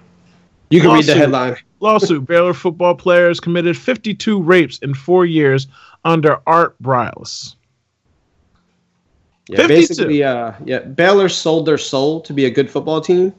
You 0.70 0.80
can 0.80 0.90
read 0.90 1.04
the 1.04 1.12
Lawsuit. 1.12 1.16
headline. 1.16 1.56
Lawsuit: 1.80 2.26
Baylor 2.28 2.54
football 2.54 2.94
players 2.94 3.40
committed 3.40 3.76
52 3.76 4.42
rapes 4.42 4.78
in 4.78 4.94
four 4.94 5.26
years 5.26 5.66
under 6.04 6.40
Art 6.46 6.80
Briles. 6.82 7.56
Yeah, 9.48 9.58
52. 9.58 9.68
basically, 9.68 10.24
uh, 10.24 10.52
yeah, 10.64 10.80
Baylor 10.80 11.28
sold 11.28 11.66
their 11.66 11.78
soul 11.78 12.20
to 12.22 12.32
be 12.32 12.46
a 12.46 12.50
good 12.50 12.70
football 12.70 13.00
team. 13.00 13.32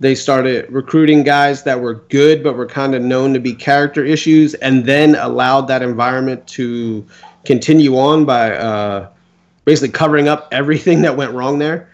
They 0.00 0.14
started 0.14 0.70
recruiting 0.70 1.24
guys 1.24 1.64
that 1.64 1.80
were 1.80 1.94
good, 1.94 2.42
but 2.42 2.54
were 2.54 2.66
kind 2.66 2.94
of 2.94 3.02
known 3.02 3.32
to 3.34 3.40
be 3.40 3.54
character 3.54 4.04
issues, 4.04 4.54
and 4.54 4.84
then 4.84 5.16
allowed 5.16 5.62
that 5.62 5.82
environment 5.82 6.46
to 6.48 7.04
continue 7.44 7.96
on 7.96 8.24
by 8.24 8.56
uh, 8.56 9.08
basically 9.68 9.90
covering 9.90 10.28
up 10.28 10.48
everything 10.50 11.02
that 11.06 11.14
went 11.16 11.32
wrong 11.34 11.58
there. 11.58 11.90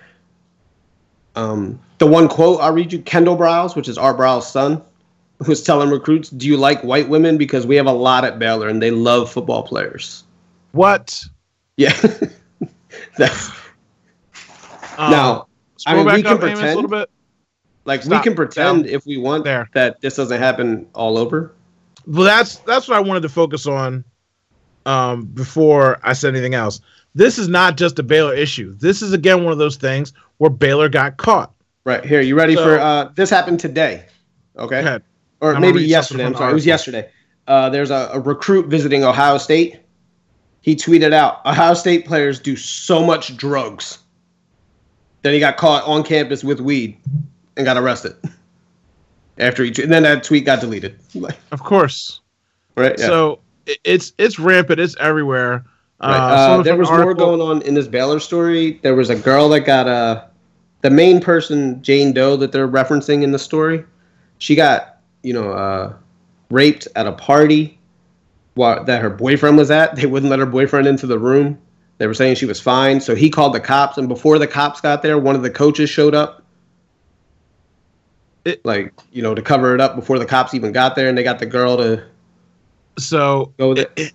Um, 1.34 1.80
the 1.98 2.06
one 2.06 2.28
quote 2.28 2.60
I'll 2.60 2.72
read 2.72 2.92
you 2.92 3.00
Kendall 3.00 3.37
Briles, 3.37 3.74
which 3.74 3.88
is 3.88 3.98
Art 3.98 4.16
Briles' 4.16 4.44
son, 4.44 4.80
was 5.48 5.60
telling 5.60 5.90
recruits, 5.90 6.30
Do 6.30 6.46
you 6.46 6.56
like 6.56 6.82
white 6.84 7.08
women? 7.08 7.37
Because 7.37 7.66
we 7.66 7.74
have 7.74 7.87
a 7.87 7.92
lot 7.92 8.24
at 8.24 8.38
Baylor 8.38 8.68
and 8.68 8.80
they 8.80 8.92
love 8.92 9.28
football 9.32 9.64
players. 9.64 10.22
What? 10.70 11.24
Yeah. 11.76 11.92
That's 13.18 13.50
Um, 14.96 15.10
now 15.10 15.46
I 15.87 15.94
mean, 15.96 16.04
we 16.06 16.22
can 16.22 16.26
Amos, 16.26 16.37
a 16.37 16.38
pretend- 16.38 16.74
little 16.76 16.90
bit. 16.90 17.10
Like 17.87 18.02
Stop. 18.02 18.20
we 18.20 18.22
can 18.22 18.34
pretend 18.37 18.84
Down. 18.84 18.94
if 18.94 19.04
we 19.04 19.16
want 19.18 19.42
There. 19.44 19.68
that 19.74 20.00
this 20.00 20.14
doesn't 20.16 20.38
happen 20.38 20.87
all 20.94 21.18
over. 21.18 21.52
Well, 22.06 22.24
that's 22.24 22.56
that's 22.58 22.87
what 22.88 22.96
I 22.96 23.00
wanted 23.00 23.20
to 23.22 23.28
focus 23.28 23.66
on 23.66 24.04
um, 24.87 25.24
before 25.26 25.98
I 26.02 26.12
said 26.14 26.32
anything 26.34 26.54
else. 26.54 26.80
This 27.14 27.38
is 27.38 27.48
not 27.48 27.77
just 27.77 27.98
a 27.98 28.03
Baylor 28.03 28.35
issue. 28.35 28.74
This 28.74 29.03
is 29.03 29.12
again 29.12 29.44
one 29.44 29.53
of 29.53 29.59
those 29.59 29.77
things 29.77 30.12
where 30.38 30.50
Baylor 30.50 30.88
got 30.88 31.16
caught. 31.16 31.53
Right 31.85 32.05
here, 32.05 32.20
you 32.20 32.35
ready 32.37 32.55
So- 32.55 32.64
for 32.64 32.79
uh, 32.79 33.05
this? 33.14 33.31
Happened 33.31 33.61
today, 33.61 34.07
okay, 34.57 34.81
Go 34.83 34.87
ahead. 34.88 35.03
or 35.40 35.55
I'm 35.55 35.61
maybe 35.61 35.83
yesterday. 35.83 36.24
I'm 36.24 36.35
sorry, 36.35 36.50
it 36.50 36.55
was 36.55 36.66
yesterday. 36.66 37.09
Uh, 37.46 37.68
there's 37.68 37.90
a, 37.90 38.11
a 38.14 38.20
recruit 38.20 38.66
visiting 38.68 39.05
Ohio 39.05 39.37
State. 39.38 39.81
He 40.62 40.74
tweeted 40.74 41.12
out, 41.12 41.44
"Ohio 41.44 41.74
State 41.74 42.07
players 42.07 42.40
do 42.40 42.57
so 42.57 43.05
much 43.05 43.37
drugs." 43.37 43.98
Then 45.22 45.35
he 45.35 45.40
got 45.40 45.57
caught 45.57 45.85
on 45.85 46.03
campus 46.03 46.42
with 46.42 46.61
weed 46.61 46.98
and 47.57 47.64
got 47.66 47.77
arrested. 47.77 48.14
after 49.38 49.62
each, 49.62 49.79
and 49.79 49.92
then 49.92 50.03
that 50.05 50.22
tweet 50.24 50.44
got 50.46 50.61
deleted. 50.61 50.98
Of 51.53 51.62
course. 51.62 52.20
right. 52.77 52.94
Yeah. 52.98 53.07
So 53.07 53.40
it's 53.85 54.12
it's 54.18 54.38
rampant. 54.38 54.81
It's 54.81 54.96
everywhere. 54.98 55.64
Right. 56.02 56.11
Uh, 56.16 56.59
Uh, 56.59 56.62
there 56.62 56.76
was 56.76 56.90
an 56.90 57.00
more 57.00 57.14
going 57.14 57.40
on 57.40 57.62
in 57.62 57.74
this 57.74 57.87
Baylor 57.87 58.20
story. 58.20 58.78
There 58.83 58.94
was 58.94 59.11
a 59.11 59.16
girl 59.16 59.48
that 59.50 59.61
got 59.61 59.87
uh, 59.88 60.22
the 60.83 60.90
main 60.90 61.20
person, 61.20 61.83
Jane 61.83 62.12
Doe, 62.12 62.37
that 62.37 62.52
they're 62.52 62.68
referencing 62.68 63.22
in 63.22 63.33
the 63.33 63.38
story. 63.38 63.85
She 64.38 64.54
got, 64.54 64.98
you 65.22 65.33
know, 65.33 65.52
uh, 65.52 65.92
raped 66.50 66.88
at 66.96 67.07
a 67.07 67.12
party 67.12 67.78
while, 68.54 68.85
that 68.85 69.00
her 69.00 69.11
boyfriend 69.11 69.57
was 69.57 69.70
at. 69.70 69.96
They 69.96 70.07
wouldn't 70.07 70.30
let 70.30 70.38
her 70.40 70.46
boyfriend 70.46 70.87
into 70.87 71.07
the 71.07 71.18
room. 71.18 71.59
They 71.98 72.07
were 72.09 72.14
saying 72.14 72.35
she 72.37 72.46
was 72.46 72.61
fine. 72.61 73.00
So 73.00 73.14
he 73.14 73.30
called 73.30 73.54
the 73.54 73.61
cops. 73.61 73.96
And 73.96 74.09
before 74.09 74.38
the 74.38 74.48
cops 74.48 74.80
got 74.80 75.02
there, 75.02 75.16
one 75.18 75.37
of 75.37 75.42
the 75.42 75.50
coaches 75.50 75.88
showed 75.88 76.14
up. 76.14 76.42
It- 78.44 78.62
like, 78.64 78.92
you 79.12 79.22
know, 79.22 79.35
to 79.35 79.40
cover 79.40 79.74
it 79.74 79.80
up 79.80 79.94
before 79.96 80.18
the 80.18 80.26
cops 80.26 80.52
even 80.54 80.72
got 80.72 80.96
there. 80.96 81.09
And 81.09 81.16
they 81.16 81.22
got 81.22 81.38
the 81.38 81.46
girl 81.46 81.76
to 81.78 82.02
So 82.98 83.52
go 83.59 83.70
with 83.70 83.78
it- 83.78 83.92
it. 83.96 84.12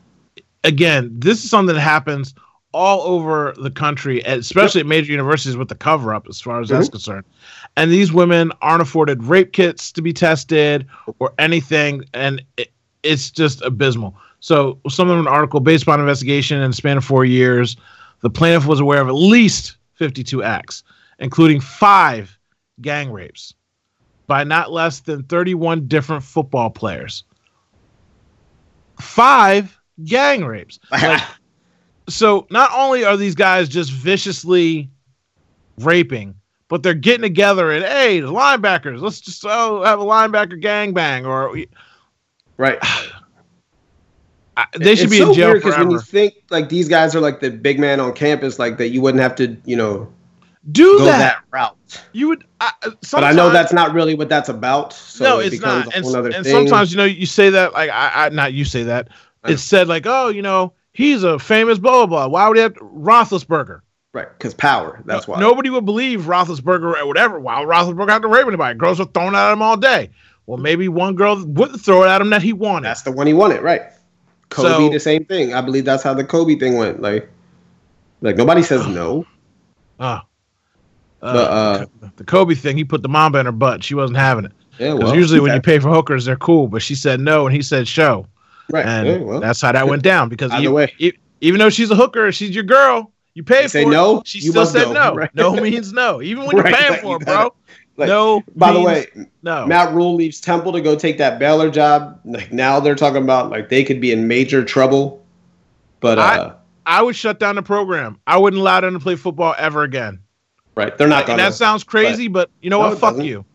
Again, 0.64 1.12
this 1.18 1.44
is 1.44 1.50
something 1.50 1.76
that 1.76 1.82
happens 1.82 2.34
all 2.72 3.02
over 3.02 3.54
the 3.58 3.72
country, 3.72 4.22
especially 4.22 4.82
at 4.82 4.88
major 4.88 5.12
universities 5.12 5.58
with 5.58 5.70
the 5.70 5.76
cover 5.76 6.14
up, 6.14 6.28
as 6.30 6.40
far 6.40 6.62
as 6.62 6.70
that's 6.70 6.88
Mhm. 6.88 6.92
concerned. 6.92 7.26
And 7.76 7.92
these 7.92 8.14
women 8.14 8.52
aren't 8.62 8.82
afforded 8.82 9.24
rape 9.24 9.54
kits 9.54 9.92
to 9.94 10.02
be 10.02 10.14
tested 10.14 10.86
or 11.18 11.34
anything, 11.40 12.04
and 12.14 12.44
it, 12.58 12.72
it's 13.02 13.32
just 13.32 13.62
abysmal. 13.64 14.16
So, 14.40 14.78
some 14.88 15.10
of 15.10 15.18
an 15.18 15.28
article 15.28 15.60
based 15.60 15.84
upon 15.84 16.00
investigation 16.00 16.62
in 16.62 16.70
the 16.70 16.76
span 16.76 16.98
of 16.98 17.04
four 17.04 17.26
years, 17.26 17.76
the 18.22 18.30
plaintiff 18.30 18.68
was 18.68 18.80
aware 18.80 19.02
of 19.02 19.08
at 19.08 19.16
least 19.16 19.78
52 19.96 20.44
acts, 20.44 20.84
including 21.18 21.60
five 21.60 22.38
gang 22.82 23.12
rapes 23.12 23.54
by 24.28 24.44
not 24.44 24.72
less 24.72 25.00
than 25.00 25.24
31 25.24 25.88
different 25.88 26.24
football 26.24 26.70
players. 26.70 27.24
Five 29.00 29.79
gang 30.04 30.46
rapes. 30.46 30.80
Like, 30.92 31.22
so 32.08 32.48
not 32.50 32.72
only 32.76 33.06
are 33.06 33.16
these 33.16 33.36
guys 33.36 33.70
just 33.70 33.92
viciously 33.92 34.90
raping, 35.80 36.36
but 36.68 36.84
they're 36.84 36.94
getting 36.94 37.22
together 37.22 37.72
and 37.72 37.84
hey, 37.84 38.20
the 38.20 38.32
linebackers, 38.32 39.02
let's 39.02 39.20
just 39.22 39.46
oh, 39.46 39.84
have 39.84 40.00
a 40.00 40.04
linebacker 40.04 40.60
gang 40.60 40.94
bang, 40.94 41.26
or 41.26 41.56
right. 42.58 42.80
I, 44.58 44.66
they 44.78 44.96
should 44.96 45.06
It's 45.06 45.12
be 45.12 45.18
so 45.20 45.30
in 45.30 45.36
jail 45.36 45.52
weird 45.54 45.64
when 45.64 45.92
you 45.92 46.02
think 46.02 46.34
like 46.50 46.68
these 46.68 46.90
guys 46.90 47.16
are 47.16 47.22
like 47.22 47.40
the 47.40 47.50
big 47.50 47.80
man 47.80 48.02
on 48.02 48.12
campus, 48.14 48.60
like 48.60 48.78
that 48.78 48.90
you 48.90 49.02
wouldn't 49.02 49.22
have 49.22 49.36
to, 49.36 49.56
you 49.64 49.78
know, 49.78 50.12
Do 50.72 50.98
go 50.98 51.06
that. 51.06 51.18
that, 51.20 51.44
route. 51.52 51.78
You 52.12 52.28
would. 52.28 52.44
I, 52.60 52.72
uh, 52.84 52.92
But 53.12 53.24
I 53.24 53.32
know 53.32 53.50
that's 53.52 53.72
not 53.72 53.94
really 53.94 54.16
what 54.16 54.28
that's 54.28 54.50
about. 54.50 54.92
So 54.92 55.24
no, 55.24 55.40
it 55.40 55.54
it's 55.54 55.62
not. 55.62 55.96
And, 55.96 56.06
and 56.34 56.46
sometimes 56.46 56.92
you 56.92 56.98
know 56.98 57.06
you 57.06 57.26
say 57.26 57.50
that 57.50 57.72
like 57.72 57.90
I, 57.90 58.26
I 58.26 58.30
not 58.30 58.52
you 58.54 58.66
say 58.66 58.84
that. 58.84 59.08
I 59.50 59.52
know. 59.52 59.54
It's 59.54 59.64
said 59.64 59.88
like 59.88 60.06
oh 60.06 60.30
you 60.30 60.42
know 60.42 60.74
he's 60.94 61.24
a 61.24 61.40
famous 61.40 61.80
blah 61.80 62.06
blah 62.06 62.28
blah. 62.28 62.28
Why 62.28 62.48
would 62.48 62.58
he 62.58 62.64
have 62.64 62.74
Roethlisberger? 62.76 63.82
right, 64.14 64.28
because 64.38 64.54
power. 64.54 65.02
That's 65.06 65.28
No- 65.28 65.34
why. 65.36 65.40
Nobody 65.40 65.70
would 65.70 65.86
believe 65.86 66.22
Roethlisberger 66.22 67.00
or 67.00 67.06
whatever. 67.08 67.40
Why 67.40 67.60
would 67.60 67.70
Roethlisberger 67.70 68.10
have 68.10 68.22
to 68.24 68.28
rape 68.28 68.48
anybody? 68.48 68.78
Girls 68.78 69.00
were 69.00 69.06
throwing 69.06 69.36
at 69.36 69.54
him 69.54 69.62
all 69.62 69.78
day. 69.78 70.10
Well, 70.48 70.58
maybe 70.58 70.90
one 70.90 71.16
girl 71.16 71.46
wouldn't 71.46 71.80
throw 71.82 72.04
it 72.04 72.08
at 72.08 72.20
him 72.22 72.32
that 72.32 72.42
he 72.42 72.54
wanted. 72.54 72.86
That's 72.86 73.04
the 73.04 73.12
one 73.12 73.28
he 73.28 73.34
wanted, 73.34 73.62
right? 73.62 73.84
Kobe, 74.50 74.70
So- 74.70 74.90
the 74.90 75.00
same 75.00 75.26
thing. 75.26 75.54
I 75.54 75.62
believe 75.62 75.86
that's 75.86 76.02
how 76.02 76.16
the 76.16 76.24
Kobe 76.24 76.56
thing 76.56 76.76
went. 76.78 77.02
Like, 77.02 77.30
like 78.22 78.36
nobody 78.36 78.64
says 78.64 78.88
no. 78.88 79.26
Oh. 80.00 80.22
Uh, 81.22 81.34
But, 81.34 81.52
uh, 81.52 81.86
the 82.16 82.24
Kobe 82.24 82.56
thing, 82.56 82.78
he 82.78 82.86
put 82.86 83.04
the 83.04 83.10
mamba 83.10 83.40
in 83.40 83.46
her 83.46 83.52
butt. 83.52 83.84
She 83.84 83.94
wasn't 83.94 84.18
having 84.18 84.46
it. 84.46 84.54
Yeah, 84.78 84.94
Because 84.94 85.12
well, 85.12 85.16
usually 85.16 85.42
when 85.42 85.54
you 85.54 85.60
pay 85.60 85.78
for 85.80 85.90
hookers, 85.90 86.24
they're 86.24 86.38
cool. 86.38 86.70
But 86.70 86.82
she 86.82 86.96
said 86.96 87.20
no, 87.20 87.46
and 87.46 87.54
he 87.54 87.62
said 87.62 87.90
show. 87.90 88.26
Right, 88.72 88.86
And 88.86 89.08
yeah, 89.08 89.18
well, 89.18 89.40
that's 89.40 89.62
how 89.62 89.72
that 89.72 89.88
went 89.88 90.04
down. 90.04 90.30
Because 90.30 90.52
Either 90.52 90.66
e- 90.66 90.68
way. 90.68 90.94
e- 91.00 91.12
even 91.42 91.60
though 91.60 91.70
she's 91.70 91.90
a 91.92 91.96
hooker, 91.96 92.32
she's 92.32 92.52
your 92.54 92.64
girl. 92.64 93.12
You 93.34 93.44
pay 93.44 93.64
You 93.64 93.68
for 93.68 93.70
say 93.70 93.82
it. 93.84 93.90
no, 93.90 94.22
She 94.26 94.42
still 94.42 94.66
said 94.66 94.86
go. 94.86 94.94
no. 94.94 95.14
Right. 95.16 95.34
No 95.36 95.54
means 95.56 95.94
no. 95.94 96.22
Even 96.22 96.46
when 96.46 96.58
Right, 96.58 96.70
you're 96.70 96.78
paying 96.78 96.92
like, 96.92 97.02
for 97.02 97.08
you 97.08 97.16
it, 97.16 97.26
bro. 97.26 97.54
like, 97.98 98.08
no. 98.10 98.44
By 98.56 98.74
the 98.74 98.82
way, 98.82 99.08
no. 99.44 99.66
Matt 99.66 99.94
Rhule 99.94 100.16
leaves 100.16 100.40
Temple 100.42 100.72
to 100.74 100.82
go 100.82 100.96
take 100.96 101.18
that 101.20 101.40
Baylor 101.40 101.70
job. 101.70 102.20
Like 102.26 102.52
now 102.52 102.80
they're 102.80 102.96
talking 102.96 103.24
about 103.24 103.50
like 103.50 103.70
they 103.70 103.84
could 103.84 104.02
be 104.02 104.12
in 104.12 104.28
major 104.28 104.64
trouble. 104.64 105.26
But 106.02 106.18
uh, 106.20 106.54
I 106.86 107.02
would 107.02 107.16
shut 107.16 107.40
down 107.40 107.56
the 107.56 107.62
program. 107.64 108.20
I 108.28 108.38
wouldn't 108.38 108.60
allow 108.60 108.82
them 108.82 108.94
to 108.94 109.00
play 109.00 109.16
football 109.16 109.54
ever 109.58 109.84
again. 109.84 110.20
right, 110.76 110.98
they're 110.98 111.08
not 111.08 111.20
and 111.22 111.28
gonna. 111.28 111.44
that 111.44 111.54
sounds 111.56 111.84
crazy, 111.84 112.28
but 112.28 112.50
you 112.62 112.70
know 112.70 112.82
No, 112.82 112.90
what? 112.90 112.98
Fuck 113.00 113.12
doesn't. 113.14 113.26
you. 113.26 113.46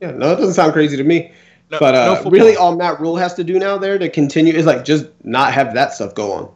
yeah, 0.00 0.10
no, 0.12 0.32
it 0.32 0.36
doesn't 0.36 0.54
sound 0.54 0.72
crazy 0.72 0.96
to 0.96 1.04
me. 1.04 1.32
No, 1.70 1.78
but 1.78 1.94
uh, 1.94 2.14
football. 2.16 2.32
really, 2.32 2.56
all 2.56 2.76
Matt 2.76 3.00
Rhule 3.00 3.16
has 3.16 3.34
to 3.34 3.44
do 3.44 3.58
now 3.58 3.78
there 3.78 3.98
to 3.98 4.08
continue 4.08 4.52
is 4.52 4.66
like 4.66 4.84
just 4.84 5.06
not 5.24 5.52
have 5.52 5.74
that 5.74 5.92
stuff 5.94 6.14
go 6.14 6.32
on. 6.32 6.50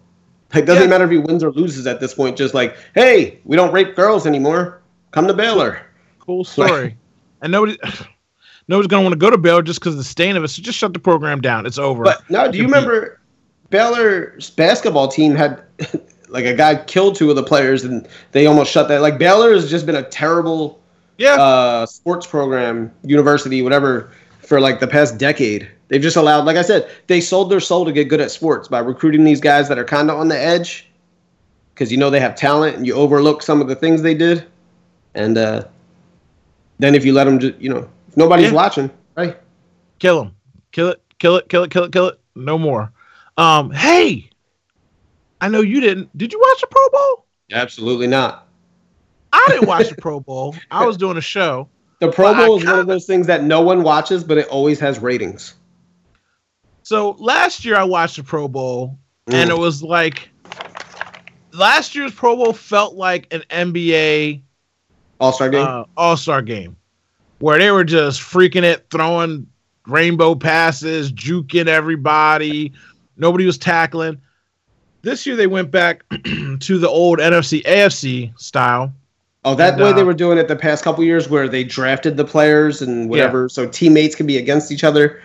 Like 0.54 0.66
doesn't 0.66 0.84
Yeah. 0.84 0.88
matter 0.88 1.04
if 1.04 1.10
he 1.10 1.18
wins 1.18 1.42
or 1.44 1.50
loses 1.52 1.86
at 1.86 2.00
this 2.00 2.14
point. 2.14 2.36
Just 2.36 2.54
like, 2.54 2.76
hey, 2.94 3.38
we 3.44 3.56
don't 3.56 3.72
rape 3.72 3.94
girls 3.96 4.26
anymore. 4.26 4.80
Come 5.10 5.26
to 5.26 5.34
Baylor. 5.34 5.80
cool 6.20 6.44
story. 6.44 6.96
and 7.42 7.50
nobody, 7.52 7.78
nobody's 8.68 8.88
gonna 8.88 9.02
want 9.02 9.12
to 9.14 9.18
go 9.18 9.30
to 9.30 9.38
Baylor 9.38 9.62
just 9.62 9.80
because 9.80 9.94
of 9.94 9.98
the 9.98 10.04
stain 10.04 10.36
of 10.36 10.44
it. 10.44 10.48
So 10.48 10.62
just 10.62 10.78
shut 10.78 10.92
the 10.92 10.98
program 10.98 11.40
down. 11.40 11.64
It's 11.66 11.78
over. 11.78 12.04
But 12.04 12.28
no, 12.30 12.50
do 12.50 12.58
you 12.58 12.64
remember 12.64 13.20
Baylor's 13.70 14.50
basketball 14.50 15.08
team 15.08 15.34
had 15.34 15.62
like 16.28 16.44
a 16.44 16.54
guy 16.54 16.76
killed 16.84 17.14
two 17.16 17.30
of 17.30 17.36
the 17.36 17.42
players 17.42 17.84
and 17.84 18.06
they 18.32 18.46
almost 18.46 18.70
shut 18.70 18.88
that. 18.88 19.00
Like 19.02 19.18
Baylor 19.18 19.52
has 19.54 19.70
just 19.70 19.86
been 19.86 19.96
a 19.96 20.02
terrible 20.02 20.80
yeah, 21.18 21.34
uh, 21.34 21.86
sports 21.86 22.26
program, 22.26 22.92
university, 23.02 23.60
whatever, 23.62 24.12
for 24.48 24.60
like 24.60 24.80
the 24.80 24.86
past 24.86 25.18
decade. 25.18 25.68
They've 25.88 26.00
just 26.00 26.16
allowed, 26.16 26.46
like 26.46 26.56
I 26.56 26.62
said, 26.62 26.90
they 27.06 27.20
sold 27.20 27.50
their 27.50 27.60
soul 27.60 27.84
to 27.84 27.92
get 27.92 28.08
good 28.08 28.20
at 28.20 28.30
sports 28.30 28.66
by 28.66 28.78
recruiting 28.78 29.24
these 29.24 29.40
guys 29.42 29.68
that 29.68 29.78
are 29.78 29.84
kind 29.84 30.10
of 30.10 30.18
on 30.18 30.28
the 30.28 30.38
edge 30.38 30.88
because 31.74 31.92
you 31.92 31.98
know 31.98 32.08
they 32.08 32.18
have 32.20 32.34
talent 32.34 32.76
and 32.76 32.86
you 32.86 32.94
overlook 32.94 33.42
some 33.42 33.60
of 33.60 33.68
the 33.68 33.74
things 33.76 34.00
they 34.00 34.14
did. 34.14 34.46
And 35.14 35.36
uh, 35.36 35.64
then 36.78 36.94
if 36.94 37.04
you 37.04 37.12
let 37.12 37.24
them, 37.24 37.38
just, 37.38 37.58
you 37.58 37.68
know, 37.68 37.88
if 38.08 38.16
nobody's 38.16 38.46
Yeah. 38.46 38.52
watching, 38.54 38.90
right? 39.16 39.36
kill 39.98 40.24
them. 40.24 40.34
kill 40.72 40.88
it, 40.88 41.02
kill 41.18 41.36
it, 41.36 41.48
kill 41.48 41.64
it, 41.64 41.70
kill 41.70 41.84
it, 41.84 41.92
kill 41.92 42.06
it. 42.08 42.20
No 42.34 42.56
more. 42.56 42.90
Um, 43.36 43.70
hey, 43.70 44.30
I 45.42 45.48
know 45.48 45.60
you 45.60 45.80
didn't. 45.80 46.16
Did 46.16 46.32
you 46.32 46.40
watch 46.40 46.60
the 46.62 46.68
Pro 46.68 46.88
Bowl? 46.88 47.26
Absolutely 47.52 48.06
not. 48.06 48.46
I 49.30 49.44
didn't 49.48 49.68
watch 49.68 49.88
the 49.90 49.94
Pro 49.96 50.20
Bowl. 50.20 50.54
I 50.70 50.86
was 50.86 50.96
doing 50.96 51.18
a 51.18 51.20
show. 51.22 51.68
The 52.00 52.10
Pro 52.12 52.34
Bowl 52.34 52.58
is 52.58 52.64
one 52.64 52.78
of 52.78 52.86
those 52.86 53.06
things 53.06 53.26
that 53.26 53.42
no 53.42 53.60
one 53.60 53.82
watches, 53.82 54.22
but 54.22 54.38
it 54.38 54.46
always 54.48 54.78
has 54.80 54.98
ratings. 55.00 55.54
So 56.82 57.16
last 57.18 57.64
year 57.64 57.76
I 57.76 57.82
watched 57.84 58.16
the 58.16 58.22
Pro 58.22 58.48
Bowl, 58.48 58.98
and 59.26 59.50
Mm. 59.50 59.56
it 59.56 59.58
was 59.58 59.82
like 59.82 60.30
last 61.52 61.94
year's 61.94 62.12
Pro 62.14 62.36
Bowl 62.36 62.52
felt 62.52 62.94
like 62.94 63.32
an 63.32 63.42
NBA 63.50 64.42
All 65.20 65.32
Star 65.32 65.50
game. 65.50 65.66
uh, 65.66 65.84
All 65.96 66.16
Star 66.16 66.40
game, 66.40 66.76
where 67.40 67.58
they 67.58 67.70
were 67.72 67.84
just 67.84 68.20
freaking 68.20 68.62
it, 68.62 68.86
throwing 68.90 69.46
rainbow 69.86 70.34
passes, 70.34 71.12
juking 71.12 71.66
everybody. 71.66 72.72
Nobody 73.16 73.44
was 73.44 73.58
tackling. 73.58 74.20
This 75.02 75.26
year 75.26 75.34
they 75.36 75.46
went 75.48 75.70
back 75.72 76.04
to 76.24 76.78
the 76.78 76.88
old 76.88 77.18
NFC 77.18 77.62
AFC 77.64 78.32
style. 78.40 78.92
Oh, 79.48 79.54
that 79.54 79.74
and, 79.74 79.82
way 79.82 79.90
uh, 79.90 79.92
they 79.94 80.04
were 80.04 80.14
doing 80.14 80.38
it 80.38 80.48
the 80.48 80.56
past 80.56 80.84
couple 80.84 81.02
years, 81.04 81.28
where 81.28 81.48
they 81.48 81.64
drafted 81.64 82.16
the 82.16 82.24
players 82.24 82.82
and 82.82 83.08
whatever, 83.08 83.48
so 83.48 83.66
teammates 83.66 84.14
can 84.14 84.26
be 84.26 84.36
against 84.36 84.70
each 84.70 84.84
other. 84.84 85.22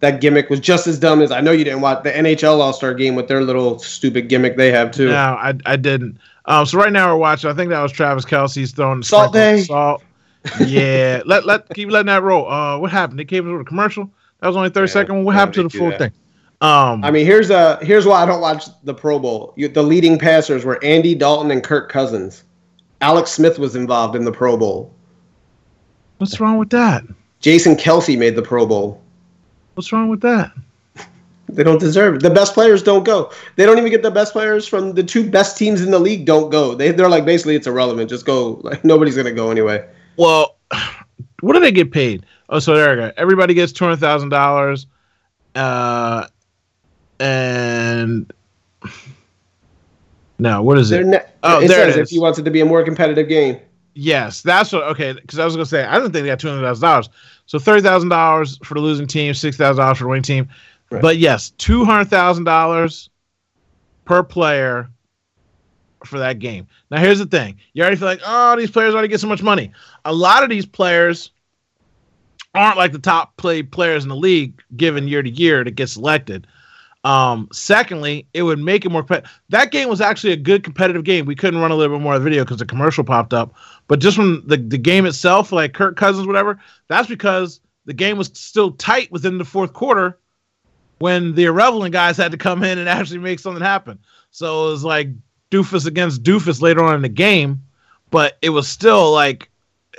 That 0.00 0.20
gimmick 0.20 0.50
was 0.50 0.60
just 0.60 0.86
as 0.86 0.98
dumb 0.98 1.22
as 1.22 1.30
I 1.30 1.40
know 1.40 1.52
you 1.52 1.64
didn't 1.64 1.80
watch 1.80 2.02
the 2.02 2.10
NHL 2.10 2.60
All 2.60 2.72
Star 2.72 2.94
game 2.94 3.14
with 3.14 3.28
their 3.28 3.42
little 3.42 3.78
stupid 3.78 4.28
gimmick 4.28 4.56
they 4.56 4.70
have 4.72 4.90
too. 4.90 5.08
No, 5.08 5.14
I, 5.14 5.54
I 5.64 5.76
didn't. 5.76 6.18
Um, 6.46 6.64
so 6.64 6.78
right 6.78 6.92
now 6.92 7.12
we're 7.12 7.18
watching. 7.18 7.50
I 7.50 7.54
think 7.54 7.70
that 7.70 7.82
was 7.82 7.92
Travis 7.92 8.24
Kelce's 8.24 8.72
throwing 8.72 9.00
the 9.00 9.06
Salt 9.06 9.32
Bae. 9.32 9.60
Salt. 9.60 10.02
Yeah, 10.60 11.22
let 11.26 11.44
let 11.44 11.68
keep 11.74 11.90
letting 11.90 12.06
that 12.06 12.22
roll. 12.22 12.50
Uh, 12.50 12.78
what 12.78 12.90
happened? 12.90 13.18
They 13.18 13.24
came 13.24 13.50
with 13.50 13.60
a 13.60 13.64
commercial. 13.64 14.10
That 14.40 14.48
was 14.48 14.56
only 14.56 14.70
thirty 14.70 14.88
Yeah, 14.88 14.94
second. 14.94 15.24
What 15.24 15.34
happened 15.34 15.54
to 15.54 15.62
the 15.64 15.70
full 15.70 15.90
that. 15.90 15.98
thing? 15.98 16.12
Um, 16.62 17.04
I 17.04 17.10
mean, 17.10 17.26
here's 17.26 17.50
a 17.50 17.78
here's 17.84 18.06
why 18.06 18.22
I 18.22 18.26
don't 18.26 18.40
watch 18.40 18.66
the 18.84 18.94
Pro 18.94 19.18
Bowl. 19.18 19.52
You, 19.56 19.68
the 19.68 19.82
leading 19.82 20.18
passers 20.18 20.64
were 20.64 20.82
Andy 20.82 21.14
Dalton 21.14 21.50
and 21.50 21.62
Kirk 21.62 21.90
Cousins. 21.90 22.44
Alex 23.00 23.30
Smith 23.30 23.58
was 23.58 23.76
involved 23.76 24.16
in 24.16 24.24
the 24.24 24.32
Pro 24.32 24.56
Bowl. 24.56 24.92
what's 26.18 26.40
wrong 26.40 26.58
with 26.58 26.70
that? 26.70 27.04
Jason 27.40 27.76
Kelce 27.76 28.18
made 28.18 28.36
the 28.36 28.42
Pro 28.42 28.66
Bowl. 28.66 29.02
What's 29.74 29.92
wrong 29.92 30.08
with 30.08 30.22
that? 30.22 30.52
They 31.48 31.62
don't 31.62 31.78
deserve 31.78 32.16
it. 32.16 32.22
The 32.22 32.30
best 32.30 32.54
players 32.54 32.82
don't 32.82 33.04
go. 33.04 33.30
They 33.54 33.64
don't 33.66 33.78
even 33.78 33.90
get 33.90 34.02
the 34.02 34.10
best 34.10 34.32
players 34.32 34.66
from 34.66 34.94
the 34.94 35.02
two 35.02 35.28
best 35.28 35.56
teams 35.56 35.80
in 35.80 35.90
the 35.90 35.98
league. 35.98 36.24
Don't 36.24 36.50
go. 36.50 36.74
They 36.74 36.90
they're 36.90 37.08
like 37.08 37.24
basically 37.24 37.54
it's 37.54 37.66
irrelevant. 37.66 38.10
Just 38.10 38.26
go. 38.26 38.60
Like 38.64 38.84
nobody's 38.84 39.16
gonna 39.16 39.32
go 39.32 39.50
anyway. 39.50 39.86
Well, 40.16 40.56
what 41.40 41.52
do 41.52 41.60
they 41.60 41.70
get 41.70 41.92
paid? 41.92 42.26
Oh, 42.48 42.58
so 42.58 42.74
there 42.74 42.90
we 42.90 42.96
go. 42.96 43.12
Everybody 43.16 43.54
gets 43.54 43.72
two 43.72 43.84
hundred 43.84 44.00
thousand 44.00 44.30
dollars, 44.30 44.86
uh, 45.54 46.26
and 47.20 48.32
no, 50.38 50.62
what 50.62 50.78
is 50.78 50.90
it? 50.90 51.06
ne- 51.06 51.20
Oh, 51.42 51.60
it 51.60 51.68
there 51.68 51.88
it 51.88 51.92
says 51.92 51.96
is. 51.96 52.08
if 52.10 52.12
you 52.12 52.20
want 52.20 52.38
it 52.38 52.42
to 52.44 52.50
be 52.50 52.60
a 52.60 52.64
more 52.64 52.82
competitive 52.84 53.28
game. 53.28 53.60
Yes, 53.94 54.42
that's 54.42 54.72
what. 54.72 54.82
Okay, 54.84 55.12
because 55.14 55.38
I 55.38 55.44
was 55.44 55.54
gonna 55.54 55.64
say 55.66 55.84
I 55.84 55.94
didn't 55.94 56.12
think 56.12 56.24
they 56.24 56.28
got 56.30 56.38
two 56.40 56.48
hundred 56.48 56.62
thousand 56.66 56.82
dollars. 56.82 57.08
So 57.46 57.58
thirty 57.58 57.80
thousand 57.82 58.10
dollars 58.10 58.58
for 58.62 58.74
the 58.74 58.80
losing 58.80 59.06
team, 59.06 59.32
six 59.32 59.56
thousand 59.56 59.82
dollars 59.82 59.98
for 59.98 60.04
the 60.04 60.08
winning 60.08 60.22
team. 60.22 60.48
Right. 60.90 61.00
But 61.00 61.16
yes, 61.18 61.50
two 61.50 61.84
hundred 61.84 62.06
thousand 62.06 62.44
dollars 62.44 63.08
per 64.04 64.22
player 64.22 64.90
for 66.04 66.18
that 66.18 66.38
game. 66.38 66.66
Now 66.90 66.98
here's 66.98 67.18
the 67.18 67.26
thing: 67.26 67.56
you 67.72 67.82
already 67.82 67.96
feel 67.96 68.08
like, 68.08 68.20
oh, 68.24 68.54
these 68.56 68.70
players 68.70 68.92
already 68.92 69.08
get 69.08 69.20
so 69.20 69.28
much 69.28 69.42
money. 69.42 69.72
A 70.04 70.12
lot 70.12 70.42
of 70.44 70.50
these 70.50 70.66
players 70.66 71.30
aren't 72.54 72.76
like 72.76 72.92
the 72.92 72.98
top 72.98 73.36
play 73.36 73.62
players 73.62 74.02
in 74.02 74.08
the 74.08 74.16
league, 74.16 74.62
given 74.76 75.08
year 75.08 75.22
to 75.22 75.30
year 75.30 75.64
to 75.64 75.70
get 75.70 75.88
selected. 75.88 76.46
Um, 77.06 77.48
secondly, 77.52 78.26
it 78.34 78.42
would 78.42 78.58
make 78.58 78.84
it 78.84 78.88
more. 78.88 79.06
That 79.50 79.70
game 79.70 79.88
was 79.88 80.00
actually 80.00 80.32
a 80.32 80.36
good 80.36 80.64
competitive 80.64 81.04
game. 81.04 81.24
We 81.24 81.36
couldn't 81.36 81.60
run 81.60 81.70
a 81.70 81.76
little 81.76 81.96
bit 81.96 82.02
more 82.02 82.14
of 82.14 82.20
the 82.20 82.24
video 82.28 82.42
because 82.42 82.56
the 82.56 82.66
commercial 82.66 83.04
popped 83.04 83.32
up. 83.32 83.54
But 83.86 84.00
just 84.00 84.16
from 84.16 84.42
the, 84.44 84.56
the 84.56 84.76
game 84.76 85.06
itself, 85.06 85.52
like 85.52 85.72
Kirk 85.72 85.96
Cousins, 85.96 86.26
whatever, 86.26 86.58
that's 86.88 87.06
because 87.06 87.60
the 87.84 87.94
game 87.94 88.18
was 88.18 88.32
still 88.34 88.72
tight 88.72 89.12
within 89.12 89.38
the 89.38 89.44
fourth 89.44 89.72
quarter 89.72 90.18
when 90.98 91.36
the 91.36 91.44
irrelevant 91.44 91.92
guys 91.92 92.16
had 92.16 92.32
to 92.32 92.38
come 92.38 92.64
in 92.64 92.76
and 92.76 92.88
actually 92.88 93.20
make 93.20 93.38
something 93.38 93.62
happen. 93.62 94.00
So 94.32 94.66
it 94.66 94.70
was 94.72 94.82
like 94.82 95.10
doofus 95.52 95.86
against 95.86 96.24
doofus 96.24 96.60
later 96.60 96.82
on 96.82 96.96
in 96.96 97.02
the 97.02 97.08
game, 97.08 97.62
but 98.10 98.36
it 98.42 98.50
was 98.50 98.66
still 98.66 99.12
like 99.12 99.48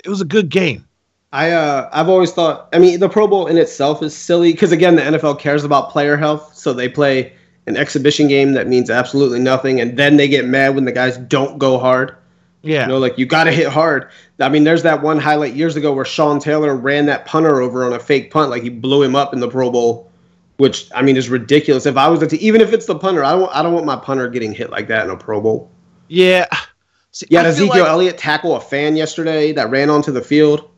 it 0.03 0.09
was 0.09 0.19
a 0.19 0.25
good 0.25 0.49
game. 0.49 0.85
I 1.33 1.51
uh 1.51 1.89
I've 1.91 2.09
always 2.09 2.31
thought 2.31 2.69
I 2.73 2.79
mean 2.79 2.99
the 2.99 3.09
Pro 3.09 3.27
Bowl 3.27 3.47
in 3.47 3.57
itself 3.57 4.01
is 4.01 4.15
silly 4.15 4.51
because 4.51 4.71
again 4.71 4.95
the 4.95 5.01
NFL 5.01 5.39
cares 5.39 5.63
about 5.63 5.91
player 5.91 6.17
health, 6.17 6.55
so 6.55 6.73
they 6.73 6.87
play 6.87 7.33
an 7.67 7.75
exhibition 7.75 8.27
game 8.27 8.53
that 8.53 8.67
means 8.67 8.89
absolutely 8.89 9.39
nothing, 9.39 9.81
and 9.81 9.97
then 9.97 10.17
they 10.17 10.27
get 10.27 10.45
mad 10.45 10.75
when 10.75 10.85
the 10.85 10.91
guys 10.91 11.17
don't 11.17 11.57
go 11.57 11.77
hard. 11.77 12.15
Yeah. 12.63 12.83
You 12.83 12.87
know, 12.87 12.97
like 12.97 13.17
you 13.17 13.25
got 13.25 13.45
to 13.45 13.51
hit 13.51 13.67
hard. 13.67 14.09
I 14.39 14.49
mean, 14.49 14.63
there's 14.63 14.83
that 14.83 15.01
one 15.01 15.19
highlight 15.19 15.53
years 15.53 15.75
ago 15.75 15.93
where 15.93 16.05
Sean 16.05 16.39
Taylor 16.39 16.75
ran 16.75 17.05
that 17.05 17.25
punter 17.25 17.61
over 17.61 17.85
on 17.85 17.93
a 17.93 17.99
fake 17.99 18.31
punt, 18.31 18.49
like 18.49 18.63
he 18.63 18.69
blew 18.69 19.03
him 19.03 19.15
up 19.15 19.33
in 19.33 19.39
the 19.39 19.49
Pro 19.49 19.69
Bowl, 19.69 20.09
which 20.57 20.89
I 20.95 21.01
mean 21.01 21.17
is 21.17 21.29
ridiculous. 21.29 21.85
If 21.85 21.97
I 21.97 22.07
was 22.07 22.21
the 22.21 22.27
t- 22.27 22.37
even 22.37 22.61
if 22.61 22.73
it's 22.73 22.85
the 22.85 22.95
punter, 22.95 23.23
I 23.23 23.33
don't 23.33 23.53
I 23.53 23.61
don't 23.61 23.73
want 23.73 23.85
my 23.85 23.97
punter 23.97 24.27
getting 24.29 24.53
hit 24.53 24.69
like 24.69 24.87
that 24.87 25.05
in 25.05 25.11
a 25.11 25.17
Pro 25.17 25.41
Bowl. 25.41 25.69
Yeah. 26.07 26.47
See, 27.11 27.27
Yeah, 27.29 27.43
Ezekiel 27.43 27.83
like, 27.83 27.89
Elliott 27.89 28.17
tackle 28.17 28.55
a 28.55 28.61
fan 28.61 28.95
yesterday 28.95 29.51
that 29.53 29.69
ran 29.69 29.89
onto 29.89 30.11
the 30.11 30.21
field. 30.21 30.69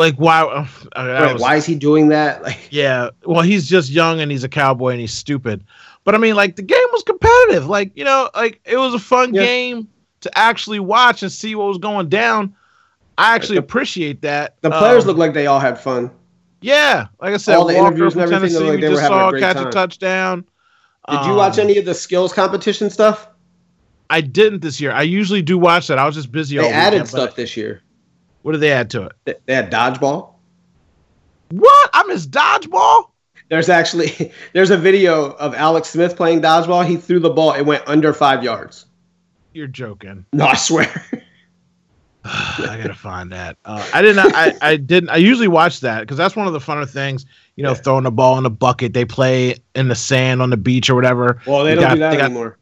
Like 0.00 0.16
why? 0.16 0.40
uh, 0.42 0.66
Right, 0.96 1.32
was- 1.32 1.42
why 1.42 1.56
is 1.56 1.64
he 1.64 1.74
doing 1.76 2.08
that? 2.08 2.42
Like, 2.42 2.58
Yeah. 2.70 3.10
Well, 3.24 3.42
he's 3.42 3.68
just 3.68 3.90
young 3.90 4.20
and 4.20 4.30
he's 4.30 4.42
a 4.44 4.48
cowboy 4.48 4.90
and 4.90 5.00
he's 5.00 5.12
stupid. 5.14 5.62
But 6.04 6.14
I 6.14 6.18
mean, 6.18 6.34
like 6.34 6.56
the 6.56 6.62
game 6.62 6.86
was 6.92 7.02
competitive. 7.04 7.66
Like 7.68 7.92
you 7.94 8.04
know, 8.04 8.28
like 8.34 8.60
it 8.64 8.76
was 8.78 8.94
a 8.94 8.98
fun 8.98 9.34
Yeah. 9.34 9.44
game 9.44 9.88
to 10.22 10.30
actually 10.38 10.80
watch 10.80 11.22
and 11.22 11.30
see 11.30 11.54
what 11.54 11.68
was 11.68 11.78
going 11.78 12.08
down. 12.08 12.54
I 13.18 13.34
actually 13.34 13.56
The- 13.56 13.64
appreciate 13.64 14.22
that. 14.22 14.56
the 14.62 14.70
players 14.70 15.04
Um, 15.04 15.08
look 15.08 15.16
like 15.18 15.34
they 15.34 15.46
all 15.46 15.60
had 15.60 15.78
fun. 15.78 16.10
Yeah, 16.62 17.06
like 17.22 17.32
I 17.32 17.36
said, 17.38 17.56
all 17.56 17.66
the 17.66 17.74
Walker 17.74 17.86
interviews 17.88 18.12
and 18.14 18.22
everything, 18.22 18.48
Tennessee, 18.50 18.64
like 18.70 18.74
we 18.76 18.80
they 18.82 18.88
were 18.88 18.94
just 18.96 19.04
a 19.04 19.08
saw 19.08 19.30
great 19.30 19.40
catch 19.40 19.56
time. 19.56 19.66
a 19.68 19.70
touchdown. 19.70 20.44
Did 21.10 21.24
you 21.26 21.34
watch 21.34 21.58
Um, 21.58 21.64
any 21.68 21.78
of 21.78 21.84
the 21.86 21.94
skills 21.94 22.32
competition 22.34 22.90
stuff? 22.90 23.28
I 24.10 24.20
didn't 24.20 24.60
this 24.60 24.80
year. 24.80 24.92
I 24.92 25.02
usually 25.02 25.40
do 25.42 25.56
watch 25.56 25.86
that. 25.86 25.98
I 25.98 26.04
was 26.04 26.14
just 26.14 26.30
busy. 26.32 26.58
all 26.58 26.64
They 26.66 26.70
added 26.72 26.96
weekend, 27.02 27.12
but 27.12 27.22
stuff 27.22 27.36
this 27.36 27.56
year. 27.56 27.80
What 28.42 28.52
did 28.52 28.60
they 28.60 28.72
add 28.72 28.90
to 28.90 29.04
it? 29.06 29.12
They- 29.46 29.54
had 29.54 29.70
dodgeball. 29.70 30.34
What? 31.50 31.90
I 31.92 32.04
miss 32.04 32.26
dodgeball. 32.26 33.10
There's 33.48 33.68
actually 33.68 34.32
there's 34.52 34.70
a 34.70 34.76
video 34.76 35.32
of 35.32 35.54
Alex 35.54 35.90
Smith 35.90 36.16
playing 36.16 36.40
dodgeball. 36.42 36.86
He 36.86 36.96
threw 36.96 37.18
the 37.20 37.30
ball. 37.30 37.52
It 37.52 37.62
went 37.62 37.82
under 37.86 38.12
five 38.12 38.42
yards. 38.44 38.86
You're 39.52 39.66
joking. 39.66 40.24
No, 40.32 40.46
I 40.46 40.54
swear. 40.54 40.86
I 42.24 42.78
gotta 42.80 42.94
find 42.94 43.32
that. 43.32 43.56
Uh, 43.64 43.84
I 43.92 44.02
didn't. 44.02 44.32
I, 44.34 44.54
I 44.62 44.76
didn't. 44.76 45.08
I 45.10 45.16
usually 45.16 45.48
watch 45.48 45.80
that 45.80 46.00
because 46.00 46.16
that's 46.16 46.36
one 46.36 46.46
of 46.46 46.52
the 46.52 46.58
funner 46.60 46.88
things. 46.88 47.24
You 47.56 47.64
know, 47.64 47.70
Yeah. 47.70 47.76
throwing 47.76 48.06
a 48.06 48.10
ball 48.10 48.38
in 48.38 48.46
a 48.46 48.50
bucket. 48.50 48.92
They 48.94 49.04
play 49.04 49.56
in 49.74 49.88
the 49.88 49.94
sand 49.94 50.40
on 50.42 50.50
the 50.50 50.56
beach 50.56 50.88
or 50.88 50.94
whatever. 50.94 51.40
Well, 51.46 51.64
they 51.64 51.70
They 51.74 51.80
don't 51.80 51.84
got- 51.84 51.94
do 51.94 52.00
that 52.00 52.20
anymore. 52.20 52.56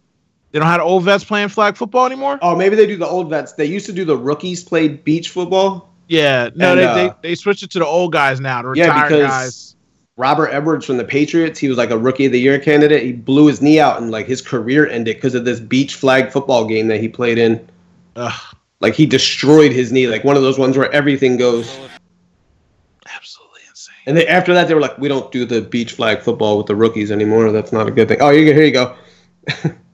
They 0.51 0.59
don't 0.59 0.68
have 0.68 0.80
old 0.80 1.05
vets 1.05 1.24
playing 1.24 1.49
flag 1.49 1.76
football 1.76 2.07
anymore. 2.07 2.38
Oh, 2.40 2.57
maybe 2.57 2.74
they 2.74 2.86
do 2.86 2.96
the 2.96 3.07
old 3.07 3.28
vets. 3.28 3.53
They 3.53 3.66
used 3.66 3.86
to 3.86 3.92
do 3.92 4.05
the 4.05 4.16
rookies 4.16 4.64
played 4.64 5.05
beach 5.05 5.28
football. 5.28 5.90
Yeah, 6.09 6.49
no, 6.55 6.70
And, 6.70 6.80
they, 6.80 6.84
uh, 6.84 6.94
they 6.94 7.28
they 7.30 7.34
switched 7.34 7.62
it 7.62 7.70
to 7.72 7.78
the 7.78 7.86
old 7.86 8.12
guys 8.12 8.40
now, 8.40 8.62
the 8.62 8.72
Yeah, 8.74 9.07
because 9.07 9.20
guys. 9.20 9.74
Robert 10.16 10.49
Edwards 10.49 10.86
from 10.86 10.96
the 10.96 11.05
Patriots, 11.05 11.59
he 11.61 11.68
was 11.68 11.76
like 11.76 11.90
a 11.90 11.99
rookie 11.99 12.26
of 12.26 12.32
the 12.32 12.40
year 12.40 12.59
candidate. 12.59 13.03
He 13.03 13.12
blew 13.12 13.46
his 13.46 13.61
knee 13.61 13.78
out 13.78 14.01
and 14.01 14.11
like 14.11 14.26
his 14.26 14.40
career 14.40 14.88
ended 14.88 15.16
because 15.16 15.34
of 15.34 15.44
this 15.44 15.61
beach 15.61 15.94
flag 15.94 16.32
football 16.32 16.66
game 16.66 16.88
that 16.88 17.01
he 17.01 17.09
played 17.09 17.38
in. 17.38 17.68
Ugh, 18.16 18.57
Like 18.80 18.94
he 18.94 19.07
destroyed 19.07 19.70
his 19.70 19.92
knee, 19.92 20.09
like 20.09 20.24
one 20.24 20.36
of 20.36 20.42
those 20.42 20.59
ones 20.59 20.76
where 20.78 20.90
everything 20.92 21.36
goes. 21.36 21.78
absolutely 23.14 23.61
insane. 23.68 23.94
And 24.07 24.16
then 24.16 24.26
after 24.28 24.55
that, 24.55 24.66
they 24.66 24.74
were 24.74 24.80
like, 24.80 24.99
"We 24.99 25.09
don't 25.09 25.30
do 25.30 25.44
the 25.44 25.61
beach 25.61 25.92
flag 25.92 26.20
football 26.22 26.57
with 26.59 26.66
the 26.66 26.74
rookies 26.74 27.12
anymore. 27.12 27.53
That's 27.53 27.72
not 27.72 27.86
a 27.86 27.90
good 27.90 28.09
thing." 28.09 28.18
Oh, 28.20 28.30
you 28.30 28.44
here 28.53 28.64
you 28.64 28.72
go. 28.72 28.96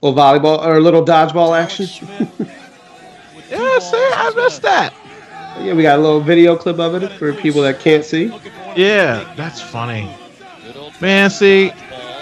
little 0.00 0.18
volleyball 0.18 0.64
or 0.64 0.76
a 0.76 0.80
little 0.80 1.04
dodgeball 1.04 1.58
action. 1.58 1.86
Yeah, 3.50 3.78
see, 3.78 3.96
I 3.96 4.30
missed 4.36 4.60
that. 4.60 4.92
yeah, 5.58 5.72
we 5.72 5.82
got 5.82 5.98
a 5.98 6.02
little 6.02 6.20
video 6.20 6.54
clip 6.54 6.78
of 6.78 7.02
it 7.02 7.10
for 7.12 7.32
people 7.32 7.62
that 7.62 7.80
can't 7.80 8.04
see. 8.04 8.26
Yeah, 8.76 9.32
that's 9.36 9.58
funny. 9.58 10.14
Man, 11.00 11.30
see, 11.30 11.70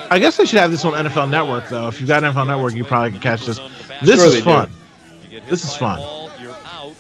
I 0.08 0.20
guess 0.20 0.36
they 0.36 0.44
should 0.46 0.60
have 0.60 0.70
this 0.70 0.84
on 0.84 0.92
NFL 0.92 1.28
Network 1.30 1.68
though. 1.68 1.88
If 1.88 1.98
you've 2.00 2.06
got 2.06 2.22
NFL 2.22 2.46
Network, 2.46 2.74
you 2.74 2.84
probably 2.84 3.10
can 3.10 3.18
catch 3.18 3.44
this. 3.44 3.58
This 4.02 4.20
Sure 4.20 4.28
is 4.28 4.40
fun. 4.40 4.70
This 5.48 5.64
is 5.64 5.74
fun. 5.74 5.98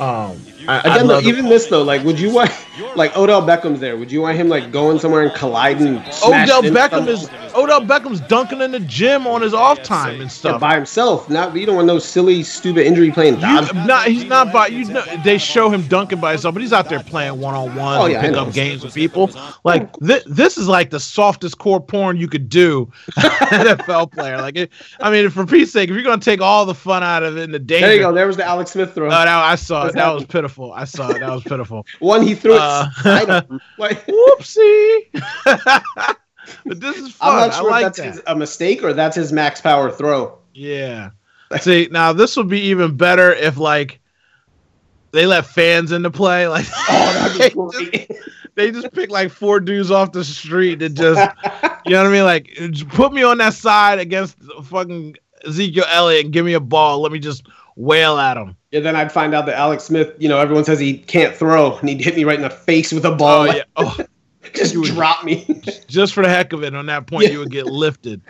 Um, 0.00 0.36
I, 0.68 0.80
Again, 0.80 1.06
though, 1.06 1.20
even 1.20 1.48
this 1.48 1.66
though, 1.66 1.82
like, 1.82 2.02
would 2.04 2.18
you 2.18 2.32
want 2.32 2.50
like 2.96 3.16
Odell 3.16 3.42
Beckham's 3.42 3.80
there? 3.80 3.96
Would 3.96 4.10
you 4.10 4.22
want 4.22 4.36
him 4.36 4.48
like 4.48 4.72
going 4.72 4.98
somewhere 4.98 5.22
and 5.22 5.34
colliding? 5.34 6.02
smash 6.10 6.48
Odell 6.50 6.62
Beckham 6.62 7.06
is 7.08 7.28
Odell 7.54 7.80
Beckham's 7.82 8.20
dunking 8.22 8.60
in 8.60 8.72
the 8.72 8.80
gym 8.80 9.26
on 9.26 9.42
his 9.42 9.54
off 9.54 9.82
time 9.82 10.14
and 10.14 10.22
Yeah, 10.22 10.28
stuff. 10.28 10.60
by 10.60 10.74
himself. 10.74 11.30
Not 11.30 11.54
you 11.56 11.66
don't 11.66 11.76
want 11.76 11.86
no 11.86 11.98
silly, 11.98 12.42
stupid 12.42 12.86
injury 12.86 13.10
playing 13.10 13.40
You, 13.40 13.72
not, 13.86 14.06
he's 14.06 14.24
not 14.24 14.52
by 14.52 14.66
you 14.68 14.84
know 14.84 15.04
they 15.24 15.38
show 15.38 15.70
him 15.70 15.86
dunking 15.88 16.20
by 16.20 16.32
himself, 16.32 16.54
but 16.54 16.62
he's 16.62 16.72
out 16.72 16.88
there 16.88 17.00
playing 17.00 17.40
one 17.40 17.54
on 17.54 17.74
one, 17.74 18.10
yeah, 18.10 18.20
pick 18.20 18.34
up 18.34 18.52
games 18.52 18.84
with 18.84 18.94
people. 18.94 19.30
Like 19.64 19.92
th- 20.00 20.24
this 20.26 20.58
is 20.58 20.68
like 20.68 20.90
the 20.90 21.00
softest 21.00 21.58
core 21.58 21.80
porn 21.80 22.16
you 22.16 22.28
could 22.28 22.48
do, 22.48 22.90
NFL 23.16 24.12
player. 24.12 24.38
Like, 24.38 24.56
it, 24.56 24.72
I 25.00 25.10
mean, 25.10 25.30
for 25.30 25.46
Pete's 25.46 25.72
sake, 25.72 25.88
if 25.88 25.94
you're 25.94 26.04
gonna 26.04 26.20
take 26.20 26.40
all 26.40 26.66
the 26.66 26.74
fun 26.74 27.02
out 27.02 27.22
of 27.22 27.36
it 27.36 27.44
and 27.44 27.54
the 27.54 27.58
danger, 27.58 27.86
There 27.86 27.94
you 27.96 28.00
go. 28.00 28.12
There 28.12 28.26
was 28.26 28.36
the 28.36 28.44
Alex 28.44 28.72
Smith 28.72 28.94
throw. 28.94 29.06
Oh, 29.06 29.10
that, 29.10 29.28
I 29.28 29.54
saw 29.54 29.86
it. 29.86 29.94
That 29.94 30.12
was 30.12 30.22
happening? 30.22 30.26
Pitiful. 30.56 30.72
I 30.72 30.84
saw 30.84 31.10
it. 31.10 31.20
That 31.20 31.30
was 31.30 31.42
pitiful. 31.42 31.86
One 32.00 32.22
he 32.22 32.34
threw 32.34 32.54
it. 32.54 32.60
Uh, 32.60 32.90
side 33.02 33.30
of. 33.30 33.60
Like, 33.78 34.06
Whoopsie. 34.06 35.08
but 35.44 36.16
this 36.80 36.96
is 36.96 37.12
fun. 37.12 37.28
I'm 37.28 37.48
not 37.48 37.54
sure 37.54 37.68
I 37.68 37.70
like 37.70 37.86
if 37.86 37.96
that's 37.96 37.98
that. 37.98 38.06
his, 38.06 38.22
a 38.26 38.36
mistake 38.36 38.82
or 38.82 38.92
that's 38.92 39.16
his 39.16 39.32
max 39.32 39.60
power 39.60 39.90
throw. 39.90 40.38
Yeah. 40.54 41.10
See, 41.60 41.88
now 41.90 42.12
this 42.12 42.36
would 42.36 42.48
be 42.48 42.60
even 42.60 42.96
better 42.96 43.32
if 43.32 43.56
like 43.58 44.00
they 45.12 45.26
let 45.26 45.46
fans 45.46 45.92
into 45.92 46.10
play. 46.10 46.48
Like 46.48 46.66
Oh, 46.88 47.12
that'd 47.12 47.40
they, 47.40 47.48
be 47.50 47.54
just, 47.54 47.90
great. 48.08 48.12
they 48.54 48.70
just 48.72 48.92
pick 48.92 49.10
like 49.10 49.30
four 49.30 49.60
dudes 49.60 49.90
off 49.90 50.12
the 50.12 50.24
street 50.24 50.82
and 50.82 50.96
just 50.96 51.20
you 51.84 51.92
know 51.92 52.02
what 52.02 52.08
I 52.08 52.12
mean? 52.12 52.24
Like 52.24 52.46
just 52.72 52.88
put 52.88 53.12
me 53.12 53.22
on 53.22 53.38
that 53.38 53.54
side 53.54 53.98
against 53.98 54.36
fucking 54.64 55.16
Ezekiel 55.46 55.84
Elliott 55.92 56.24
and 56.24 56.32
give 56.32 56.44
me 56.46 56.54
a 56.54 56.60
ball. 56.60 57.00
Let 57.00 57.12
me 57.12 57.18
just 57.20 57.46
wail 57.76 58.18
at 58.18 58.36
him. 58.36 58.56
yeah, 58.70 58.80
then 58.80 58.96
I'd 58.96 59.12
find 59.12 59.34
out 59.34 59.46
that 59.46 59.54
Alex 59.56 59.84
Smith, 59.84 60.12
you 60.18 60.28
know, 60.28 60.38
everyone 60.38 60.64
says 60.64 60.78
he 60.80 60.96
can't 60.98 61.36
throw, 61.36 61.76
and 61.78 61.88
he'd 61.88 62.00
hit 62.00 62.16
me 62.16 62.24
right 62.24 62.36
in 62.36 62.42
the 62.42 62.50
face 62.50 62.90
with 62.92 63.04
a 63.04 63.14
ball. 63.14 63.42
Oh 63.48 63.54
yeah. 63.54 63.62
Oh, 63.76 63.96
just 64.54 64.72
You 64.74 64.80
would- 64.80 64.90
drop 64.90 65.24
me. 65.24 65.44
just 65.86 66.14
for 66.14 66.22
the 66.22 66.28
heck 66.28 66.52
of 66.52 66.62
it, 66.64 66.74
on 66.74 66.86
that 66.86 67.06
point 67.06 67.24
Yeah. 67.26 67.32
you 67.32 67.38
would 67.40 67.50
get 67.50 67.66
lifted 67.66 68.20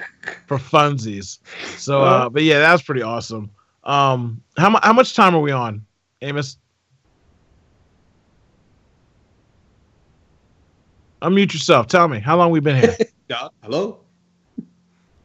for 0.47 0.59
funsies. 0.59 1.38
So 1.76 2.03
uh, 2.03 2.28
but 2.28 2.42
yeah, 2.42 2.59
that's 2.59 2.82
pretty 2.82 3.03
awesome. 3.03 3.51
Um 3.84 4.42
how 4.57 4.70
mu- 4.70 4.80
how 4.82 4.92
much 4.92 5.14
time 5.14 5.34
are 5.34 5.40
we 5.40 5.53
on, 5.53 5.86
Amos? 6.22 6.59
Unmute 11.22 11.53
yourself. 11.55 11.86
Tell 11.86 12.09
me 12.09 12.18
how 12.20 12.36
long 12.36 12.51
we 12.51 12.61
been 12.61 12.76
here. 12.80 12.97
Yeah, 13.28 13.49
Hello. 13.64 13.99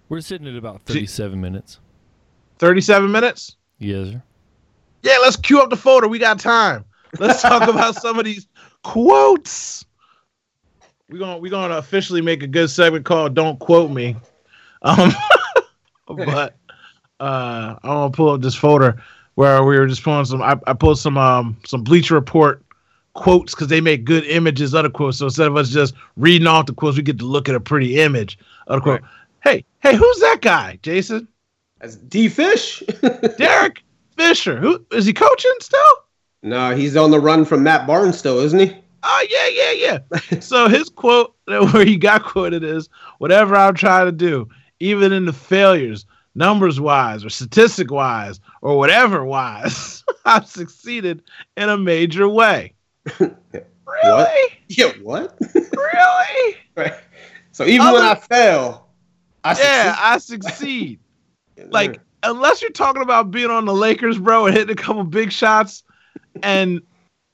We're 0.09 0.21
sitting 0.21 0.47
at 0.47 0.55
about 0.55 0.81
37 0.87 1.39
minutes. 1.39 1.79
37 2.57 3.11
minutes? 3.11 3.57
Yes, 3.81 4.09
sir. 4.09 4.23
Yeah, 5.01 5.17
let's 5.21 5.35
cue 5.35 5.59
up 5.59 5.71
the 5.71 5.75
folder. 5.75 6.07
We 6.07 6.19
got 6.19 6.39
time. 6.39 6.85
Let's 7.19 7.41
talk 7.41 7.67
about 7.67 7.95
some 7.95 8.19
of 8.19 8.25
these 8.25 8.47
quotes. 8.83 9.85
We're 11.09 11.17
gonna 11.19 11.39
we're 11.39 11.51
gonna 11.51 11.77
officially 11.77 12.21
make 12.21 12.43
a 12.43 12.47
good 12.47 12.69
segment 12.69 13.05
called 13.05 13.33
"Don't 13.33 13.59
Quote 13.59 13.89
Me," 13.89 14.15
um, 14.83 15.11
but 16.07 16.55
uh, 17.19 17.75
I 17.81 17.87
want 17.87 18.13
to 18.13 18.17
pull 18.17 18.29
up 18.29 18.41
this 18.41 18.55
folder 18.55 19.01
where 19.33 19.63
we 19.63 19.77
were 19.77 19.87
just 19.87 20.03
pulling 20.03 20.25
some. 20.25 20.43
I, 20.43 20.57
I 20.67 20.73
pulled 20.73 20.99
some 20.99 21.17
um 21.17 21.57
some 21.65 21.83
Bleacher 21.83 22.13
Report 22.13 22.63
quotes 23.13 23.55
because 23.55 23.67
they 23.67 23.81
make 23.81 24.05
good 24.05 24.23
images 24.25 24.75
of 24.75 24.83
the 24.83 24.91
quotes. 24.91 25.17
So 25.17 25.25
instead 25.25 25.47
of 25.47 25.57
us 25.57 25.69
just 25.69 25.95
reading 26.17 26.47
off 26.47 26.67
the 26.67 26.73
quotes, 26.73 26.97
we 26.97 27.03
get 27.03 27.17
to 27.19 27.25
look 27.25 27.49
at 27.49 27.55
a 27.55 27.59
pretty 27.59 27.99
image 27.99 28.37
of 28.67 28.77
the 28.77 28.81
quote. 28.81 29.01
Hey, 29.43 29.65
hey, 29.79 29.95
who's 29.95 30.19
that 30.19 30.37
guy, 30.41 30.77
Jason? 30.83 31.27
That's 31.81 31.95
D 31.95 32.29
Fish. 32.29 32.81
Derek 33.37 33.83
Fisher. 34.15 34.57
Who 34.57 34.85
is 34.91 35.05
he 35.05 35.13
coaching 35.13 35.51
still? 35.59 35.81
No, 36.43 36.75
he's 36.75 36.95
on 36.95 37.11
the 37.11 37.19
run 37.19 37.43
from 37.45 37.63
Matt 37.63 37.85
Barnes 37.87 38.17
still, 38.17 38.39
isn't 38.39 38.59
he? 38.59 38.75
Oh 39.03 39.25
yeah, 39.29 39.47
yeah, 39.47 39.71
yeah. 40.31 40.39
so 40.39 40.67
his 40.67 40.89
quote 40.89 41.35
where 41.47 41.85
he 41.85 41.97
got 41.97 42.23
quoted 42.23 42.63
is 42.63 42.87
whatever 43.17 43.55
I'm 43.55 43.73
trying 43.73 44.05
to 44.05 44.11
do, 44.11 44.47
even 44.79 45.11
in 45.11 45.25
the 45.25 45.33
failures, 45.33 46.05
numbers 46.35 46.79
wise 46.79 47.25
or 47.25 47.29
statistic 47.29 47.89
wise 47.91 48.39
or 48.61 48.77
whatever 48.77 49.25
wise, 49.25 50.03
I've 50.25 50.45
succeeded 50.47 51.23
in 51.57 51.69
a 51.69 51.77
major 51.77 52.27
way. 52.29 52.73
really? 53.19 53.33
What? 54.03 54.31
Yeah, 54.67 54.91
what? 55.01 55.37
really? 55.75 56.55
Right. 56.75 56.93
So 57.51 57.65
even 57.65 57.87
Other- 57.87 57.93
when 57.99 58.03
I 58.07 58.15
fail, 58.15 58.87
I 59.43 59.49
Yeah, 59.57 59.93
succeed. 60.17 60.45
I 60.45 60.49
succeed. 60.49 60.99
Like 61.69 61.99
unless 62.23 62.61
you're 62.61 62.71
talking 62.71 63.01
about 63.01 63.31
being 63.31 63.49
on 63.49 63.65
the 63.65 63.73
Lakers, 63.73 64.17
bro, 64.17 64.45
and 64.47 64.55
hitting 64.55 64.71
a 64.71 64.75
couple 64.81 65.03
big 65.03 65.31
shots, 65.31 65.83
and 66.43 66.81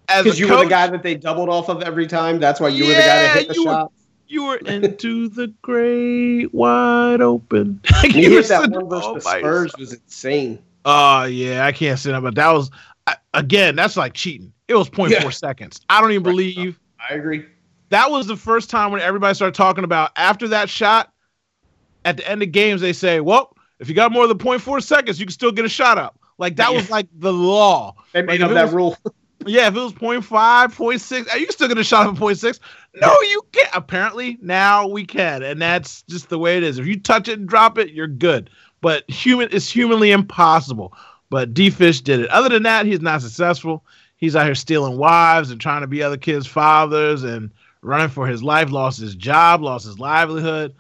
as 0.10 0.24
because 0.24 0.40
you 0.40 0.48
were 0.48 0.58
the 0.64 0.70
guy 0.70 0.88
that 0.88 1.04
they 1.04 1.16
doubled 1.16 1.50
off 1.50 1.70
of 1.70 1.82
every 1.84 2.08
time. 2.08 2.40
That's 2.40 2.60
why 2.60 2.70
you 2.70 2.84
were 2.86 2.90
the 2.94 3.00
guy 3.00 3.06
that 3.24 3.38
hit 3.40 3.48
the 3.50 3.54
you 3.56 3.66
were- 3.66 3.72
shot. 3.72 3.92
you 4.28 4.44
were 4.46 4.58
into 4.58 5.30
the 5.30 5.48
great 5.62 6.54
wide 6.54 7.22
open. 7.22 7.82
Like, 7.92 8.14
you 8.16 8.32
hit 8.32 8.48
that 8.48 8.70
one 8.72 8.90
versus 8.90 9.24
the 9.24 9.30
oh 9.30 9.40
Spurs 9.40 9.74
was 9.78 9.94
insane. 9.94 10.60
Oh 10.86 11.24
yeah, 11.26 11.66
I 11.66 11.72
can't 11.72 12.00
say 12.00 12.12
that, 12.12 12.22
but 12.22 12.36
that 12.36 12.52
was 12.52 12.70
I, 13.08 13.16
again. 13.34 13.76
That's 13.76 13.98
like 13.98 14.14
cheating. 14.14 14.54
It 14.68 14.76
was 14.76 14.90
0.4 14.90 15.10
Yeah. 15.10 15.30
seconds. 15.30 15.82
I 15.90 16.02
don't 16.02 16.12
even 16.12 16.24
believe 16.24 16.78
I 17.10 17.14
agree. 17.14 17.46
that 17.90 18.12
was 18.12 18.28
the 18.28 18.36
first 18.36 18.70
time 18.70 18.92
when 18.92 19.02
everybody 19.02 19.34
started 19.34 19.56
talking 19.56 19.84
about 19.86 20.12
after 20.16 20.48
that 20.50 20.70
shot. 20.70 21.12
At 22.06 22.16
the 22.18 22.30
end 22.30 22.42
of 22.42 22.54
games, 22.54 22.80
they 22.80 22.94
say, 22.94 23.20
"Well, 23.20 23.54
if 23.80 23.90
you 23.90 23.96
got 23.96 24.12
more 24.12 24.28
than 24.28 24.38
0.4 24.38 24.82
seconds, 24.84 25.20
you 25.20 25.26
can 25.26 25.34
still 25.34 25.52
get 25.52 25.66
a 25.66 25.70
shot 25.70 25.98
up." 25.98 26.20
Like 26.38 26.56
that 26.58 26.72
was 26.74 26.90
like 26.90 27.08
the 27.14 27.34
law. 27.34 27.96
They 28.14 28.22
made 28.22 28.42
if 28.42 28.48
up 28.48 28.54
that 28.54 28.66
was- 28.66 28.74
rule. 28.74 28.98
Yeah, 29.46 29.68
if 29.68 29.76
it 29.76 29.80
was 29.80 29.94
0.5, 29.94 30.24
0.6, 30.74 31.30
are 31.32 31.38
you 31.38 31.46
can 31.46 31.54
still 31.54 31.68
get 31.68 31.78
a 31.78 31.84
shot 31.84 32.08
up 32.08 32.16
at 32.16 32.20
0.6. 32.20 32.60
No, 32.96 33.16
you 33.22 33.42
can't. 33.54 33.70
Apparently, 33.74 34.38
now 34.42 34.88
we 34.88 35.06
can. 35.06 35.44
And 35.44 35.62
that's 35.62 36.02
just 36.04 36.28
the 36.30 36.40
way 36.40 36.58
it 36.58 36.64
is. 36.64 36.80
If 36.80 36.88
you 36.88 37.00
touch 37.00 37.28
it 37.30 37.40
and 37.40 37.48
drop 37.48 37.78
it, 37.78 37.92
you're 37.92 38.08
good. 38.08 38.50
But 38.82 39.10
human 39.10 39.48
it's 39.52 39.70
humanly 39.70 40.12
impossible. 40.12 40.92
But 41.30 41.54
D 41.54 41.70
Fish 41.70 42.02
did 42.02 42.20
it. 42.22 42.30
Other 42.30 42.50
than 42.50 42.64
that, 42.64 42.88
he's 42.88 43.00
not 43.00 43.22
successful. 43.22 43.86
He's 44.18 44.36
out 44.36 44.46
here 44.46 44.56
stealing 44.56 44.98
wives 44.98 45.52
and 45.52 45.62
trying 45.62 45.82
to 45.82 45.88
be 45.88 46.02
other 46.02 46.18
kids' 46.18 46.48
fathers 46.48 47.24
and 47.24 47.52
running 47.82 48.10
for 48.10 48.28
his 48.28 48.42
life, 48.44 48.72
lost 48.72 49.00
his 49.00 49.16
job, 49.16 49.62
lost 49.62 49.86
his 49.86 50.00
livelihood. 50.00 50.76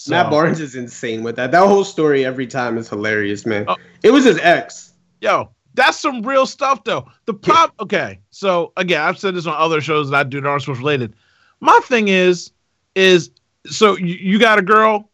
So- 0.00 0.12
Matt 0.12 0.30
Barnes 0.30 0.60
is 0.60 0.74
insane 0.76 1.22
with 1.22 1.36
that. 1.36 1.50
That 1.52 1.66
whole 1.66 1.84
story 1.84 2.24
every 2.24 2.46
time 2.46 2.78
is 2.78 2.88
hilarious, 2.88 3.44
man. 3.44 3.66
Oh. 3.68 3.76
It 4.02 4.10
was 4.12 4.24
his 4.24 4.38
ex. 4.38 4.94
Yo, 5.20 5.50
that's 5.74 6.00
some 6.00 6.22
real 6.22 6.46
stuff 6.46 6.84
though. 6.84 7.06
The 7.26 7.34
prop 7.34 7.74
okay. 7.80 8.18
So 8.30 8.72
again, 8.78 9.02
I've 9.02 9.18
said 9.18 9.34
this 9.34 9.46
on 9.46 9.54
other 9.54 9.82
shows 9.82 10.08
that 10.08 10.16
I 10.16 10.22
do 10.22 10.40
that 10.40 10.48
aren't 10.48 10.62
sports 10.62 10.78
related. 10.80 11.12
My 11.60 11.78
thing 11.84 12.08
is, 12.08 12.50
is 12.94 13.30
so 13.66 13.98
you, 13.98 14.14
you 14.14 14.38
got 14.38 14.58
a 14.58 14.62
girl, 14.62 15.10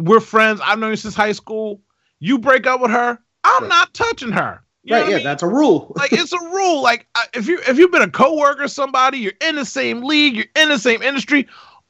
we're 0.00 0.18
friends, 0.18 0.60
I've 0.64 0.80
known 0.80 0.90
you 0.90 0.96
since 0.96 1.14
high 1.14 1.30
school. 1.30 1.80
You 2.18 2.40
break 2.40 2.66
up 2.66 2.80
with 2.80 2.90
her, 2.90 3.16
I'm 3.44 3.62
Right. 3.62 3.68
not 3.68 3.94
touching 3.94 4.32
her. 4.32 4.64
You 4.82 4.96
right, 4.96 5.00
what 5.02 5.06
I 5.06 5.10
yeah, 5.10 5.16
mean? 5.18 5.24
that's 5.24 5.44
a 5.44 5.48
rule. 5.48 5.92
like 5.96 6.12
it's 6.12 6.32
a 6.32 6.40
rule. 6.40 6.82
Like 6.82 7.06
if 7.34 7.46
you 7.46 7.60
if 7.68 7.78
you've 7.78 7.92
been 7.92 8.02
a 8.02 8.10
coworker, 8.10 8.66
somebody, 8.66 9.18
you're 9.18 9.32
in 9.40 9.54
the 9.54 9.64
same 9.64 10.02
league, 10.02 10.34
you're 10.34 10.46
in 10.56 10.70
the 10.70 10.78
same 10.80 11.02
industry. 11.02 11.46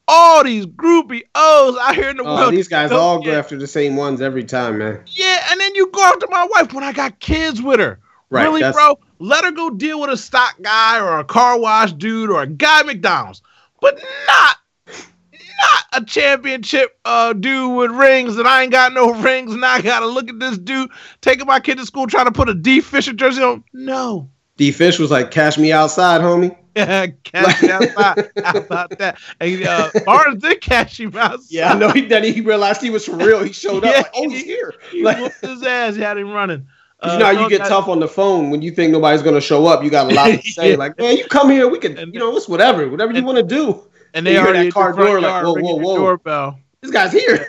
All 0.07 0.43
these 0.43 0.65
groupie 0.67 1.23
O's 1.33 1.77
out 1.81 1.95
here 1.95 2.09
in 2.09 2.17
the 2.17 2.23
oh, 2.23 2.35
world. 2.35 2.53
these 2.53 2.67
guys 2.67 2.91
all 2.91 3.23
go 3.23 3.31
after 3.31 3.57
the 3.57 3.65
same 3.67 3.95
ones 3.95 4.21
every 4.21 4.43
time, 4.43 4.77
man. 4.77 5.01
yeah, 5.07 5.47
and 5.49 5.59
then 5.59 5.73
you 5.73 5.87
go 5.91 6.03
after 6.03 6.27
my 6.29 6.47
wife 6.51 6.73
when 6.73 6.83
I 6.83 6.91
got 6.93 7.19
kids 7.19 7.61
with 7.61 7.79
her. 7.79 7.99
Right, 8.29 8.43
really, 8.43 8.61
that's- 8.61 8.75
bro? 8.75 8.99
Let 9.19 9.45
her 9.45 9.51
go 9.51 9.69
deal 9.69 10.01
with 10.01 10.09
a 10.09 10.17
stock 10.17 10.55
guy 10.61 10.99
or 10.99 11.19
a 11.19 11.23
car 11.23 11.57
wash 11.57 11.93
dude 11.93 12.29
or 12.29 12.41
a 12.41 12.47
guy 12.47 12.81
at 12.81 12.85
McDonald's, 12.85 13.41
but 13.81 13.95
not 14.27 14.57
not 14.87 16.01
a 16.01 16.05
championship 16.05 16.99
uh 17.05 17.31
dude 17.31 17.77
with 17.77 17.89
rings 17.91 18.37
and 18.37 18.45
I 18.45 18.63
ain't 18.63 18.73
got 18.73 18.91
no 18.91 19.13
rings 19.21 19.53
and 19.53 19.63
I 19.65 19.79
gotta 19.81 20.05
look 20.05 20.29
at 20.29 20.37
this 20.37 20.57
dude 20.57 20.89
taking 21.21 21.47
my 21.47 21.61
kid 21.61 21.77
to 21.77 21.85
school 21.85 22.07
trying 22.07 22.25
to 22.25 22.31
put 22.33 22.49
a 22.49 22.53
D 22.53 22.81
Fisher 22.81 23.13
jersey 23.13 23.41
on. 23.41 23.63
No. 23.73 24.29
D 24.57 24.71
Fish 24.71 24.99
was 24.99 25.11
like, 25.11 25.31
"Cash 25.31 25.57
me 25.57 25.71
outside, 25.71 26.19
homie." 26.21 26.55
Yeah, 26.75 27.07
catch 27.23 27.61
me 27.61 27.71
outside. 27.71 28.31
How 28.43 28.57
about 28.57 28.97
that? 28.99 29.17
And 29.39 29.63
uh, 29.65 29.89
Barnes 30.05 30.41
did 30.41 30.59
catch 30.61 30.99
him 30.99 31.15
outside. 31.15 31.45
Yeah, 31.49 31.73
I 31.73 31.77
know. 31.79 31.89
He, 31.89 32.01
then 32.05 32.23
he 32.23 32.41
realized 32.41 32.81
he 32.81 32.89
was 32.89 33.05
for 33.05 33.15
real. 33.15 33.43
He 33.43 33.53
showed 33.53 33.83
Yeah, 33.85 33.91
up 33.91 33.95
like, 33.97 34.11
"Oh, 34.15 34.29
he- 34.29 34.35
he's 34.35 34.43
here." 34.45 34.73
He 34.91 35.03
Like, 35.03 35.17
whooped 35.19 35.41
his 35.41 35.63
ass. 35.63 35.95
He 35.95 36.01
had 36.01 36.17
him 36.17 36.31
running. 36.31 36.67
you 37.03 37.09
Uh, 37.11 37.17
know 37.17 37.25
how 37.25 37.31
you 37.31 37.49
get 37.49 37.59
that- 37.59 37.69
tough 37.69 37.87
on 37.87 37.99
the 37.99 38.07
phone 38.07 38.49
when 38.49 38.61
you 38.61 38.71
think 38.71 38.91
nobody's 38.91 39.21
gonna 39.21 39.39
show 39.41 39.65
up. 39.67 39.83
You 39.83 39.89
got 39.89 40.11
a 40.11 40.15
lot 40.15 40.27
to 40.27 40.41
say. 40.41 40.71
Yeah. 40.71 40.77
Like, 40.77 40.97
man, 40.97 41.17
you 41.17 41.25
come 41.25 41.49
here, 41.49 41.67
we 41.69 41.79
can, 41.79 41.97
And- 41.97 42.13
you 42.13 42.19
know, 42.19 42.35
it's 42.35 42.47
whatever, 42.49 42.89
whatever 42.89 43.13
you 43.13 43.23
want 43.23 43.37
to 43.37 43.43
do. 43.43 43.87
And 44.13 44.25
they 44.25 44.37
already 44.37 44.65
that 44.65 44.73
car 44.73 44.93
door, 44.93 45.19
like, 45.21 45.43
whoa, 45.43 45.53
whoa, 45.53 45.75
whoa. 45.75 45.97
doorbell. 45.97 46.59
This 46.81 46.91
guy's 46.91 47.11
here. 47.11 47.45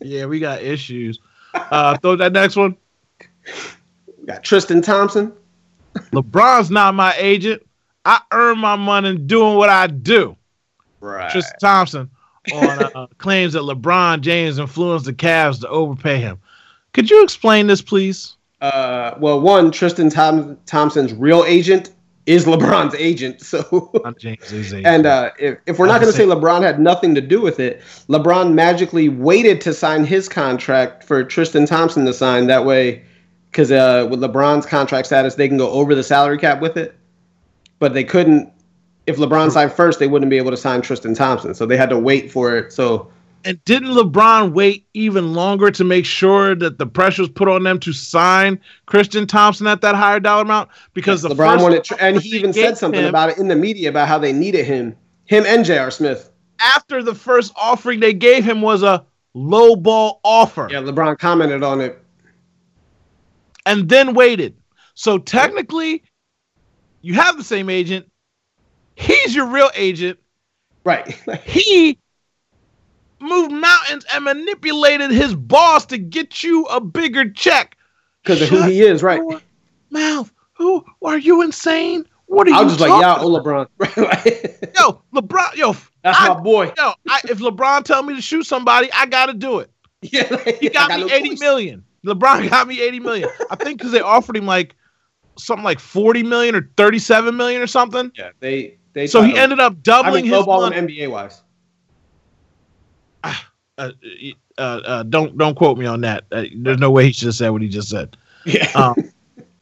Yeah, 0.00 0.26
we 0.26 0.38
got 0.38 0.62
issues. 0.62 1.18
Uh, 1.54 1.96
throw 1.98 2.14
that 2.16 2.32
next 2.32 2.54
one. 2.56 2.76
We 4.18 4.26
got 4.26 4.42
Tristan 4.44 4.82
Thompson. 4.82 5.32
LeBron's 6.12 6.70
not 6.70 6.94
my 6.94 7.14
agent. 7.16 7.62
I 8.06 8.20
earn 8.32 8.58
my 8.58 8.76
money 8.76 9.18
doing 9.18 9.56
what 9.56 9.68
I 9.68 9.88
do. 9.88 10.36
Right. 11.00 11.30
Tristan 11.30 11.58
Thompson 11.60 12.10
on 12.54 12.82
uh, 12.94 13.06
claims 13.18 13.52
that 13.52 13.62
LeBron 13.62 14.20
James 14.20 14.58
influenced 14.58 15.04
the 15.04 15.12
Cavs 15.12 15.60
to 15.60 15.68
overpay 15.68 16.18
him. 16.18 16.38
Could 16.92 17.10
you 17.10 17.22
explain 17.22 17.66
this, 17.66 17.82
please? 17.82 18.36
uh, 18.60 19.14
well, 19.18 19.40
one, 19.40 19.70
Tristan 19.70 20.10
Thom- 20.10 20.56
Thompson's 20.66 21.12
real 21.12 21.44
agent 21.46 21.90
is 22.24 22.44
LeBron's 22.44 22.94
agent. 22.94 23.40
So, 23.40 23.90
is 24.50 24.72
and 24.84 25.06
uh, 25.06 25.30
if, 25.38 25.58
if 25.66 25.78
we're 25.78 25.86
not 25.86 26.00
going 26.00 26.10
to 26.10 26.16
say 26.16 26.24
LeBron 26.24 26.62
had 26.62 26.80
nothing 26.80 27.14
to 27.14 27.20
do 27.20 27.40
with 27.40 27.60
it, 27.60 27.82
LeBron 28.08 28.54
magically 28.54 29.08
waited 29.08 29.60
to 29.62 29.74
sign 29.74 30.04
his 30.04 30.28
contract 30.28 31.04
for 31.04 31.22
Tristan 31.22 31.66
Thompson 31.66 32.04
to 32.06 32.12
sign. 32.12 32.46
That 32.46 32.64
way, 32.64 33.04
because 33.50 33.70
uh, 33.70 34.08
with 34.10 34.20
LeBron's 34.20 34.66
contract 34.66 35.06
status, 35.06 35.34
they 35.34 35.48
can 35.48 35.58
go 35.58 35.70
over 35.70 35.94
the 35.94 36.02
salary 36.02 36.38
cap 36.38 36.60
with 36.60 36.76
it. 36.76 36.96
But 37.78 37.94
they 37.94 38.04
couldn't. 38.04 38.52
If 39.06 39.16
LeBron 39.18 39.50
signed 39.52 39.72
first, 39.72 39.98
they 39.98 40.08
wouldn't 40.08 40.30
be 40.30 40.36
able 40.38 40.50
to 40.50 40.56
sign 40.56 40.82
Tristan 40.82 41.14
Thompson. 41.14 41.54
So 41.54 41.66
they 41.66 41.76
had 41.76 41.90
to 41.90 41.98
wait 41.98 42.30
for 42.32 42.56
it. 42.56 42.72
So 42.72 43.08
And 43.44 43.62
didn't 43.64 43.90
LeBron 43.90 44.52
wait 44.52 44.86
even 44.94 45.32
longer 45.32 45.70
to 45.70 45.84
make 45.84 46.04
sure 46.04 46.56
that 46.56 46.78
the 46.78 46.86
pressure 46.86 47.22
was 47.22 47.28
put 47.28 47.46
on 47.48 47.62
them 47.62 47.78
to 47.80 47.92
sign 47.92 48.58
Christian 48.86 49.26
Thompson 49.26 49.68
at 49.68 49.80
that 49.82 49.94
higher 49.94 50.18
dollar 50.18 50.42
amount? 50.42 50.70
Because 50.94 51.22
the 51.22 51.28
LeBron 51.28 51.52
first 51.52 51.62
wanted, 51.62 51.84
tr- 51.84 51.94
and 52.00 52.20
he 52.20 52.30
even 52.36 52.52
said 52.52 52.76
something 52.76 53.00
him 53.02 53.08
about 53.08 53.28
it 53.28 53.38
in 53.38 53.46
the 53.46 53.54
media 53.54 53.88
about 53.90 54.08
how 54.08 54.18
they 54.18 54.32
needed 54.32 54.64
him, 54.66 54.96
him 55.26 55.44
and 55.46 55.64
J.R. 55.64 55.90
Smith. 55.92 56.30
after 56.60 57.00
the 57.02 57.14
first 57.14 57.52
offering 57.54 58.00
they 58.00 58.12
gave 58.14 58.44
him 58.44 58.60
was 58.62 58.82
a 58.82 59.04
low 59.34 59.76
ball 59.76 60.18
offer, 60.24 60.66
Yeah, 60.68 60.80
LeBron 60.80 61.18
commented 61.20 61.62
on 61.62 61.80
it. 61.80 62.02
and 63.64 63.88
then 63.88 64.14
waited. 64.14 64.56
So 64.94 65.18
technically, 65.18 66.02
you 67.06 67.14
have 67.14 67.36
the 67.36 67.44
same 67.44 67.70
agent. 67.70 68.10
He's 68.96 69.34
your 69.34 69.46
real 69.46 69.70
agent. 69.74 70.18
Right. 70.84 71.16
He 71.44 71.98
moved 73.20 73.52
mountains 73.52 74.04
and 74.12 74.24
manipulated 74.24 75.10
his 75.10 75.34
boss 75.34 75.86
to 75.86 75.98
get 75.98 76.42
you 76.42 76.64
a 76.64 76.80
bigger 76.80 77.30
check. 77.30 77.76
Because 78.22 78.42
of 78.42 78.48
who 78.48 78.62
he 78.64 78.82
is, 78.82 79.02
right? 79.02 79.22
Mouth. 79.90 80.32
Who 80.54 80.84
are 81.02 81.16
you 81.18 81.42
insane? 81.42 82.06
What 82.26 82.48
are 82.48 82.50
you 82.50 82.56
doing? 82.56 82.58
I 82.58 82.60
you 82.60 82.64
was 82.66 82.76
just 82.76 82.90
like, 82.90 83.00
yeah, 83.00 83.16
oh. 83.20 83.28
LeBron. 83.30 84.74
Yo, 84.78 85.02
LeBron, 85.14 85.54
yo, 85.54 85.76
That's 86.02 86.18
I- 86.20 86.28
my 86.28 86.40
boy. 86.40 86.72
yo, 86.76 86.92
I, 87.08 87.20
if 87.28 87.38
LeBron 87.38 87.84
tell 87.84 88.02
me 88.02 88.16
to 88.16 88.20
shoot 88.20 88.44
somebody, 88.44 88.90
I 88.92 89.06
gotta 89.06 89.32
do 89.34 89.60
it. 89.60 89.70
Yeah, 90.02 90.26
like, 90.30 90.58
He 90.58 90.68
got 90.68 90.90
I 90.90 90.96
me 90.96 91.04
no 91.04 91.14
eighty 91.14 91.36
million. 91.36 91.84
LeBron 92.04 92.50
got 92.50 92.68
me 92.68 92.80
80 92.80 93.00
million. 93.00 93.28
I 93.50 93.56
think 93.56 93.78
because 93.78 93.92
they 93.92 94.00
offered 94.00 94.36
him 94.36 94.46
like 94.46 94.74
something 95.38 95.64
like 95.64 95.78
40 95.80 96.22
million 96.22 96.54
or 96.54 96.68
37 96.76 97.36
million 97.36 97.60
or 97.62 97.66
something. 97.66 98.10
Yeah, 98.16 98.30
they 98.40 98.78
they. 98.92 99.06
So 99.06 99.22
he 99.22 99.32
to- 99.32 99.38
ended 99.38 99.60
up 99.60 99.72
I 99.72 99.76
doubling 99.82 100.24
mean, 100.24 100.34
his 100.34 100.46
money. 100.46 100.76
NBA 100.76 101.10
wise. 101.10 101.42
Uh, 103.24 103.34
uh, 103.78 103.90
uh, 104.58 105.02
don't 105.02 105.36
don't 105.36 105.54
quote 105.54 105.76
me 105.78 105.86
on 105.86 106.00
that. 106.02 106.24
Uh, 106.32 106.44
there's 106.56 106.78
no 106.78 106.90
way 106.90 107.06
he 107.06 107.12
should 107.12 107.26
have 107.26 107.34
said 107.34 107.50
what 107.50 107.60
he 107.62 107.68
just 107.68 107.88
said. 107.90 108.16
Yeah. 108.44 108.70
Um, 108.76 109.12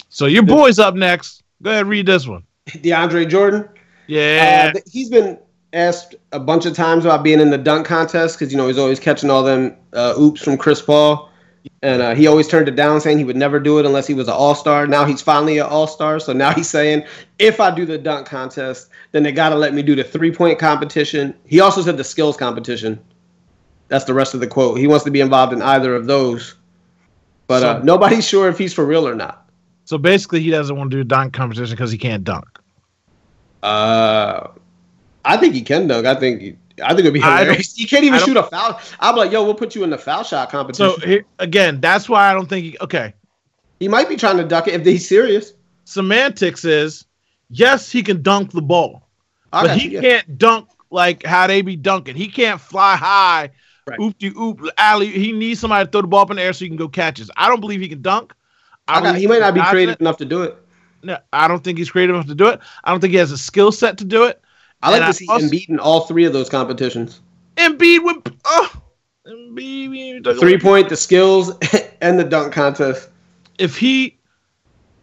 so 0.09 0.27
your 0.27 0.45
boy's 0.45 0.79
up 0.79 0.95
next. 0.95 1.43
Go 1.63 1.71
ahead, 1.71 1.87
read 1.87 2.07
this 2.07 2.27
one. 2.29 2.45
DeAndre 2.69 3.29
Jordan. 3.29 3.69
Yeah, 4.07 4.73
Uh, 4.75 4.81
he's 4.93 5.09
been 5.11 5.39
asked 5.73 6.15
a 6.31 6.39
bunch 6.39 6.67
of 6.67 6.75
times 6.75 7.05
about 7.05 7.25
being 7.25 7.41
in 7.41 7.51
the 7.51 7.59
dunk 7.59 7.85
contest 7.87 8.39
because 8.39 8.53
you 8.53 8.57
know 8.59 8.69
he's 8.69 8.79
always 8.79 9.01
catching 9.01 9.31
all 9.31 9.43
them 9.43 9.75
uh, 9.95 10.15
oops 10.21 10.41
from 10.43 10.57
Chris 10.57 10.81
Paul, 10.81 11.29
and 11.83 12.03
uh, 12.03 12.15
he 12.15 12.27
always 12.27 12.49
turned 12.49 12.69
it 12.69 12.77
down, 12.77 13.01
saying 13.01 13.19
he 13.19 13.25
would 13.25 13.37
never 13.37 13.59
do 13.59 13.79
it 13.79 13.87
unless 13.87 14.07
he 14.07 14.15
was 14.15 14.29
an 14.29 14.35
All 14.35 14.55
Star. 14.55 14.87
Now 14.87 15.05
he's 15.05 15.23
finally 15.23 15.59
an 15.59 15.67
All 15.67 15.87
Star, 15.87 16.19
so 16.19 16.33
now 16.33 16.53
he's 16.53 16.69
saying 16.69 17.05
if 17.39 17.61
I 17.61 17.75
do 17.75 17.87
the 17.87 17.99
dunk 17.99 18.27
contest, 18.27 18.91
then 19.13 19.23
they 19.23 19.33
got 19.33 19.51
to 19.51 19.57
let 19.57 19.75
me 19.75 19.83
do 19.83 19.95
the 19.95 20.05
three 20.05 20.33
point 20.33 20.59
competition. 20.59 21.35
He 21.47 21.61
also 21.61 21.83
said 21.83 21.97
the 21.97 22.05
skills 22.05 22.37
competition. 22.37 23.03
That's 23.89 24.05
the 24.05 24.15
rest 24.15 24.35
of 24.35 24.41
the 24.41 24.47
quote. 24.47 24.79
He 24.79 24.87
wants 24.87 25.05
to 25.05 25.11
be 25.11 25.21
involved 25.21 25.53
in 25.53 25.63
either 25.63 25.95
of 25.95 26.07
those, 26.07 26.55
but 27.47 27.63
uh, 27.63 27.81
nobody's 27.83 28.27
sure 28.27 28.49
if 28.49 28.59
he's 28.59 28.73
for 28.73 28.85
real 28.85 29.07
or 29.07 29.15
not. 29.15 29.49
So 29.85 29.99
basically, 29.99 30.41
he 30.41 30.51
doesn't 30.51 30.75
want 30.77 30.91
to 30.91 30.97
do 30.97 31.01
a 31.03 31.05
dunk 31.05 31.35
competition 31.35 31.77
because 31.77 31.93
he 31.93 31.99
can't 31.99 32.25
dunk. 32.25 32.47
Uh, 33.63 34.49
I 35.25 35.37
think 35.37 35.55
he 35.55 35.63
can 35.63 35.87
dunk. 35.87 36.07
I 36.07 36.15
think 36.15 36.59
I 36.83 36.89
think 36.89 37.01
it'd 37.01 37.15
be 37.15 37.23
I 37.23 37.43
hilarious. 37.45 37.75
He 37.75 37.87
can't 37.87 38.05
even 38.05 38.21
shoot 38.21 38.37
a 38.37 38.43
foul. 38.43 38.81
I'm 39.01 39.17
like, 39.17 39.31
yo, 39.31 39.45
we'll 39.45 39.55
put 39.55 39.75
you 39.75 39.85
in 39.85 39.91
the 39.91 39.99
foul 39.99 40.23
shot 40.25 40.51
competition. 40.51 41.01
So 41.01 41.07
here, 41.07 41.25
again, 41.39 41.81
that's 41.81 42.09
why 42.09 42.31
I 42.31 42.35
don't 42.35 42.49
think 42.49 42.65
he. 42.65 42.79
Okay, 42.81 43.15
he 43.81 43.89
might 43.89 44.09
be 44.09 44.17
trying 44.17 44.37
to 44.39 44.45
duck 44.45 44.67
it 44.69 44.75
if 44.75 44.87
he's 44.87 45.09
serious. 45.09 45.53
semantics 45.85 46.65
is 46.65 47.05
yes, 47.51 47.91
he 47.91 48.03
can 48.03 48.23
dunk 48.23 48.51
the 48.53 48.63
ball, 48.63 49.09
I 49.53 49.67
but 49.67 49.79
he 49.79 49.89
you, 49.89 49.91
yeah. 49.91 50.01
can't 50.01 50.39
dunk 50.39 50.69
like 50.91 51.25
how 51.25 51.47
they 51.47 51.63
be 51.63 51.77
dunking. 51.77 52.17
He 52.17 52.29
can't 52.29 52.61
fly 52.61 52.97
high, 52.97 53.51
Right. 53.87 54.01
oop 54.01 54.19
de 54.19 54.33
oop 54.37 54.61
alley. 54.79 55.09
He 55.11 55.33
needs 55.33 55.61
somebody 55.61 55.85
to 55.85 55.91
throw 55.91 56.01
the 56.01 56.07
ball 56.09 56.23
up 56.23 56.31
in 56.31 56.37
the 56.37 56.43
air 56.43 56.53
so 56.53 56.65
he 56.65 56.69
can 56.69 56.77
go 56.79 56.89
catches. 56.89 57.31
I 57.37 57.49
don't 57.49 57.61
believe 57.61 57.81
he 57.81 57.89
can 57.89 58.01
dunk. 58.03 58.33
I 58.89 59.01
got, 59.01 59.17
he 59.17 59.27
might 59.27 59.41
not 59.41 59.55
be 59.55 59.63
creative 59.63 60.01
enough 60.01 60.17
to 60.19 60.25
do 60.25 60.43
it. 60.43 60.57
No, 61.03 61.19
I 61.33 61.49
don't 61.49 61.63
think 61.63 61.79
he's 61.79 61.91
creative 61.91 62.15
enough 62.15 62.27
to 62.29 62.35
do 62.35 62.49
it. 62.49 62.61
I 62.83 62.91
don't 62.91 63.01
think 63.01 63.13
he 63.13 63.19
has 63.19 63.31
a 63.31 63.39
skill 63.39 63.73
set 63.73 63.99
to 63.99 64.05
do 64.05 64.25
it. 64.25 64.41
I 64.85 64.91
like 64.91 65.01
And 65.01 65.05
to 65.05 65.09
I 65.09 65.13
see 65.13 65.27
also- 65.29 65.47
Embiid 65.47 65.69
in 65.71 65.79
all 65.81 66.03
three 66.03 66.25
of 66.25 66.33
those 66.33 66.49
competitions: 66.49 67.21
Embiid 67.57 68.05
with 68.05 68.17
oh, 68.45 68.83
Embiid, 69.27 70.39
three 70.39 70.59
point, 70.59 70.89
the 70.89 70.97
skills, 70.97 71.53
and 72.01 72.19
the 72.19 72.25
dunk 72.25 72.53
contest. 72.53 73.09
if 73.59 73.77
he 73.77 74.19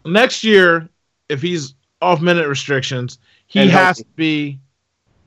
next 0.04 0.44
year, 0.44 0.88
if 1.28 1.42
he's 1.42 1.74
off 2.00 2.20
minute 2.20 2.48
restrictions, 2.48 3.18
he 3.46 3.60
And 3.60 3.70
has 3.70 3.82
healthy. 3.98 4.02
to 4.02 4.08
be 4.16 4.60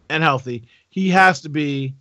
and 0.09 0.23
healthy. 0.23 0.67
He 0.89 1.09
has 1.09 1.41
to 1.41 1.49
be 1.49 1.93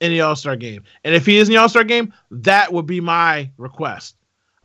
in 0.00 0.10
the 0.10 0.20
All 0.20 0.36
Star 0.36 0.56
game. 0.56 0.82
And 1.04 1.14
if 1.14 1.24
he 1.24 1.38
is 1.38 1.48
in 1.48 1.54
the 1.54 1.60
All 1.60 1.68
Star 1.68 1.84
game, 1.84 2.12
that 2.30 2.72
would 2.72 2.86
be 2.86 3.00
my 3.00 3.50
request. 3.56 4.16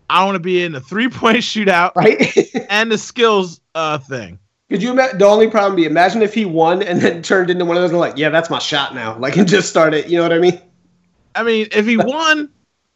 I 0.09 0.25
want 0.25 0.35
to 0.35 0.39
be 0.39 0.61
in 0.63 0.73
the 0.73 0.81
three 0.81 1.07
point 1.07 1.37
shootout 1.51 1.95
Right? 1.95 2.35
and 2.69 2.91
the 2.91 2.97
skills 2.97 3.61
uh 3.75 3.97
thing. 3.97 4.39
Could 4.72 4.82
you 4.82 4.91
imagine? 4.91 5.17
The 5.19 5.26
only 5.26 5.49
problem 5.49 5.76
be 5.76 5.84
imagine 5.86 6.22
if 6.22 6.34
he 6.34 6.45
won 6.45 6.82
and 6.82 7.01
then 7.01 7.22
turned 7.32 7.49
into 7.49 7.65
one 7.65 7.76
of 7.78 7.84
those 7.84 7.91
and 7.91 7.99
like, 7.99 8.17
yeah, 8.17 8.30
that's 8.30 8.49
my 8.49 8.57
shot 8.59 8.95
now. 8.95 9.17
Like, 9.17 9.36
and 9.38 9.47
just 9.47 9.69
started. 9.69 10.09
You 10.09 10.17
know 10.17 10.24
what 10.24 10.34
I 10.34 10.39
mean? 10.39 10.59
I 11.36 11.43
mean, 11.43 11.67
if 11.72 11.86
he 11.86 11.97
won, 11.97 12.49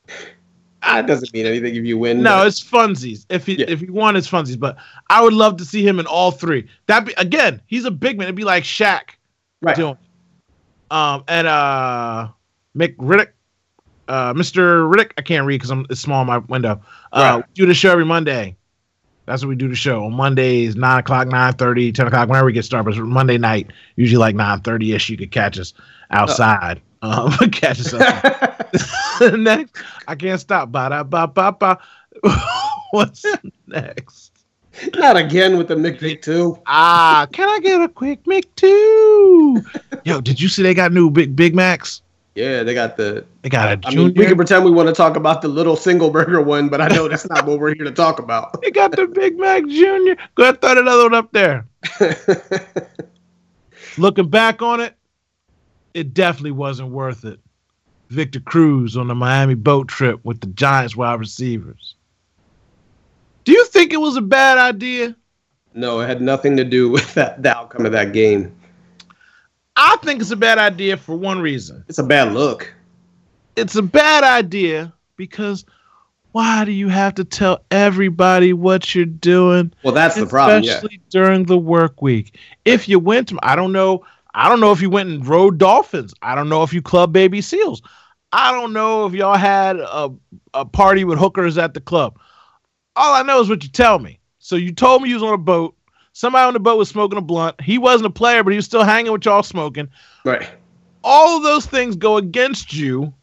That 0.81 1.07
doesn't 1.07 1.33
mean 1.33 1.45
anything 1.47 1.75
if 1.75 1.83
you 1.83 1.97
win. 1.97 2.21
no, 2.21 2.37
but- 2.37 2.47
it's 2.47 2.63
funsies. 2.63 3.25
If 3.29 3.45
he 3.45 3.59
Yeah. 3.59 3.65
if 3.67 3.81
he 3.81 3.89
won, 3.89 4.15
it's 4.15 4.29
funsies. 4.29 4.57
But 4.59 4.77
I 5.09 5.21
would 5.21 5.33
love 5.33 5.57
to 5.57 5.65
see 5.65 5.85
him 5.85 5.99
in 5.99 6.05
all 6.05 6.31
three. 6.31 6.67
That 6.87 7.05
be 7.05 7.13
again, 7.17 7.59
he's 7.67 7.85
a 7.85 7.91
big 7.91 8.17
man. 8.17 8.25
It'd 8.27 8.35
be 8.35 8.43
like 8.45 8.63
Shaq. 8.63 9.01
right. 9.61 9.75
doing. 9.75 9.97
Um, 10.91 11.23
and 11.27 11.47
uh, 11.47 12.27
Mick 12.77 12.95
Riddick, 12.97 13.29
uh, 14.07 14.33
Mr. 14.35 14.87
Riddick, 14.89 15.11
I 15.17 15.23
can't 15.23 15.45
read 15.47 15.55
because 15.57 15.71
I'm 15.71 15.85
it's 15.89 15.99
small 15.99 16.21
in 16.21 16.27
my 16.27 16.37
window. 16.37 16.79
Uh, 17.11 17.37
Right. 17.41 17.53
do 17.55 17.65
the 17.65 17.73
show 17.73 17.91
every 17.91 18.05
Monday. 18.05 18.55
That's 19.25 19.41
what 19.41 19.49
we 19.49 19.55
do 19.55 19.67
the 19.67 19.75
show 19.75 20.05
on 20.05 20.13
Mondays, 20.13 20.75
nine 20.75 20.99
o'clock, 20.99 21.27
9 21.27 21.53
10 21.55 22.07
o'clock, 22.07 22.29
whenever 22.29 22.45
we 22.45 22.53
get 22.53 22.65
started. 22.65 22.95
But 22.95 23.03
Monday 23.03 23.37
night, 23.37 23.71
usually 23.95 24.19
like 24.19 24.35
nine 24.35 24.61
thirty 24.61 24.93
ish. 24.93 25.09
You 25.09 25.17
could 25.17 25.31
catch 25.31 25.57
us 25.59 25.73
outside. 26.11 26.81
Um, 27.01 27.31
catch 27.51 27.79
us. 27.79 27.93
next, 29.37 29.77
I 30.07 30.15
can't 30.15 30.39
stop. 30.39 30.71
Ba 30.71 30.89
da 30.89 31.03
ba 31.03 31.27
ba 31.27 31.51
ba. 31.51 31.79
What's 32.91 33.25
next? 33.67 34.31
Not 34.95 35.17
again 35.17 35.57
with 35.57 35.69
the 35.69 35.75
McVick 35.75 36.21
too. 36.21 36.59
Ah, 36.67 37.27
can 37.31 37.47
I 37.49 37.59
get 37.59 37.81
a 37.81 37.87
quick 37.87 38.23
Mick 38.25 38.45
two? 38.55 39.63
Yo, 40.03 40.21
did 40.21 40.39
you 40.41 40.49
see 40.49 40.63
they 40.63 40.73
got 40.73 40.91
new 40.91 41.09
Big 41.09 41.35
Big 41.35 41.55
Macs? 41.55 42.01
Yeah, 42.35 42.63
they 42.63 42.73
got 42.73 42.97
the. 42.97 43.25
They 43.43 43.49
got 43.49 43.69
a 43.69 43.87
I 43.87 43.91
junior. 43.91 44.05
mean, 44.07 44.13
we 44.15 44.25
can 44.25 44.35
pretend 44.35 44.65
we 44.65 44.71
want 44.71 44.89
to 44.89 44.93
talk 44.93 45.15
about 45.15 45.41
the 45.41 45.47
little 45.47 45.77
single 45.77 46.09
burger 46.09 46.41
one, 46.41 46.67
but 46.67 46.81
I 46.81 46.89
know 46.89 47.07
that's 47.07 47.27
not 47.29 47.45
what 47.45 47.59
we're 47.59 47.73
here 47.73 47.85
to 47.85 47.91
talk 47.91 48.19
about. 48.19 48.61
they 48.61 48.71
got 48.71 48.91
the 48.91 49.07
Big 49.07 49.39
Mac 49.39 49.65
Junior. 49.67 50.17
Go 50.35 50.43
ahead, 50.43 50.59
throw 50.61 50.77
another 50.77 51.03
one 51.03 51.13
up 51.13 51.31
there. 51.31 51.65
Looking 53.97 54.29
back 54.29 54.61
on 54.61 54.81
it, 54.81 54.95
it 55.93 56.13
definitely 56.13 56.51
wasn't 56.51 56.89
worth 56.89 57.23
it. 57.23 57.39
Victor 58.09 58.41
Cruz 58.41 58.97
on 58.97 59.07
the 59.07 59.15
Miami 59.15 59.55
boat 59.55 59.87
trip 59.87 60.19
with 60.23 60.41
the 60.41 60.47
Giants 60.47 60.95
wide 60.95 61.19
receivers. 61.19 61.95
Do 63.45 63.53
you 63.53 63.65
think 63.67 63.93
it 63.93 63.97
was 63.97 64.17
a 64.17 64.21
bad 64.21 64.57
idea? 64.57 65.15
no, 65.73 65.99
it 65.99 66.07
had 66.07 66.21
nothing 66.21 66.55
to 66.57 66.63
do 66.63 66.89
with 66.89 67.13
that 67.15 67.41
the 67.43 67.55
outcome 67.55 67.85
of 67.85 67.91
that 67.93 68.11
game. 68.13 68.53
I 69.75 69.97
think 70.03 70.21
it's 70.21 70.31
a 70.31 70.35
bad 70.35 70.57
idea 70.57 70.97
for 70.97 71.15
one 71.15 71.39
reason. 71.39 71.83
It's 71.87 71.99
a 71.99 72.03
bad 72.03 72.33
look. 72.33 72.73
It's 73.55 73.75
a 73.75 73.81
bad 73.81 74.23
idea 74.23 74.93
because 75.17 75.65
why 76.31 76.65
do 76.65 76.71
you 76.71 76.89
have 76.89 77.15
to 77.15 77.23
tell 77.23 77.63
everybody 77.71 78.51
what 78.51 78.93
you're 78.93 79.05
doing? 79.05 79.73
Well, 79.83 79.93
that's 79.93 80.15
the 80.15 80.25
problem. 80.25 80.63
Yeah. 80.63 80.73
especially 80.73 80.99
during 81.09 81.45
the 81.45 81.57
work 81.57 82.01
week. 82.01 82.37
If 82.65 82.89
you 82.89 82.99
went 82.99 83.29
to, 83.29 83.39
I 83.41 83.55
don't 83.55 83.71
know, 83.71 84.05
I 84.33 84.49
don't 84.49 84.59
know 84.59 84.73
if 84.73 84.81
you 84.81 84.89
went 84.89 85.09
and 85.09 85.25
rode 85.25 85.57
dolphins. 85.57 86.13
I 86.21 86.35
don't 86.35 86.49
know 86.49 86.63
if 86.63 86.73
you 86.73 86.81
club 86.81 87.13
baby 87.13 87.41
seals. 87.41 87.81
I 88.33 88.51
don't 88.51 88.73
know 88.73 89.05
if 89.05 89.13
y'all 89.13 89.37
had 89.37 89.77
a, 89.77 90.13
a 90.53 90.65
party 90.65 91.05
with 91.05 91.19
hookers 91.19 91.57
at 91.57 91.73
the 91.73 91.79
club. 91.79 92.19
All 92.97 93.13
I 93.13 93.23
know 93.23 93.39
is 93.39 93.47
what 93.47 93.63
you 93.63 93.69
tell 93.69 93.99
me. 93.99 94.19
So 94.39 94.57
you 94.57 94.73
told 94.73 95.03
me 95.03 95.09
you 95.09 95.15
was 95.15 95.23
on 95.23 95.33
a 95.33 95.37
boat. 95.37 95.73
Somebody 96.15 96.47
on 96.47 96.53
the 96.53 96.61
boat 96.61 96.77
was 96.77 96.87
smoking 96.87 97.17
a 97.17 97.21
blunt. 97.21 97.59
He 97.59 97.77
wasn't 97.77 98.05
a 98.05 98.09
player, 98.09 98.41
but 98.41 98.51
he 98.51 98.55
was 98.55 98.63
still 98.63 98.85
hanging 98.85 99.11
with 99.11 99.25
y'all 99.25 99.43
smoking. 99.43 99.89
Right. 100.23 100.49
All 101.03 101.35
of 101.35 101.43
those 101.43 101.65
things 101.65 101.97
go 101.97 102.15
against 102.15 102.73
you 102.73 103.13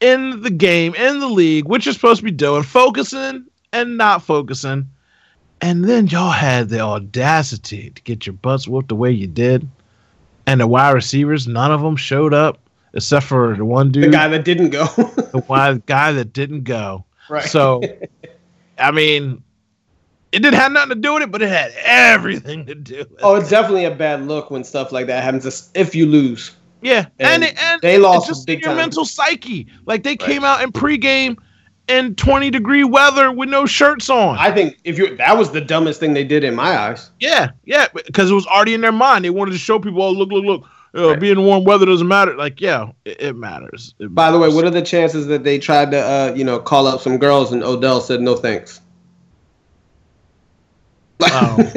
in 0.00 0.42
the 0.42 0.50
game, 0.50 0.94
in 0.96 1.20
the 1.20 1.28
league, 1.28 1.64
what 1.64 1.86
you're 1.86 1.94
supposed 1.94 2.18
to 2.18 2.24
be 2.24 2.30
doing, 2.30 2.62
focusing 2.62 3.46
and 3.72 3.96
not 3.96 4.22
focusing. 4.22 4.90
And 5.62 5.86
then 5.86 6.06
y'all 6.06 6.30
had 6.30 6.68
the 6.68 6.80
audacity 6.80 7.88
to 7.88 8.02
get 8.02 8.26
your 8.26 8.34
butts 8.34 8.68
whooped 8.68 8.90
the 8.90 8.94
way 8.94 9.10
you 9.10 9.26
did. 9.26 9.66
And 10.46 10.60
the 10.60 10.66
wide 10.66 10.90
receivers, 10.90 11.48
none 11.48 11.72
of 11.72 11.80
them 11.80 11.96
showed 11.96 12.34
up 12.34 12.58
except 12.92 13.24
for 13.24 13.56
the 13.56 13.64
one 13.64 13.90
dude. 13.90 14.04
The 14.04 14.08
guy 14.08 14.28
that 14.28 14.44
didn't 14.44 14.68
go. 14.68 14.84
the 15.32 15.42
one 15.46 15.82
guy 15.86 16.12
that 16.12 16.34
didn't 16.34 16.64
go. 16.64 17.06
right. 17.30 17.44
So, 17.44 17.80
I 18.78 18.90
mean, 18.90 19.42
it 20.34 20.42
didn't 20.42 20.54
have 20.54 20.72
nothing 20.72 20.90
to 20.90 20.94
do 20.96 21.14
with 21.14 21.22
it, 21.22 21.30
but 21.30 21.42
it 21.42 21.48
had 21.48 21.72
everything 21.84 22.66
to 22.66 22.74
do 22.74 22.98
with 22.98 23.12
it. 23.12 23.18
oh, 23.22 23.34
it's 23.36 23.50
definitely 23.50 23.84
a 23.84 23.94
bad 23.94 24.26
look 24.26 24.50
when 24.50 24.64
stuff 24.64 24.92
like 24.92 25.06
that 25.06 25.22
happens. 25.22 25.70
If 25.74 25.94
you 25.94 26.06
lose, 26.06 26.52
Yeah, 26.82 27.06
and 27.18 27.42
And 27.42 27.44
and, 27.44 27.58
and 27.58 27.80
they 27.82 27.98
lost 27.98 28.28
it's 28.28 28.38
just 28.38 28.46
big 28.46 28.60
your 28.60 28.68
time. 28.70 28.76
mental 28.78 29.04
psyche. 29.04 29.66
Like 29.86 30.02
they 30.02 30.16
came 30.16 30.44
out 30.44 30.62
in 30.62 30.72
pregame 30.72 31.36
in 31.88 32.14
20 32.14 32.50
degree 32.50 32.82
weather 32.84 33.30
with 33.30 33.48
no 33.48 33.66
shirts 33.66 34.08
on. 34.08 34.38
I 34.38 34.50
think 34.50 34.78
if 34.84 34.96
you 34.98 35.16
that 35.16 35.36
was 35.36 35.50
the 35.52 35.60
dumbest 35.60 36.00
thing 36.00 36.14
they 36.14 36.24
did 36.24 36.42
in 36.44 36.54
my 36.54 36.76
eyes. 36.78 37.10
yeah, 37.20 37.50
yeah, 37.64 37.88
because 38.06 38.30
it 38.30 38.34
was 38.34 38.46
already 38.46 38.74
in 38.74 38.80
their 38.80 38.92
mind. 38.92 39.24
They 39.24 39.30
wanted 39.30 39.52
to 39.52 39.58
show 39.58 39.78
people, 39.78 40.02
oh 40.02 40.10
look, 40.10 40.30
look, 40.30 40.44
look. 40.44 40.64
Uh, 40.96 41.08
Right. 41.10 41.18
Being 41.20 41.42
warm 41.44 41.64
weather 41.64 41.86
doesn't 41.86 42.06
matter. 42.06 42.36
Like, 42.36 42.60
yeah, 42.60 42.86
it, 43.04 43.20
it 43.20 43.32
matters. 43.34 43.94
By 44.10 44.30
the 44.30 44.38
way, 44.38 44.48
what 44.48 44.64
are 44.64 44.70
the 44.70 44.80
chances 44.80 45.26
that 45.26 45.42
they 45.42 45.58
tried 45.58 45.90
to, 45.90 45.98
uh, 45.98 46.32
you 46.36 46.44
know, 46.44 46.60
call 46.60 46.86
up 46.86 47.00
some 47.00 47.18
girls 47.18 47.52
and 47.52 47.64
Odell 47.64 48.00
said 48.00 48.20
no 48.20 48.36
thanks? 48.36 48.80
Oh. 51.20 51.72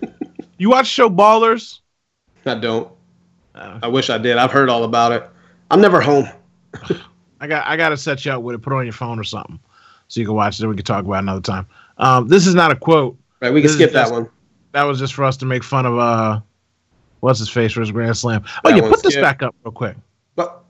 you 0.58 0.70
watch 0.70 0.86
show 0.86 1.08
Ballers? 1.10 1.80
I 2.44 2.54
don't. 2.54 2.90
Uh, 3.54 3.80
I 3.82 3.88
wish 3.88 4.10
I 4.10 4.18
did. 4.18 4.36
I've 4.38 4.52
heard 4.52 4.68
all 4.68 4.84
about 4.84 5.12
it. 5.12 5.28
I'm 5.70 5.80
never 5.80 6.00
home. 6.00 6.28
I 7.40 7.46
got 7.46 7.66
I 7.66 7.76
got 7.76 7.90
to 7.90 7.96
set 7.96 8.24
you 8.24 8.32
up 8.32 8.42
with 8.42 8.54
it. 8.54 8.58
Put 8.58 8.72
it 8.72 8.76
on 8.76 8.84
your 8.84 8.92
phone 8.92 9.18
or 9.18 9.24
something, 9.24 9.58
so 10.08 10.20
you 10.20 10.26
can 10.26 10.34
watch 10.34 10.60
it. 10.60 10.66
We 10.66 10.74
can 10.76 10.84
talk 10.84 11.04
about 11.04 11.16
it 11.16 11.18
another 11.20 11.40
time. 11.40 11.66
Um, 11.98 12.28
this 12.28 12.46
is 12.46 12.54
not 12.54 12.70
a 12.70 12.76
quote. 12.76 13.16
Right, 13.40 13.52
we 13.52 13.60
can 13.60 13.66
This 13.68 13.74
skip 13.76 13.92
that 13.92 14.02
just- 14.02 14.12
one. 14.12 14.28
That 14.72 14.84
was 14.84 14.98
just 14.98 15.14
for 15.14 15.24
us 15.24 15.38
to 15.38 15.46
make 15.46 15.64
fun 15.64 15.86
of 15.86 15.98
uh, 15.98 16.40
what's 17.20 17.38
his 17.38 17.48
face 17.48 17.72
for 17.72 17.80
his 17.80 17.90
grand 17.90 18.14
slam. 18.16 18.44
Oh 18.64 18.70
That 18.70 18.76
yeah, 18.76 18.88
put 18.88 19.02
this 19.02 19.14
skip. 19.14 19.22
back 19.22 19.42
up 19.42 19.54
real 19.64 19.72
quick. 19.72 19.96
But 20.34 20.62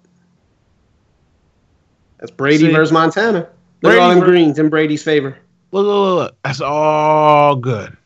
that's 2.19 2.31
Brady 2.31 2.67
See? 2.67 2.73
versus 2.73 2.93
Montana. 2.93 3.39
Look 3.41 3.49
Brady 3.83 3.99
at 3.99 4.03
all 4.03 4.15
them 4.15 4.21
greens 4.21 4.59
in 4.61 4.69
Brady's 4.69 5.03
favor. 5.03 5.37
Look, 5.73 5.85
look, 5.85 5.95
look, 5.97 6.17
look. 6.19 6.37
That's 6.45 6.61
all 6.61 7.57
good. 7.57 7.97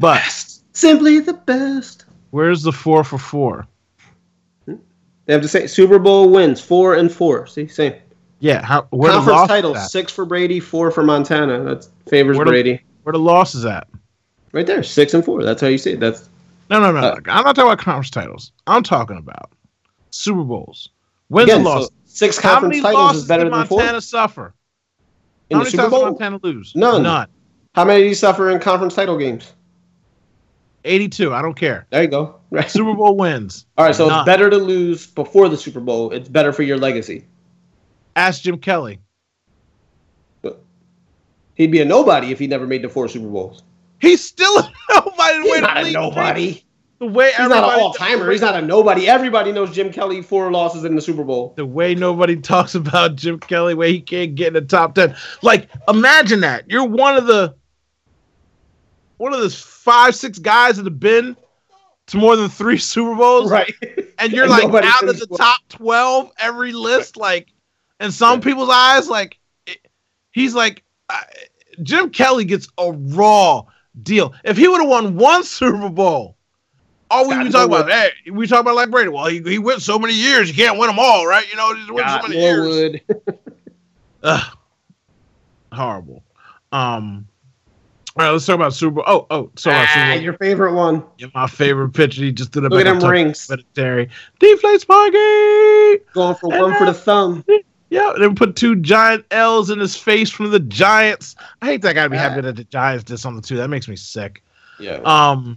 But 0.00 0.14
Best. 0.16 0.64
Simply 0.74 1.20
the 1.20 1.34
best. 1.34 2.06
where's 2.30 2.62
the 2.62 2.72
four 2.72 3.04
for 3.04 3.18
four? 3.18 3.66
They 4.66 5.34
have 5.34 5.42
to 5.42 5.48
say 5.48 5.66
Super 5.66 5.98
Bowl 5.98 6.30
wins 6.30 6.60
four 6.60 6.94
and 6.94 7.12
four. 7.12 7.46
See, 7.46 7.68
same. 7.68 7.92
Yeah, 8.40 8.64
how 8.64 8.86
where 8.90 9.12
the 9.12 9.18
Conference 9.18 9.48
titles 9.48 9.76
at? 9.76 9.90
six 9.90 10.10
for 10.10 10.24
Brady, 10.24 10.58
four 10.58 10.90
for 10.90 11.02
Montana. 11.04 11.62
That 11.62 11.86
favors 12.08 12.36
Where 12.38 12.46
the- 12.46 12.50
Brady. 12.50 12.80
Where 13.02 13.12
the 13.12 13.18
losses 13.18 13.64
at? 13.66 13.86
Right 14.52 14.66
there, 14.66 14.82
six 14.82 15.12
and 15.14 15.22
four. 15.24 15.42
That's 15.44 15.60
how 15.60 15.68
you 15.68 15.76
see 15.78 15.92
it. 15.92 16.00
That's 16.00 16.28
No, 16.70 16.80
no, 16.80 16.90
no. 16.92 17.00
Uh, 17.00 17.16
I'm 17.26 17.44
not 17.44 17.54
talking 17.54 17.64
about 17.70 17.78
conference 17.78 18.10
titles. 18.10 18.52
I'm 18.66 18.82
talking 18.82 19.18
about 19.18 19.50
Super 20.10 20.42
Bowls. 20.42 20.88
Wins 21.28 21.48
again, 21.50 21.58
and 21.58 21.66
so 21.66 21.72
losses. 21.74 21.90
six 22.06 22.38
How 22.38 22.52
conference 22.54 22.72
many 22.72 22.82
titles 22.82 23.02
losses 23.04 23.22
is 23.22 23.28
better 23.28 23.44
did 23.44 23.52
than 23.52 23.66
four. 23.66 23.78
Montana 23.78 24.00
suffer? 24.00 24.54
In 25.50 25.58
How 25.58 25.60
the 25.60 25.64
many 25.64 25.70
Super 25.70 25.82
times 25.82 25.90
Bowl, 25.92 26.04
Montana 26.04 26.40
lose? 26.42 26.72
None. 26.74 27.02
None. 27.02 27.28
how 27.74 27.84
many 27.84 28.02
did 28.02 28.08
you 28.08 28.14
suffer 28.14 28.48
in 28.50 28.58
conference 28.60 28.94
title 28.94 29.18
games? 29.18 29.52
82. 30.84 31.34
I 31.34 31.42
don't 31.42 31.54
care. 31.54 31.86
There 31.90 32.02
you 32.02 32.08
go. 32.08 32.40
Right. 32.50 32.70
Super 32.70 32.94
Bowl 32.94 33.16
wins. 33.16 33.66
All 33.78 33.84
right, 33.84 33.94
so 33.94 34.08
None. 34.08 34.20
it's 34.20 34.26
better 34.26 34.50
to 34.50 34.56
lose 34.56 35.06
before 35.06 35.48
the 35.48 35.56
Super 35.56 35.80
Bowl. 35.80 36.10
It's 36.12 36.28
better 36.28 36.52
for 36.52 36.62
your 36.62 36.78
legacy. 36.78 37.26
Ask 38.16 38.42
Jim 38.42 38.58
Kelly. 38.58 39.00
He 40.42 40.50
He'd 41.54 41.72
be 41.72 41.80
a 41.80 41.84
nobody 41.84 42.30
if 42.32 42.38
he 42.38 42.46
never 42.46 42.66
made 42.66 42.82
the 42.82 42.88
four 42.88 43.06
Super 43.08 43.28
Bowls. 43.28 43.62
He's 44.00 44.24
still 44.24 44.58
a 44.58 44.72
nobody. 44.90 45.42
He's 45.42 45.60
not 45.60 45.76
a 45.76 45.90
nobody. 45.90 46.64
The 47.00 47.06
way 47.06 47.30
He's 47.30 47.48
not 47.48 47.64
an 47.64 47.80
all 47.80 47.92
timer. 47.94 48.30
He's 48.30 48.40
not 48.40 48.56
a 48.56 48.62
nobody. 48.62 49.08
Everybody 49.08 49.52
knows 49.52 49.74
Jim 49.74 49.90
Kelly 49.92 50.22
four 50.22 50.50
losses 50.50 50.84
in 50.84 50.94
the 50.94 51.00
Super 51.02 51.24
Bowl. 51.24 51.54
the 51.56 51.64
way 51.64 51.94
nobody 51.94 52.36
talks 52.36 52.74
about 52.74 53.16
Jim 53.16 53.38
Kelly, 53.40 53.74
way 53.74 53.92
he 53.92 54.00
can't 54.00 54.34
get 54.34 54.48
in 54.48 54.52
the 54.54 54.60
top 54.62 54.94
ten. 54.94 55.14
Like, 55.42 55.68
imagine 55.88 56.40
that. 56.40 56.70
You're 56.70 56.84
one 56.84 57.16
of 57.16 57.26
the 57.26 57.54
one 59.20 59.34
of 59.34 59.40
those 59.40 59.60
five, 59.60 60.14
six 60.14 60.38
guys 60.38 60.76
that 60.76 60.84
have 60.86 60.98
been 60.98 61.36
to 62.06 62.16
more 62.16 62.36
than 62.36 62.48
three 62.48 62.78
Super 62.92 63.14
Bowls. 63.14 63.50
Right. 63.50 63.72
And 64.18 64.32
you're 64.32 64.44
And 64.44 64.50
like 64.52 64.84
out 64.84 65.08
of 65.08 65.18
the 65.18 65.26
well. 65.30 65.38
top 65.38 65.60
twelve 65.68 66.30
every 66.38 66.72
list. 66.72 67.16
Like 67.16 67.48
in 68.00 68.10
some 68.12 68.38
Yeah. 68.38 68.44
people's 68.44 68.70
eyes, 68.70 69.08
like 69.08 69.38
it- 69.66 69.86
he's 70.32 70.54
like 70.54 70.82
uh, 71.08 71.20
Jim 71.82 72.10
Kelly 72.10 72.44
gets 72.44 72.68
a 72.78 72.92
raw 72.92 73.62
deal. 74.02 74.32
If 74.44 74.56
he 74.56 74.68
would 74.68 74.80
have 74.80 74.88
won 74.88 75.16
one 75.16 75.44
Super 75.44 75.88
Bowl, 75.90 76.36
all 77.10 77.28
we 77.28 77.36
be 77.42 77.50
talking 77.50 77.74
about, 77.74 77.90
hey, 77.90 78.10
we 78.30 78.46
talk 78.46 78.60
about 78.60 78.76
like 78.76 78.90
Brady. 78.90 79.08
Well, 79.08 79.26
he, 79.26 79.40
he 79.42 79.58
went 79.58 79.82
so 79.82 79.98
many 79.98 80.14
years, 80.14 80.48
you 80.48 80.54
can't 80.54 80.78
win 80.78 80.86
them 80.88 80.98
all, 80.98 81.26
right? 81.26 81.48
You 81.50 81.56
know, 81.56 81.74
he's 81.74 81.90
won 81.90 82.08
so 82.08 82.28
many 82.28 82.40
years. 82.40 83.00
Ugh. 84.22 84.56
Horrible. 85.72 86.22
Um. 86.72 87.26
All 88.20 88.26
right, 88.26 88.32
let's 88.32 88.44
talk 88.44 88.56
about 88.56 88.74
Super 88.74 88.96
Bowl. 88.96 89.04
Oh, 89.06 89.26
oh, 89.30 89.50
sorry, 89.56 89.86
Ah, 89.88 90.12
your 90.12 90.34
favorite 90.34 90.74
one. 90.74 91.02
Yeah, 91.16 91.28
my 91.34 91.46
favorite 91.46 91.94
pitcher. 91.94 92.20
He 92.20 92.32
just 92.32 92.52
did 92.52 92.66
a 92.66 92.68
Look 92.68 92.84
at 92.84 93.00
them 93.00 93.10
rings. 93.10 93.48
Military. 93.48 94.10
Deflate 94.38 94.82
Sparky. 94.82 96.04
Going 96.12 96.34
for 96.34 96.50
one 96.50 96.76
for 96.76 96.84
the 96.84 96.92
thumb. 96.92 97.42
Yeah, 97.88 98.12
they 98.18 98.28
put 98.28 98.56
two 98.56 98.76
giant 98.76 99.24
L's 99.30 99.70
in 99.70 99.78
his 99.78 99.96
face 99.96 100.28
from 100.28 100.50
the 100.50 100.60
Giants. 100.60 101.34
I 101.62 101.66
hate 101.66 101.80
that 101.80 101.94
guy 101.94 102.02
to 102.02 102.10
be 102.10 102.18
happy 102.18 102.42
that 102.42 102.56
the 102.56 102.64
Giants 102.64 103.04
did 103.04 103.16
something 103.16 103.40
too. 103.42 103.56
That 103.56 103.68
makes 103.70 103.88
me 103.88 103.96
sick. 103.96 104.44
Yeah. 104.78 105.00
Um, 105.06 105.56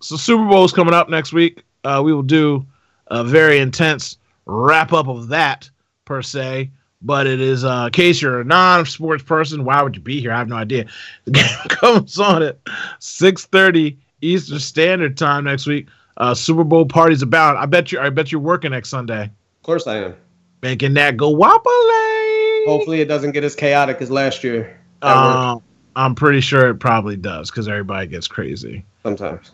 so 0.00 0.16
Super 0.16 0.44
Bowl 0.48 0.64
is 0.64 0.72
coming 0.72 0.94
up 0.94 1.08
next 1.08 1.32
week. 1.32 1.62
Uh, 1.84 2.02
we 2.04 2.12
will 2.12 2.24
do 2.24 2.66
a 3.06 3.22
very 3.22 3.60
intense 3.60 4.18
wrap 4.46 4.92
up 4.92 5.06
of 5.06 5.28
that 5.28 5.70
per 6.06 6.22
se. 6.22 6.72
But 7.04 7.26
it 7.26 7.40
is, 7.40 7.64
uh, 7.64 7.84
in 7.86 7.92
case 7.92 8.22
you're 8.22 8.40
a 8.40 8.44
non-sports 8.44 9.24
person, 9.24 9.64
why 9.64 9.82
would 9.82 9.96
you 9.96 10.02
be 10.02 10.20
here? 10.20 10.32
I 10.32 10.38
have 10.38 10.48
no 10.48 10.56
idea. 10.56 10.86
The 11.24 11.32
game 11.32 11.68
comes 11.68 12.18
on 12.18 12.42
at 12.42 12.58
6:30 13.00 13.96
Eastern 14.20 14.58
Standard 14.60 15.16
Time 15.16 15.44
next 15.44 15.66
week. 15.66 15.88
Uh, 16.16 16.34
Super 16.34 16.62
Bowl 16.64 16.86
parties 16.86 17.22
about. 17.22 17.56
I 17.56 17.66
bet 17.66 17.90
you. 17.90 17.98
I 17.98 18.10
bet 18.10 18.30
you're 18.30 18.40
working 18.40 18.70
next 18.70 18.90
Sunday, 18.90 19.24
of 19.24 19.62
course 19.62 19.86
I 19.86 19.96
am. 19.96 20.14
making 20.62 20.94
that 20.94 21.16
go 21.16 21.34
wapale. 21.34 22.66
Hopefully 22.66 23.00
it 23.00 23.06
doesn't 23.06 23.32
get 23.32 23.42
as 23.42 23.56
chaotic 23.56 24.00
as 24.00 24.10
last 24.10 24.44
year. 24.44 24.78
Um, 25.02 25.60
I'm 25.96 26.14
pretty 26.14 26.40
sure 26.40 26.68
it 26.68 26.76
probably 26.76 27.16
does 27.16 27.50
because 27.50 27.66
everybody 27.66 28.06
gets 28.06 28.28
crazy. 28.28 28.84
sometimes. 29.02 29.50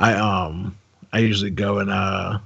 I 0.00 0.14
um 0.14 0.76
I 1.12 1.20
usually 1.20 1.50
go 1.50 1.78
and 1.78 1.90
uh 1.90 2.38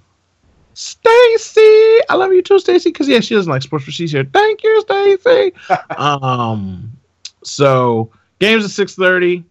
Stacy, 0.75 2.01
I 2.09 2.14
love 2.14 2.33
you 2.33 2.43
too, 2.43 2.59
Stacy, 2.59 2.91
because 2.91 3.09
yeah, 3.09 3.20
she 3.20 3.35
doesn't 3.35 3.51
like 3.51 3.62
sports, 3.62 3.85
but 3.85 3.95
she's 3.95 4.12
here. 4.12 4.25
Thank 4.25 4.62
you, 4.62 4.81
Stacy. 4.83 5.53
um, 5.97 6.93
so 7.43 8.11
games 8.39 8.64
at 8.64 8.70
six 8.70 8.95
thirty 8.95 9.45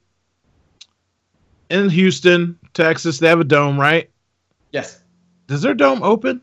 in 1.70 1.90
Houston, 1.90 2.58
Texas. 2.74 3.20
They 3.20 3.28
have 3.28 3.40
a 3.40 3.46
dome, 3.46 3.80
right? 3.80 4.10
Yes. 4.72 5.02
Does 5.48 5.62
their 5.62 5.74
dome 5.74 6.04
open? 6.04 6.42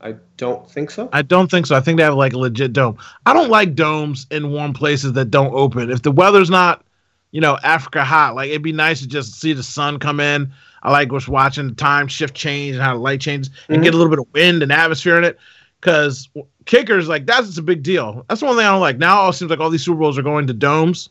I 0.00 0.16
don't 0.36 0.70
think 0.70 0.90
so. 0.90 1.08
I 1.12 1.22
don't 1.22 1.50
think 1.50 1.66
so. 1.66 1.74
I 1.74 1.80
think 1.80 1.96
they 1.96 2.04
have 2.04 2.14
like 2.14 2.34
a 2.34 2.38
legit 2.38 2.74
dome. 2.74 2.98
I 3.24 3.32
don't 3.32 3.48
like 3.48 3.74
domes 3.74 4.26
in 4.30 4.52
warm 4.52 4.74
places 4.74 5.14
that 5.14 5.30
don't 5.30 5.54
open. 5.54 5.90
If 5.90 6.02
the 6.02 6.12
weather's 6.12 6.50
not, 6.50 6.84
you 7.30 7.40
know, 7.40 7.58
Africa 7.62 8.04
hot, 8.04 8.34
like 8.34 8.50
it'd 8.50 8.62
be 8.62 8.72
nice 8.72 9.00
to 9.00 9.08
just 9.08 9.40
see 9.40 9.54
the 9.54 9.62
sun 9.62 9.98
come 9.98 10.20
in. 10.20 10.52
I 10.84 10.92
like 10.92 11.10
just 11.10 11.28
watching 11.28 11.68
the 11.68 11.74
time 11.74 12.06
shift 12.08 12.34
change 12.34 12.74
and 12.76 12.82
how 12.84 12.94
the 12.94 13.00
light 13.00 13.20
changes 13.20 13.50
and 13.68 13.80
Mhm. 13.80 13.84
get 13.84 13.94
a 13.94 13.96
little 13.96 14.10
bit 14.10 14.18
of 14.18 14.26
wind 14.34 14.62
and 14.62 14.70
atmosphere 14.70 15.16
in 15.18 15.24
it. 15.24 15.38
Because 15.80 16.28
kickers, 16.66 17.08
like 17.08 17.26
that's 17.26 17.56
a 17.58 17.62
big 17.62 17.82
deal. 17.82 18.24
That's 18.28 18.40
one 18.42 18.56
thing 18.56 18.64
I 18.66 18.70
don't 18.70 18.80
like. 18.80 18.98
Now 18.98 19.28
it 19.28 19.32
seems 19.34 19.50
like 19.50 19.60
all 19.60 19.70
these 19.70 19.82
Super 19.84 19.98
Bowls 19.98 20.16
are 20.18 20.22
going 20.22 20.46
to 20.46 20.52
domes, 20.54 21.08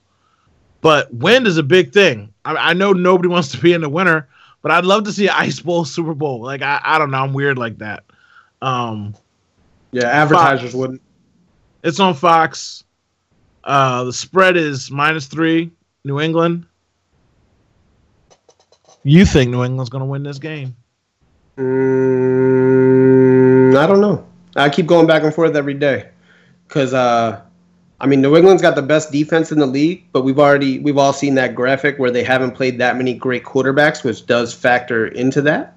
but 0.82 1.14
wind 1.14 1.46
is 1.48 1.58
a 1.58 1.64
big 1.64 1.92
thing. 1.92 2.34
I, 2.46 2.56
I 2.56 2.74
know 2.74 2.92
nobody 2.94 3.30
wants 3.30 3.50
to 3.52 3.58
be 3.60 3.74
in 3.74 3.82
the 3.82 3.90
winter, 3.90 4.28
but 4.64 4.72
I'd 4.72 4.86
love 4.86 5.04
to 5.04 5.12
see 5.12 5.28
an 5.28 5.34
ice 5.36 5.60
bowl 5.60 5.86
Super 5.86 6.14
Bowl. 6.16 6.42
Like 6.42 6.62
I, 6.64 6.80
I 6.84 6.98
don't 6.98 7.12
know, 7.12 7.20
I'm 7.24 7.34
weird 7.34 7.58
like 7.58 7.78
that. 7.80 8.04
Um, 8.62 9.14
Yeah, 9.92 10.06
advertisers 10.06 10.74
wouldn't. 10.74 11.02
it's 11.84 12.00
on 12.00 12.14
Fox. 12.16 12.84
Uh, 13.64 14.04
the 14.06 14.14
spread 14.14 14.58
is 14.58 14.90
minus 14.92 15.28
three, 15.28 15.72
New 16.04 16.20
England. 16.20 16.66
You 19.04 19.26
think 19.26 19.52
New 19.52 19.64
England's 19.64 19.90
going 19.90 20.02
to 20.02 20.06
win 20.06 20.24
this 20.24 20.40
game? 20.40 20.76
Mm, 21.58 23.78
I 23.78 23.86
don't 23.86 24.02
know. 24.02 24.26
I 24.56 24.70
keep 24.70 24.86
going 24.86 25.08
back 25.08 25.24
and 25.24 25.34
forth 25.34 25.56
every 25.56 25.74
day 25.74 26.10
because 26.68 26.94
uh, 26.94 27.42
I 28.00 28.08
mean, 28.08 28.22
New 28.22 28.36
England's 28.36 28.62
got 28.62 28.76
the 28.76 28.82
best 28.82 29.12
defense 29.12 29.52
in 29.52 29.60
the 29.60 29.66
league, 29.66 30.06
but 30.12 30.24
we've 30.24 30.40
already 30.40 30.80
we've 30.80 30.98
all 30.98 31.14
seen 31.14 31.36
that 31.36 31.56
graphic 31.56 32.00
where 32.00 32.12
they 32.12 32.24
haven't 32.24 32.52
played 32.52 32.78
that 32.80 32.98
many 32.98 33.14
great 33.14 33.44
quarterbacks, 33.44 34.04
which 34.04 34.26
does 34.26 34.54
factor 34.54 35.08
into 35.08 35.42
that. 35.42 35.76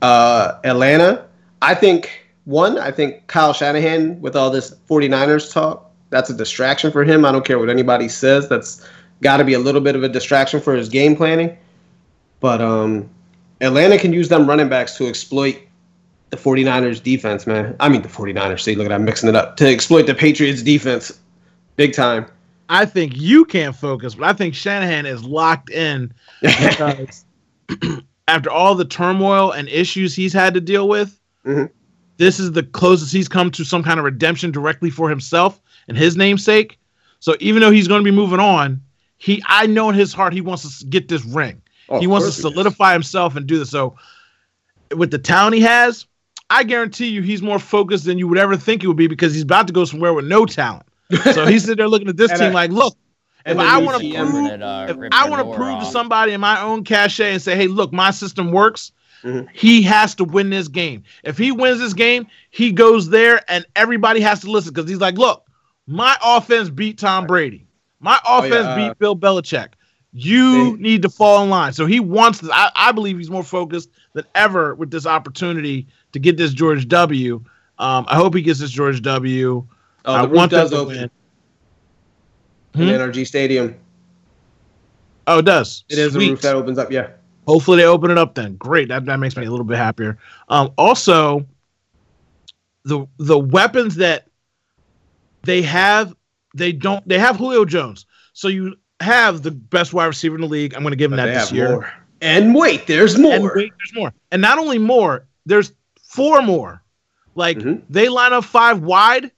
Uh, 0.00 0.58
Atlanta, 0.64 1.26
I 1.60 1.74
think 1.74 2.26
one, 2.44 2.78
I 2.78 2.90
think 2.90 3.26
Kyle 3.26 3.52
Shanahan 3.52 4.20
with 4.20 4.36
all 4.36 4.50
this 4.50 4.74
49ers 4.88 5.52
talk, 5.52 5.90
that's 6.10 6.30
a 6.30 6.34
distraction 6.34 6.90
for 6.90 7.04
him. 7.04 7.24
I 7.24 7.32
don't 7.32 7.44
care 7.44 7.58
what 7.58 7.68
anybody 7.68 8.08
says. 8.08 8.48
That's 8.48 8.86
got 9.20 9.38
to 9.38 9.44
be 9.44 9.54
a 9.54 9.58
little 9.58 9.80
bit 9.80 9.96
of 9.96 10.02
a 10.02 10.08
distraction 10.08 10.60
for 10.60 10.74
his 10.74 10.88
game 10.88 11.16
planning. 11.16 11.56
But 12.40 12.60
um, 12.60 13.08
Atlanta 13.60 13.98
can 13.98 14.12
use 14.12 14.28
them 14.28 14.48
running 14.48 14.68
backs 14.68 14.96
to 14.98 15.06
exploit 15.08 15.58
the 16.30 16.36
49ers 16.36 17.02
defense, 17.02 17.46
man. 17.46 17.74
I 17.80 17.88
mean 17.88 18.02
the 18.02 18.08
49ers. 18.08 18.60
See, 18.60 18.74
look 18.74 18.86
at 18.86 18.88
that, 18.90 18.94
I'm 18.96 19.04
mixing 19.04 19.28
it 19.28 19.34
up. 19.36 19.56
To 19.56 19.66
exploit 19.68 20.06
the 20.06 20.14
Patriots 20.14 20.62
defense 20.62 21.18
big 21.76 21.94
time. 21.94 22.26
I 22.68 22.84
think 22.84 23.14
you 23.16 23.44
can't 23.46 23.74
focus, 23.74 24.14
but 24.14 24.24
I 24.28 24.34
think 24.34 24.54
Shanahan 24.54 25.06
is 25.06 25.24
locked 25.24 25.70
in 25.70 26.12
because 26.42 27.24
after 28.28 28.50
all 28.50 28.74
the 28.74 28.84
turmoil 28.84 29.52
and 29.52 29.68
issues 29.68 30.14
he's 30.14 30.32
had 30.34 30.52
to 30.54 30.60
deal 30.60 30.86
with, 30.88 31.18
Mhm. 31.46 31.70
this 32.18 32.38
is 32.38 32.52
the 32.52 32.62
closest 32.62 33.10
he's 33.12 33.28
come 33.28 33.50
to 33.52 33.64
some 33.64 33.82
kind 33.82 33.98
of 33.98 34.04
redemption 34.04 34.50
directly 34.50 34.90
for 34.90 35.08
himself 35.08 35.62
and 35.88 35.96
his 35.96 36.14
namesake. 36.16 36.78
So 37.20 37.36
even 37.40 37.62
though 37.62 37.70
he's 37.70 37.88
going 37.88 38.00
to 38.00 38.10
be 38.10 38.14
moving 38.14 38.40
on, 38.40 38.82
he 39.16 39.42
I 39.46 39.66
know 39.66 39.88
in 39.88 39.94
his 39.94 40.12
heart 40.12 40.34
he 40.34 40.42
wants 40.42 40.78
to 40.80 40.86
get 40.86 41.08
this 41.08 41.24
ring. 41.24 41.62
Oh, 41.88 42.00
he 42.00 42.06
wants 42.06 42.26
to 42.26 42.32
solidify 42.32 42.92
himself 42.92 43.36
and 43.36 43.46
do 43.46 43.58
this. 43.58 43.70
So 43.70 43.96
with 44.94 45.10
the 45.10 45.18
talent 45.18 45.54
he 45.54 45.60
has, 45.62 46.06
I 46.50 46.64
guarantee 46.64 47.08
you 47.08 47.22
he's 47.22 47.42
more 47.42 47.58
focused 47.58 48.04
than 48.04 48.18
you 48.18 48.26
would 48.28 48.38
ever 48.38 48.56
think 48.56 48.82
he 48.82 48.88
would 48.88 48.96
be 48.96 49.06
because 49.06 49.34
he's 49.34 49.42
about 49.42 49.66
to 49.66 49.72
go 49.72 49.84
somewhere 49.84 50.14
with 50.14 50.24
no 50.26 50.46
talent. 50.46 50.86
So 51.32 51.46
he's 51.46 51.62
sitting 51.62 51.76
there 51.78 51.88
looking 51.88 52.08
at 52.08 52.16
this 52.16 52.30
team 52.38 52.48
I- 52.50 52.52
like, 52.52 52.70
look, 52.70 52.96
if 53.46 53.58
I 53.58 53.78
want 53.78 54.02
to 54.02 54.14
prove, 54.14 54.46
uh, 54.62 54.86
if 54.88 55.12
I 55.12 55.28
want 55.28 55.48
to 55.50 55.56
prove 55.56 55.78
to 55.80 55.86
somebody 55.86 56.32
in 56.32 56.40
my 56.40 56.60
own 56.60 56.84
cachet 56.84 57.32
and 57.32 57.40
say, 57.40 57.56
hey, 57.56 57.66
look, 57.66 57.92
my 57.92 58.10
system 58.10 58.50
works. 58.52 58.92
Mhm. 59.24 59.48
He 59.52 59.82
has 59.82 60.14
to 60.16 60.24
win 60.24 60.50
this 60.50 60.68
game. 60.68 61.02
If 61.24 61.38
he 61.38 61.50
wins 61.50 61.80
this 61.80 61.94
game, 61.94 62.26
he 62.50 62.70
goes 62.72 63.08
there 63.08 63.40
and 63.48 63.64
everybody 63.74 64.20
has 64.20 64.40
to 64.40 64.50
listen 64.50 64.72
because 64.74 64.88
he's 64.88 65.00
like, 65.00 65.16
look, 65.16 65.44
my 65.86 66.16
offense 66.22 66.68
beat 66.70 66.98
Tom 66.98 67.26
Brady. 67.26 67.66
My 68.00 68.18
Oh, 68.26 68.44
yeah, 68.44 68.48
offense 68.48 68.66
uh, 68.66 68.76
beat 68.76 68.98
Bill 68.98 69.16
Belichick. 69.16 69.68
You 70.20 70.76
need 70.78 71.02
to 71.02 71.08
fall 71.08 71.42
in 71.44 71.50
line. 71.50 71.72
So 71.72 71.86
he 71.86 72.00
wants 72.00 72.40
this. 72.40 72.50
I, 72.52 72.70
I 72.74 72.92
believe 72.92 73.18
he's 73.18 73.30
more 73.30 73.44
focused 73.44 73.90
than 74.14 74.24
ever 74.34 74.74
with 74.74 74.90
this 74.90 75.06
opportunity 75.06 75.86
to 76.12 76.18
get 76.18 76.36
this 76.36 76.52
George 76.52 76.88
W. 76.88 77.36
Um, 77.78 78.04
I 78.08 78.16
hope 78.16 78.34
he 78.34 78.42
gets 78.42 78.58
this 78.58 78.70
George 78.70 79.00
W. 79.02 79.66
Oh, 80.04 80.12
I 80.12 80.22
the 80.22 80.28
roof 80.28 80.36
want 80.36 80.50
them 80.50 80.60
does 80.60 80.70
to 80.70 80.76
open 80.78 80.96
win. 80.96 81.02
in 81.04 81.10
Hmm? 82.74 82.80
NRG 82.82 83.26
Stadium. 83.26 83.76
Oh, 85.26 85.38
it 85.38 85.44
does. 85.44 85.84
It 85.88 85.98
is 85.98 86.16
a 86.16 86.18
roof 86.18 86.40
that 86.40 86.54
opens 86.56 86.78
up. 86.78 86.90
Yeah. 86.90 87.10
Hopefully 87.46 87.78
they 87.78 87.84
open 87.84 88.10
it 88.10 88.18
up 88.18 88.34
then. 88.34 88.56
Great. 88.56 88.88
That, 88.88 89.04
that 89.06 89.18
makes 89.20 89.36
me 89.36 89.46
a 89.46 89.50
little 89.50 89.64
bit 89.64 89.76
happier. 89.78 90.18
Um, 90.48 90.72
also, 90.76 91.46
the 92.84 93.06
the 93.18 93.38
weapons 93.38 93.96
that 93.96 94.26
they 95.42 95.62
have, 95.62 96.14
they 96.54 96.72
don't 96.72 97.06
they 97.08 97.18
have 97.18 97.36
Julio 97.36 97.64
Jones. 97.64 98.06
So 98.32 98.48
you 98.48 98.76
have 99.00 99.42
the 99.42 99.50
best 99.50 99.92
wide 99.92 100.06
receiver 100.06 100.34
in 100.34 100.40
the 100.40 100.46
league. 100.48 100.74
I'm 100.74 100.82
gonna 100.82 100.96
give 100.96 101.12
him 101.12 101.16
that 101.18 101.26
this 101.26 101.52
year. 101.52 101.70
more. 101.70 101.92
And 102.20 102.54
wait, 102.54 102.86
there's 102.86 103.16
more. 103.18 103.34
And 103.34 103.44
wait, 103.54 103.72
there's 103.78 103.94
more. 103.94 104.12
And 104.32 104.42
not 104.42 104.58
only 104.58 104.78
more, 104.78 105.24
there's 105.46 105.72
four 106.02 106.42
more. 106.42 106.82
Like 107.34 107.58
Mhm. 107.58 107.82
they 107.88 108.08
line 108.08 108.32
up 108.32 108.44
five 108.44 108.80
wide 108.80 109.30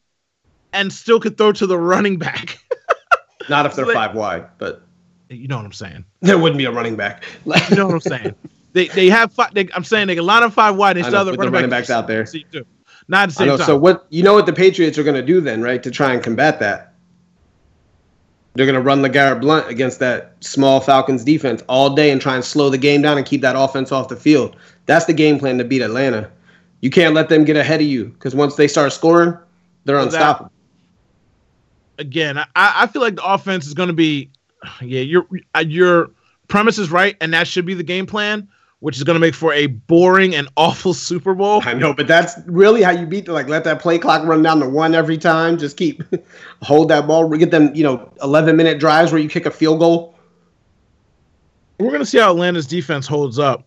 and 0.73 0.91
still 0.93 1.21
could 1.21 1.37
throw 1.37 1.53
to 1.53 1.67
the 1.67 1.77
running 1.79 2.17
back. 2.19 2.59
Not 3.51 3.67
if 3.67 3.75
they're 3.75 3.85
Wait. 3.87 3.95
five 3.95 4.15
wide, 4.15 4.47
but 4.59 4.83
you 5.29 5.47
know 5.49 5.57
what 5.57 5.67
I'm 5.67 5.73
saying. 5.73 6.05
there 6.23 6.39
wouldn't 6.39 6.59
be 6.59 6.65
a 6.65 6.71
running 6.71 6.97
back. 6.97 7.25
You 7.71 7.77
know 7.77 7.87
what 7.87 7.95
I'm 7.95 8.01
saying. 8.01 8.35
They 8.73 8.87
they 8.89 9.11
have 9.11 9.33
five. 9.33 9.53
They, 9.53 9.69
I'm 9.75 9.85
saying 9.85 10.07
they 10.07 10.15
can 10.15 10.25
line 10.25 10.43
up 10.43 10.53
five 10.53 10.77
wide. 10.77 10.97
They 10.97 11.03
still 11.03 11.17
have 11.19 11.27
the 11.27 11.33
running, 11.33 11.53
running 11.53 11.71
backs 11.71 11.91
out 11.91 12.07
there. 12.07 12.25
See, 12.25 12.45
too. 12.53 12.65
Not 13.09 13.25
at 13.25 13.31
the 13.31 13.35
I 13.35 13.39
same 13.39 13.47
know. 13.49 13.57
time. 13.59 13.67
So 13.67 13.77
what 13.77 14.07
you 14.11 14.23
know 14.23 14.33
what 14.35 14.47
the 14.47 14.53
Patriots 14.53 14.97
are 14.97 15.03
going 15.03 15.17
to 15.17 15.23
do 15.23 15.41
then, 15.41 15.61
right, 15.61 15.83
to 15.83 15.91
try 15.91 16.13
and 16.15 16.23
combat 16.23 16.61
that? 16.61 16.90
They're 18.55 18.67
gonna 18.67 18.81
run 18.81 19.01
LeGarrette 19.03 19.41
Blount 19.41 19.69
against 19.69 20.01
that 20.01 20.33
small 20.41 20.81
Falcons 20.81 21.25
defense 21.25 21.63
all 21.69 21.91
day 21.95 22.11
and 22.11 22.21
try 22.21 22.35
and 22.35 22.45
slow 22.45 22.69
the 22.69 22.79
game 22.79 23.01
down 23.03 23.17
and 23.17 23.27
keep 23.27 23.41
that 23.43 23.57
offense 23.57 23.93
off 23.93 24.09
the 24.09 24.17
field. 24.17 24.57
That's 24.87 25.05
the 25.05 25.13
game 25.13 25.39
plan 25.39 25.57
to 25.59 25.65
beat 25.65 25.83
Atlanta. 25.83 26.29
You 26.81 26.91
can't 26.91 27.15
let 27.15 27.29
them 27.29 27.45
get 27.45 27.57
ahead 27.57 27.81
of 27.81 27.87
you 27.87 28.07
because 28.07 28.35
once 28.35 28.57
they 28.57 28.67
start 28.67 28.93
scoring, 28.93 29.37
they're 29.85 29.97
Well, 29.97 30.07
that- 30.07 30.15
unstoppable. 30.15 30.51
again, 31.99 32.39
I, 32.39 32.47
I 32.57 32.87
feel 32.87 33.03
like 33.03 33.17
the 33.17 33.25
offense 33.25 33.67
is 33.67 33.75
going 33.75 33.89
to 33.89 33.93
be, 33.95 34.31
yeah, 34.81 35.01
your 35.01 35.27
your 35.65 36.11
premise 36.49 36.79
is 36.79 36.91
right, 36.91 37.17
and 37.21 37.33
that 37.35 37.47
should 37.47 37.67
be 37.67 37.75
the 37.75 37.83
game 37.83 38.07
plan, 38.07 38.49
which 38.81 38.97
is 38.97 39.05
going 39.05 39.15
to 39.15 39.21
make 39.21 39.35
for 39.35 39.53
a 39.53 39.67
boring 39.67 40.35
and 40.35 40.49
awful 40.57 40.93
Super 40.95 41.35
Bowl. 41.35 41.63
I 41.65 41.75
know, 41.75 41.95
but 41.95 42.07
that's 42.07 42.35
really 42.47 42.83
how 42.83 42.91
you 42.91 43.07
beat 43.07 43.27
them. 43.27 43.35
like 43.35 43.49
let 43.49 43.65
that 43.65 43.81
play 43.81 43.99
clock 43.99 44.27
run 44.27 44.43
down 44.43 44.61
to 44.61 44.69
one 44.69 44.95
every 44.95 45.19
time. 45.19 45.57
Just 45.59 45.77
keep 45.77 46.03
hold 46.63 46.89
that 46.89 47.07
ball. 47.07 47.27
We 47.29 47.39
get 47.39 47.51
them, 47.51 47.75
you 47.75 47.83
know, 47.85 48.13
eleven 48.23 48.57
minute 48.57 48.79
drives 48.81 49.13
where 49.13 49.21
you 49.21 49.29
kick 49.29 49.47
a 49.47 49.51
field 49.51 49.79
goal. 49.79 50.15
We're 51.79 51.89
going 51.89 52.01
to 52.01 52.07
see 52.07 52.19
how 52.19 52.31
Atlanta's 52.31 52.67
defense 52.67 53.07
holds 53.07 53.39
up, 53.39 53.67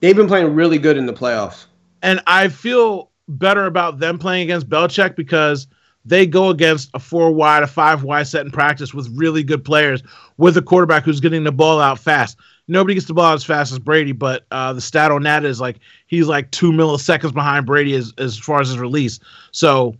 They've 0.00 0.14
been 0.16 0.26
playing 0.28 0.54
really 0.54 0.76
good 0.78 0.98
in 0.98 1.06
the 1.06 1.14
playoffs. 1.14 1.64
and 2.02 2.20
I 2.26 2.48
feel 2.48 3.10
better 3.26 3.64
about 3.64 4.00
them 4.00 4.18
playing 4.18 4.42
against 4.42 4.68
Belichick 4.68 5.16
because 5.16 5.66
they 6.04 6.26
go 6.26 6.50
against 6.50 6.90
a 6.92 6.98
four 6.98 7.30
wide, 7.30 7.62
a 7.62 7.66
five 7.66 8.02
wide 8.02 8.26
set 8.26 8.44
in 8.44 8.52
practice 8.52 8.92
with 8.92 9.08
really 9.16 9.42
good 9.42 9.64
players, 9.64 10.02
with 10.36 10.58
a 10.58 10.62
quarterback 10.62 11.04
who's 11.04 11.20
getting 11.20 11.44
the 11.44 11.52
ball 11.52 11.80
out 11.80 11.98
fast. 11.98 12.36
Nobody 12.66 12.94
gets 12.94 13.06
the 13.06 13.14
ball 13.14 13.34
as 13.34 13.44
fast 13.44 13.72
as 13.72 13.78
Brady, 13.78 14.12
but 14.12 14.46
uh, 14.50 14.72
the 14.72 14.80
stat 14.80 15.10
on 15.10 15.22
that 15.24 15.44
is 15.44 15.60
like 15.60 15.80
he's 16.06 16.26
like 16.28 16.50
two 16.50 16.72
milliseconds 16.72 17.34
behind 17.34 17.66
Brady 17.66 17.94
as, 17.94 18.12
as 18.18 18.38
far 18.38 18.60
as 18.60 18.68
his 18.68 18.78
release. 18.78 19.20
So 19.50 19.94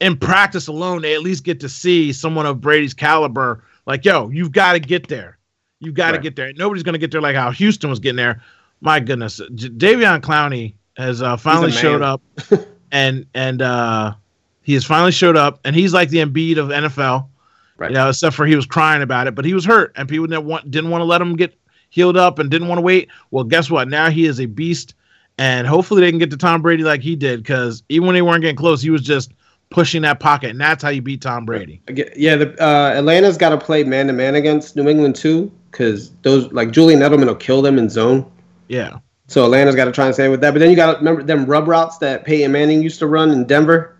in 0.00 0.16
practice 0.16 0.66
alone, 0.66 1.02
they 1.02 1.14
at 1.14 1.20
least 1.22 1.44
get 1.44 1.60
to 1.60 1.68
see 1.68 2.12
someone 2.12 2.46
of 2.46 2.60
Brady's 2.60 2.94
caliber. 2.94 3.62
Like, 3.86 4.04
yo, 4.04 4.30
you've 4.30 4.52
got 4.52 4.72
to 4.72 4.80
get 4.80 5.08
there. 5.08 5.36
You've 5.80 5.94
got 5.94 6.08
to 6.12 6.12
Right. 6.14 6.22
get 6.22 6.36
there. 6.36 6.52
Nobody's 6.54 6.82
going 6.82 6.94
to 6.94 6.98
get 6.98 7.10
there 7.10 7.20
like 7.20 7.36
how 7.36 7.50
Houston 7.50 7.90
was 7.90 7.98
getting 7.98 8.16
there. 8.16 8.42
My 8.80 8.98
goodness, 8.98 9.40
J- 9.54 9.68
Davion 9.68 10.20
Clowney 10.20 10.74
has 10.96 11.20
uh, 11.22 11.36
finally 11.36 11.70
showed 11.70 12.00
up, 12.02 12.22
and 12.92 13.26
and 13.34 13.60
uh, 13.60 14.14
he 14.62 14.72
has 14.74 14.84
finally 14.84 15.12
showed 15.12 15.36
up, 15.36 15.60
and 15.64 15.76
he's 15.76 15.92
like 15.92 16.08
the 16.08 16.18
Embiid 16.18 16.56
of 16.56 16.68
NFL. 16.68 17.28
Right. 17.78 17.90
You 17.90 17.94
know, 17.94 18.08
except 18.08 18.34
for 18.34 18.46
he 18.46 18.56
was 18.56 18.64
crying 18.64 19.02
about 19.02 19.26
it, 19.26 19.34
but 19.34 19.44
he 19.44 19.52
was 19.52 19.64
hurt, 19.66 19.92
and 19.96 20.08
people 20.08 20.26
didn't 20.26 20.46
want 20.46 20.70
didn't 20.70 20.88
want 20.90 21.00
to 21.02 21.04
let 21.06 21.20
him 21.20 21.36
get 21.36 21.54
healed 21.90 22.16
up, 22.16 22.38
and 22.38 22.50
didn't 22.50 22.68
want 22.68 22.78
to 22.78 22.82
wait. 22.82 23.08
Well, 23.30 23.44
guess 23.44 23.70
what? 23.70 23.88
Now 23.88 24.10
he 24.10 24.26
is 24.26 24.40
a 24.40 24.46
beast, 24.46 24.94
and 25.38 25.66
hopefully 25.66 26.00
they 26.00 26.10
can 26.10 26.18
get 26.18 26.30
to 26.30 26.36
Tom 26.36 26.62
Brady 26.62 26.82
like 26.82 27.00
he 27.00 27.16
did, 27.16 27.42
because 27.42 27.82
even 27.88 28.06
when 28.06 28.14
they 28.14 28.22
weren't 28.22 28.42
getting 28.42 28.56
close, 28.56 28.82
he 28.82 28.90
was 28.90 29.02
just 29.02 29.32
pushing 29.70 30.02
that 30.02 30.20
pocket, 30.20 30.50
and 30.50 30.60
that's 30.60 30.82
how 30.82 30.90
you 30.90 31.02
beat 31.02 31.20
Tom 31.20 31.44
Brady. 31.44 31.80
Yeah, 32.16 32.36
the 32.36 32.64
uh, 32.64 32.94
Atlanta's 32.96 33.36
got 33.36 33.48
to 33.50 33.58
play 33.58 33.82
man 33.84 34.06
to 34.06 34.12
man 34.12 34.34
against 34.34 34.76
New 34.76 34.88
England 34.88 35.16
too, 35.16 35.50
because 35.70 36.10
those 36.22 36.50
like 36.52 36.70
Julian 36.70 37.00
Edelman 37.00 37.26
will 37.26 37.34
kill 37.34 37.62
them 37.62 37.78
in 37.78 37.88
zone. 37.90 38.30
Yeah, 38.68 38.98
So 39.28 39.44
Atlanta's 39.44 39.74
got 39.74 39.86
to 39.86 39.92
try 39.92 40.06
and 40.06 40.14
stay 40.14 40.28
with 40.28 40.40
that. 40.40 40.52
But 40.52 40.60
then 40.60 40.70
you 40.70 40.76
got 40.76 40.92
to 40.92 40.98
remember 40.98 41.22
them 41.22 41.46
rub 41.46 41.68
routes 41.68 41.98
that 41.98 42.24
Peyton 42.24 42.52
Manning 42.52 42.82
used 42.82 42.98
to 43.00 43.06
run 43.06 43.30
in 43.30 43.44
Denver. 43.44 43.96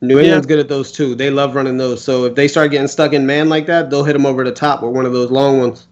New 0.00 0.18
England's 0.18 0.46
good 0.46 0.58
at 0.58 0.68
those 0.68 0.92
too. 0.92 1.14
They 1.14 1.30
love 1.30 1.54
running 1.54 1.78
those. 1.78 2.04
So 2.04 2.24
if 2.24 2.34
they 2.34 2.46
start 2.46 2.70
getting 2.70 2.88
stuck 2.88 3.12
in 3.12 3.24
man 3.24 3.48
like 3.48 3.66
that, 3.66 3.88
they'll 3.88 4.04
hit 4.04 4.12
them 4.12 4.26
over 4.26 4.44
the 4.44 4.52
top 4.52 4.82
with 4.82 4.92
one 4.92 5.06
of 5.06 5.12
those 5.12 5.30
long 5.30 5.58
ones. 5.60 5.86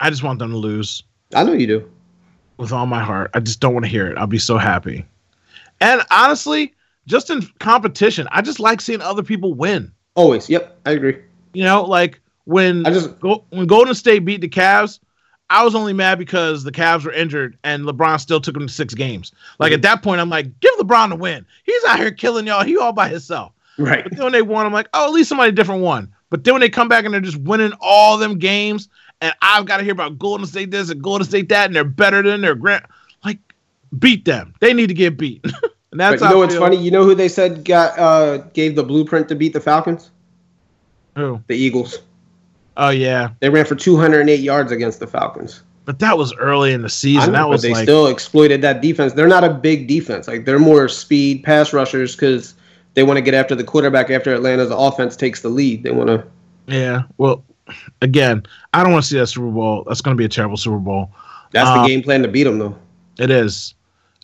I 0.00 0.10
just 0.10 0.22
want 0.22 0.38
them 0.38 0.50
to 0.50 0.56
lose. 0.56 1.02
I 1.34 1.44
know 1.44 1.52
you 1.52 1.66
do. 1.66 1.90
with 2.58 2.72
all 2.72 2.86
my 2.86 3.02
heart. 3.02 3.30
I 3.34 3.40
just 3.40 3.60
don't 3.60 3.72
want 3.74 3.84
to 3.84 3.90
hear 3.90 4.06
it. 4.06 4.16
I'll 4.18 4.26
be 4.26 4.38
so 4.38 4.58
happy. 4.58 5.04
And 5.80 6.02
honestly, 6.10 6.72
just 7.06 7.30
in 7.30 7.42
competition, 7.58 8.28
I 8.30 8.42
just 8.42 8.60
like 8.60 8.80
seeing 8.80 9.00
other 9.00 9.22
people 9.22 9.54
win. 9.54 9.90
Always. 10.14 10.48
Yep, 10.48 10.78
I 10.86 10.92
agree. 10.92 11.18
You 11.52 11.64
know, 11.64 11.82
like 11.84 12.20
when 12.44 12.86
I 12.86 12.90
just- 12.90 13.18
go, 13.20 13.44
when 13.50 13.66
Golden 13.66 13.94
State 13.94 14.20
beat 14.24 14.40
the 14.40 14.48
Cavs, 14.48 15.00
I 15.50 15.62
was 15.64 15.74
only 15.74 15.92
mad 15.92 16.18
because 16.18 16.64
the 16.64 16.72
Cavs 16.72 17.04
were 17.04 17.12
injured 17.12 17.58
and 17.64 17.84
LeBron 17.84 18.18
still 18.20 18.40
took 18.40 18.54
them 18.54 18.66
to 18.66 18.72
six 18.72 18.94
games. 18.94 19.32
Like 19.58 19.70
Mm-hmm. 19.70 19.74
at 19.74 19.82
that 19.82 20.02
point, 20.02 20.20
I'm 20.20 20.30
like, 20.30 20.58
give 20.60 20.72
LeBron 20.78 21.10
the 21.10 21.16
win. 21.16 21.44
He's 21.64 21.84
out 21.84 21.98
here 21.98 22.10
killing 22.12 22.46
y'all. 22.46 22.64
He 22.64 22.76
all 22.76 22.92
by 22.92 23.08
himself. 23.08 23.52
Right. 23.76 24.04
But 24.04 24.12
then 24.14 24.22
when 24.24 24.32
they 24.32 24.42
won, 24.42 24.64
I'm 24.64 24.72
like, 24.72 24.88
oh, 24.94 25.06
at 25.06 25.12
least 25.12 25.28
somebody 25.28 25.50
different 25.52 25.82
won. 25.82 26.12
But 26.30 26.44
then 26.44 26.54
when 26.54 26.60
they 26.60 26.70
come 26.70 26.88
back 26.88 27.04
and 27.04 27.12
they're 27.12 27.20
just 27.20 27.36
winning 27.36 27.72
all 27.80 28.16
them 28.16 28.38
games, 28.38 28.88
and 29.24 29.34
I've 29.42 29.64
got 29.66 29.78
to 29.78 29.82
hear 29.82 29.92
about 29.92 30.18
Golden 30.18 30.46
State 30.46 30.70
this 30.70 30.90
and 30.90 31.02
Golden 31.02 31.26
State 31.26 31.48
that, 31.48 31.66
and 31.66 31.74
they're 31.74 31.84
better 31.84 32.22
than 32.22 32.40
their 32.42 32.54
grand, 32.54 32.84
like, 33.24 33.38
beat 33.98 34.24
them. 34.24 34.54
They 34.60 34.72
need 34.74 34.88
to 34.88 34.94
get 34.94 35.16
beat. 35.16 35.40
and 35.44 35.52
But 35.52 35.98
that's 35.98 36.20
you 36.20 36.26
how 36.26 36.32
know 36.34 36.38
what's 36.40 36.56
funny? 36.56 36.76
You 36.76 36.90
know 36.90 37.04
who 37.04 37.14
they 37.14 37.28
said 37.28 37.64
got 37.64 37.98
uh, 37.98 38.38
gave 38.52 38.76
the 38.76 38.84
blueprint 38.84 39.28
to 39.30 39.34
beat 39.34 39.52
the 39.52 39.60
Falcons? 39.60 40.10
Who? 41.16 41.40
The 41.46 41.54
Eagles. 41.56 41.98
Oh 42.76 42.90
yeah, 42.90 43.30
They 43.40 43.50
ran 43.50 43.64
for 43.66 43.76
208 43.76 44.40
yards 44.40 44.72
against 44.72 44.98
the 44.98 45.06
Falcons. 45.06 45.62
but 45.84 46.00
that 46.00 46.18
was 46.18 46.34
early 46.34 46.72
in 46.72 46.82
the 46.82 46.88
season. 46.88 47.30
know, 47.32 47.38
that 47.38 47.42
but 47.44 47.48
was 47.50 47.62
they 47.62 47.72
like, 47.72 47.84
still 47.84 48.08
exploited 48.08 48.62
that 48.62 48.82
defense. 48.82 49.12
They're 49.12 49.28
not 49.28 49.44
a 49.44 49.50
big 49.54 49.86
defense. 49.86 50.26
Like 50.26 50.44
they're 50.44 50.58
more 50.58 50.88
speed 50.88 51.44
pass 51.44 51.72
rushers 51.72 52.16
because 52.16 52.54
they 52.94 53.04
want 53.04 53.16
to 53.18 53.20
get 53.20 53.32
after 53.34 53.54
the 53.54 53.62
quarterback 53.62 54.10
after 54.10 54.34
Atlanta's 54.34 54.72
offense 54.72 55.16
takes 55.16 55.40
the 55.42 55.48
lead. 55.50 55.84
They 55.84 55.92
want 55.92 56.08
to. 56.08 56.24
yeah. 56.66 57.02
Well, 57.16 57.44
again, 58.02 58.44
I 58.72 58.82
don't 58.82 58.92
want 58.92 59.04
to 59.04 59.08
see 59.10 59.18
that 59.18 59.26
Super 59.26 59.50
Bowl. 59.50 59.84
That's 59.86 60.00
going 60.00 60.16
to 60.16 60.18
be 60.18 60.24
a 60.24 60.28
terrible 60.28 60.56
Super 60.56 60.78
Bowl. 60.78 61.10
That's 61.52 61.68
Uh, 61.68 61.82
the 61.82 61.88
game 61.88 62.02
plan 62.02 62.22
to 62.22 62.28
beat 62.28 62.44
them, 62.44 62.58
though. 62.58 62.76
It 63.18 63.30
is. 63.30 63.74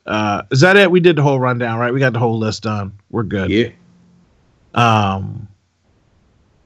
Uh, 0.06 0.42
is 0.50 0.60
that 0.60 0.76
it? 0.76 0.90
We 0.90 1.00
did 1.00 1.16
the 1.16 1.22
whole 1.22 1.38
rundown, 1.38 1.78
right? 1.78 1.92
We 1.92 2.00
got 2.00 2.12
the 2.12 2.18
whole 2.18 2.38
list 2.38 2.62
done. 2.64 2.92
We're 3.10 3.22
good. 3.22 3.50
Yeah. 3.50 3.68
Um, 4.74 5.46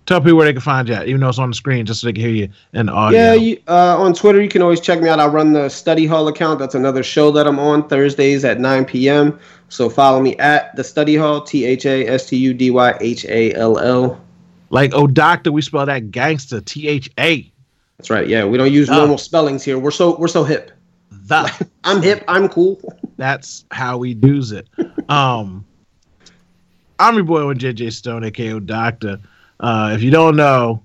tell 0.06 0.20
people 0.20 0.36
where 0.36 0.46
they 0.46 0.52
can 0.52 0.62
find 0.62 0.88
you 0.88 0.94
at, 0.94 1.08
even 1.08 1.20
though 1.20 1.28
it's 1.28 1.38
on 1.38 1.50
the 1.50 1.54
screen, 1.54 1.84
just 1.86 2.00
so 2.00 2.06
they 2.06 2.12
can 2.12 2.22
hear 2.22 2.30
you 2.30 2.48
in 2.72 2.86
the 2.86 2.92
audio. 2.92 3.18
Yeah, 3.18 3.34
you, 3.34 3.60
uh, 3.68 3.98
on 3.98 4.14
Twitter, 4.14 4.42
you 4.42 4.48
can 4.48 4.62
always 4.62 4.80
check 4.80 5.00
me 5.00 5.08
out. 5.08 5.20
I 5.20 5.26
run 5.26 5.52
the 5.52 5.68
Study 5.68 6.06
Hall 6.06 6.28
account. 6.28 6.58
That's 6.58 6.74
another 6.74 7.02
show 7.02 7.30
that 7.32 7.46
I'm 7.46 7.58
on 7.58 7.88
Thursdays 7.88 8.44
at 8.44 8.60
9 8.60 8.84
p.m. 8.84 9.38
So 9.68 9.88
follow 9.90 10.20
me 10.20 10.36
at 10.36 10.74
the 10.76 10.84
Study 10.84 11.16
Hall, 11.16 11.42
T 11.42 11.64
H 11.64 11.86
A 11.86 12.06
S 12.06 12.28
T 12.28 12.36
U 12.36 12.54
D 12.54 12.70
Y 12.70 12.96
H 13.00 13.24
A 13.26 13.52
L 13.54 13.78
L. 13.78 14.20
like, 14.70 14.92
oh, 14.94 15.06
doctor, 15.06 15.52
we 15.52 15.62
spell 15.62 15.86
that 15.86 16.10
gangster, 16.10 16.60
T 16.60 16.88
H 16.88 17.10
A. 17.18 17.50
That's 17.98 18.10
right. 18.10 18.26
Yeah, 18.28 18.44
we 18.44 18.58
don't 18.58 18.72
use 18.72 18.88
Ah. 18.90 18.96
normal 18.96 19.18
spellings 19.18 19.62
here. 19.62 19.78
We're 19.78 19.90
so 19.90 20.16
we're 20.16 20.28
so 20.28 20.44
hip. 20.44 20.70
The. 21.10 21.68
I'm 21.84 22.02
hip. 22.02 22.24
I'm 22.28 22.48
cool. 22.48 22.80
That's 23.16 23.64
how 23.70 23.98
we 23.98 24.14
do's 24.14 24.52
it. 24.52 24.66
Um, 25.08 25.64
I'm 26.98 27.14
your 27.14 27.24
boy, 27.24 27.46
with 27.46 27.58
JJ 27.58 27.92
Stone, 27.92 28.24
aka 28.24 28.58
Doctor. 28.60 29.18
Uh, 29.60 29.92
if 29.94 30.02
you 30.02 30.10
don't 30.10 30.36
know, 30.36 30.82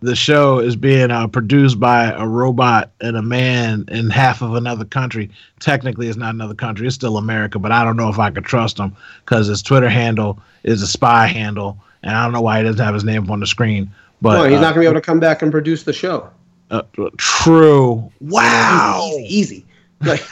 the 0.00 0.14
show 0.16 0.58
is 0.60 0.76
being 0.76 1.10
uh, 1.10 1.26
produced 1.26 1.78
by 1.80 2.04
a 2.12 2.26
robot 2.26 2.92
and 3.00 3.16
a 3.16 3.22
man 3.22 3.84
in 3.88 4.08
half 4.10 4.40
of 4.42 4.54
another 4.54 4.84
country. 4.84 5.30
Technically, 5.60 6.08
it's 6.08 6.16
not 6.16 6.34
another 6.34 6.54
country; 6.54 6.86
it's 6.86 6.94
still 6.96 7.16
America. 7.18 7.58
But 7.58 7.72
I 7.72 7.84
don't 7.84 7.96
know 7.96 8.08
if 8.08 8.18
I 8.18 8.30
could 8.30 8.44
trust 8.44 8.78
him 8.78 8.96
because 9.24 9.48
his 9.48 9.62
Twitter 9.62 9.88
handle 9.88 10.40
is 10.64 10.80
a 10.82 10.86
spy 10.86 11.26
handle, 11.26 11.78
and 12.02 12.14
I 12.16 12.24
don't 12.24 12.32
know 12.32 12.40
why 12.40 12.58
he 12.58 12.64
doesn't 12.64 12.84
have 12.84 12.94
his 12.94 13.04
name 13.04 13.24
up 13.24 13.30
on 13.30 13.40
the 13.40 13.46
screen. 13.46 13.90
But 14.20 14.34
no, 14.38 14.44
he's 14.48 14.58
uh, 14.58 14.60
not 14.60 14.70
gonna 14.70 14.80
be 14.80 14.86
able 14.86 14.94
to 14.94 15.00
come 15.00 15.20
back 15.20 15.42
and 15.42 15.50
produce 15.52 15.82
the 15.84 15.92
show. 15.92 16.30
uh, 16.70 16.82
true. 17.16 18.10
Wow. 18.20 19.00
Easy, 19.04 19.24
easy. 19.24 19.56
easy. 19.56 19.64
Like, 20.00 20.22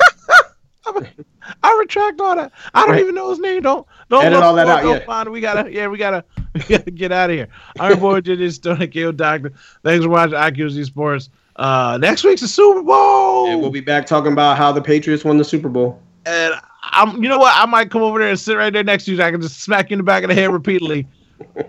I 1.63 1.77
retract 1.81 2.21
all 2.21 2.35
that. 2.37 2.53
I 2.75 2.81
don't 2.83 2.91
Right. 2.91 3.01
even 3.01 3.15
know 3.15 3.31
his 3.31 3.39
name. 3.39 3.63
Don't 3.63 3.87
don't 4.09 4.25
Edit 4.25 4.37
look 4.39 4.45
all 4.45 4.55
that 4.55 4.69
out, 4.69 4.85
yeah. 4.85 5.05
find 5.05 5.27
it. 5.29 5.31
We 5.31 5.41
gotta 5.41 5.71
yeah, 5.73 5.87
we 5.89 5.99
gotta 5.99 6.25
we 6.55 6.61
gotta 6.63 6.91
get 6.91 7.13
out 7.13 7.31
of 7.31 7.37
here. 7.37 7.49
I'm 7.79 7.91
your 7.93 7.99
boy 8.01 8.21
JJ 8.23 8.53
Stone, 8.53 8.91
KO 8.91 9.13
Doctor. 9.13 9.53
Thanks 9.85 10.05
for 10.05 10.11
watching 10.11 10.35
IQMZ 10.37 10.85
Sports. 10.87 11.31
Uh 11.57 11.99
next 12.01 12.25
week's 12.25 12.41
the 12.43 12.49
Super 12.49 12.83
Bowl. 12.83 13.49
and 13.49 13.61
we'll 13.61 13.71
be 13.71 13.81
back 13.81 14.07
talking 14.07 14.33
about 14.33 14.57
how 14.57 14.73
the 14.73 14.83
Patriots 14.83 15.25
won 15.25 15.39
the 15.39 15.45
Super 15.45 15.69
Bowl. 15.69 16.01
and 16.27 16.55
I'm 16.83 17.23
you 17.23 17.29
know 17.29 17.39
what? 17.39 17.53
I 17.57 17.67
might 17.67 17.91
come 17.91 18.03
over 18.03 18.19
there 18.19 18.29
and 18.31 18.39
sit 18.39 18.57
right 18.57 18.73
there 18.73 18.85
next 18.85 19.05
to 19.07 19.13
you. 19.13 19.17
so 19.17 19.25
I 19.25 19.31
can 19.31 19.41
just 19.41 19.61
smack 19.61 19.91
you 19.91 19.95
in 19.95 19.99
the 19.99 20.05
back 20.05 20.23
of 20.25 20.29
the 20.29 20.35
head 20.35 20.53
repeatedly 20.53 21.07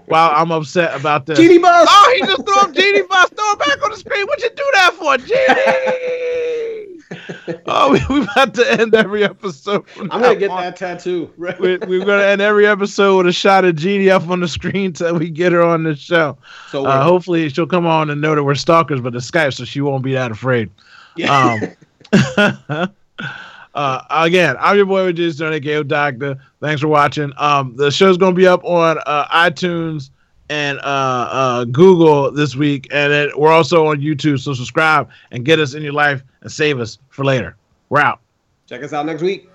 while 0.05 0.31
I'm 0.35 0.51
upset 0.51 0.99
about 0.99 1.25
this. 1.25 1.39
GD 1.39 1.61
Bus. 1.61 1.87
Oh, 1.89 2.13
he 2.15 2.25
just 2.25 2.45
threw 2.45 2.59
up 2.59 2.71
GD 2.73 3.07
Bus. 3.07 3.29
Throw 3.29 3.51
it 3.51 3.59
back 3.59 3.83
on 3.83 3.91
the 3.91 3.97
screen. 3.97 4.25
What'd 4.25 4.43
you 4.43 4.49
do 4.49 4.71
that 4.73 4.93
for, 4.93 5.17
GD? 5.17 6.97
oh, 7.67 7.91
we, 7.91 8.01
we 8.09 8.21
about 8.23 8.53
to 8.55 8.71
end 8.71 8.93
every 8.95 9.23
episode. 9.23 9.85
I'm 9.97 10.07
gonna 10.07 10.35
get 10.35 10.49
on. 10.51 10.61
that 10.61 10.75
tattoo. 10.75 11.31
Right. 11.37 11.59
we, 11.61 11.77
we're 11.77 12.05
gonna 12.05 12.23
end 12.23 12.41
every 12.41 12.67
episode 12.67 13.17
with 13.17 13.27
a 13.27 13.31
shot 13.31 13.65
of 13.65 13.75
Jeannie 13.75 14.09
up 14.09 14.27
on 14.29 14.39
the 14.39 14.47
screen 14.47 14.93
till 14.93 15.17
we 15.17 15.29
get 15.29 15.51
her 15.51 15.61
on 15.61 15.83
the 15.83 15.95
show. 15.95 16.37
So 16.69 16.85
uh, 16.85 17.03
hopefully 17.03 17.49
she'll 17.49 17.67
come 17.67 17.85
on 17.85 18.09
and 18.09 18.21
know 18.21 18.35
that 18.35 18.43
we're 18.43 18.55
stalkers, 18.55 19.01
but 19.01 19.13
the 19.13 19.19
Skype, 19.19 19.53
so 19.53 19.65
she 19.65 19.81
won't 19.81 20.03
be 20.03 20.13
that 20.13 20.31
afraid. 20.31 20.69
yeah. 21.15 21.73
Um, 22.71 22.89
uh, 23.77 24.03
again, 24.09 24.55
I'm 24.59 24.75
your 24.75 24.87
boy 24.87 25.05
with 25.05 25.17
Just 25.17 25.37
Johnny 25.37 25.61
KO 25.61 25.83
Doctor. 25.83 26.35
Thanks 26.59 26.81
for 26.81 26.87
watching. 26.87 27.31
Um, 27.37 27.75
the 27.75 27.91
show's 27.91 28.17
gonna 28.17 28.35
be 28.35 28.47
up 28.47 28.65
on 28.65 28.97
uh, 29.05 29.27
iTunes 29.27 30.09
and 30.49 30.79
uh, 30.79 30.81
uh, 31.31 31.65
Google 31.65 32.31
this 32.31 32.55
week, 32.55 32.87
and 32.91 33.13
then 33.13 33.29
we're 33.37 33.51
also 33.51 33.85
on 33.85 34.01
YouTube. 34.01 34.39
So 34.39 34.55
subscribe 34.55 35.09
and 35.31 35.45
get 35.45 35.59
us 35.59 35.75
in 35.75 35.83
your 35.83 35.93
life 35.93 36.23
and 36.41 36.51
save 36.51 36.79
us 36.79 36.97
for 37.09 37.23
later. 37.23 37.55
We're 37.89 38.01
out. 38.01 38.19
Check 38.65 38.81
us 38.81 38.93
out 38.93 39.05
next 39.05 39.21
week. 39.21 39.47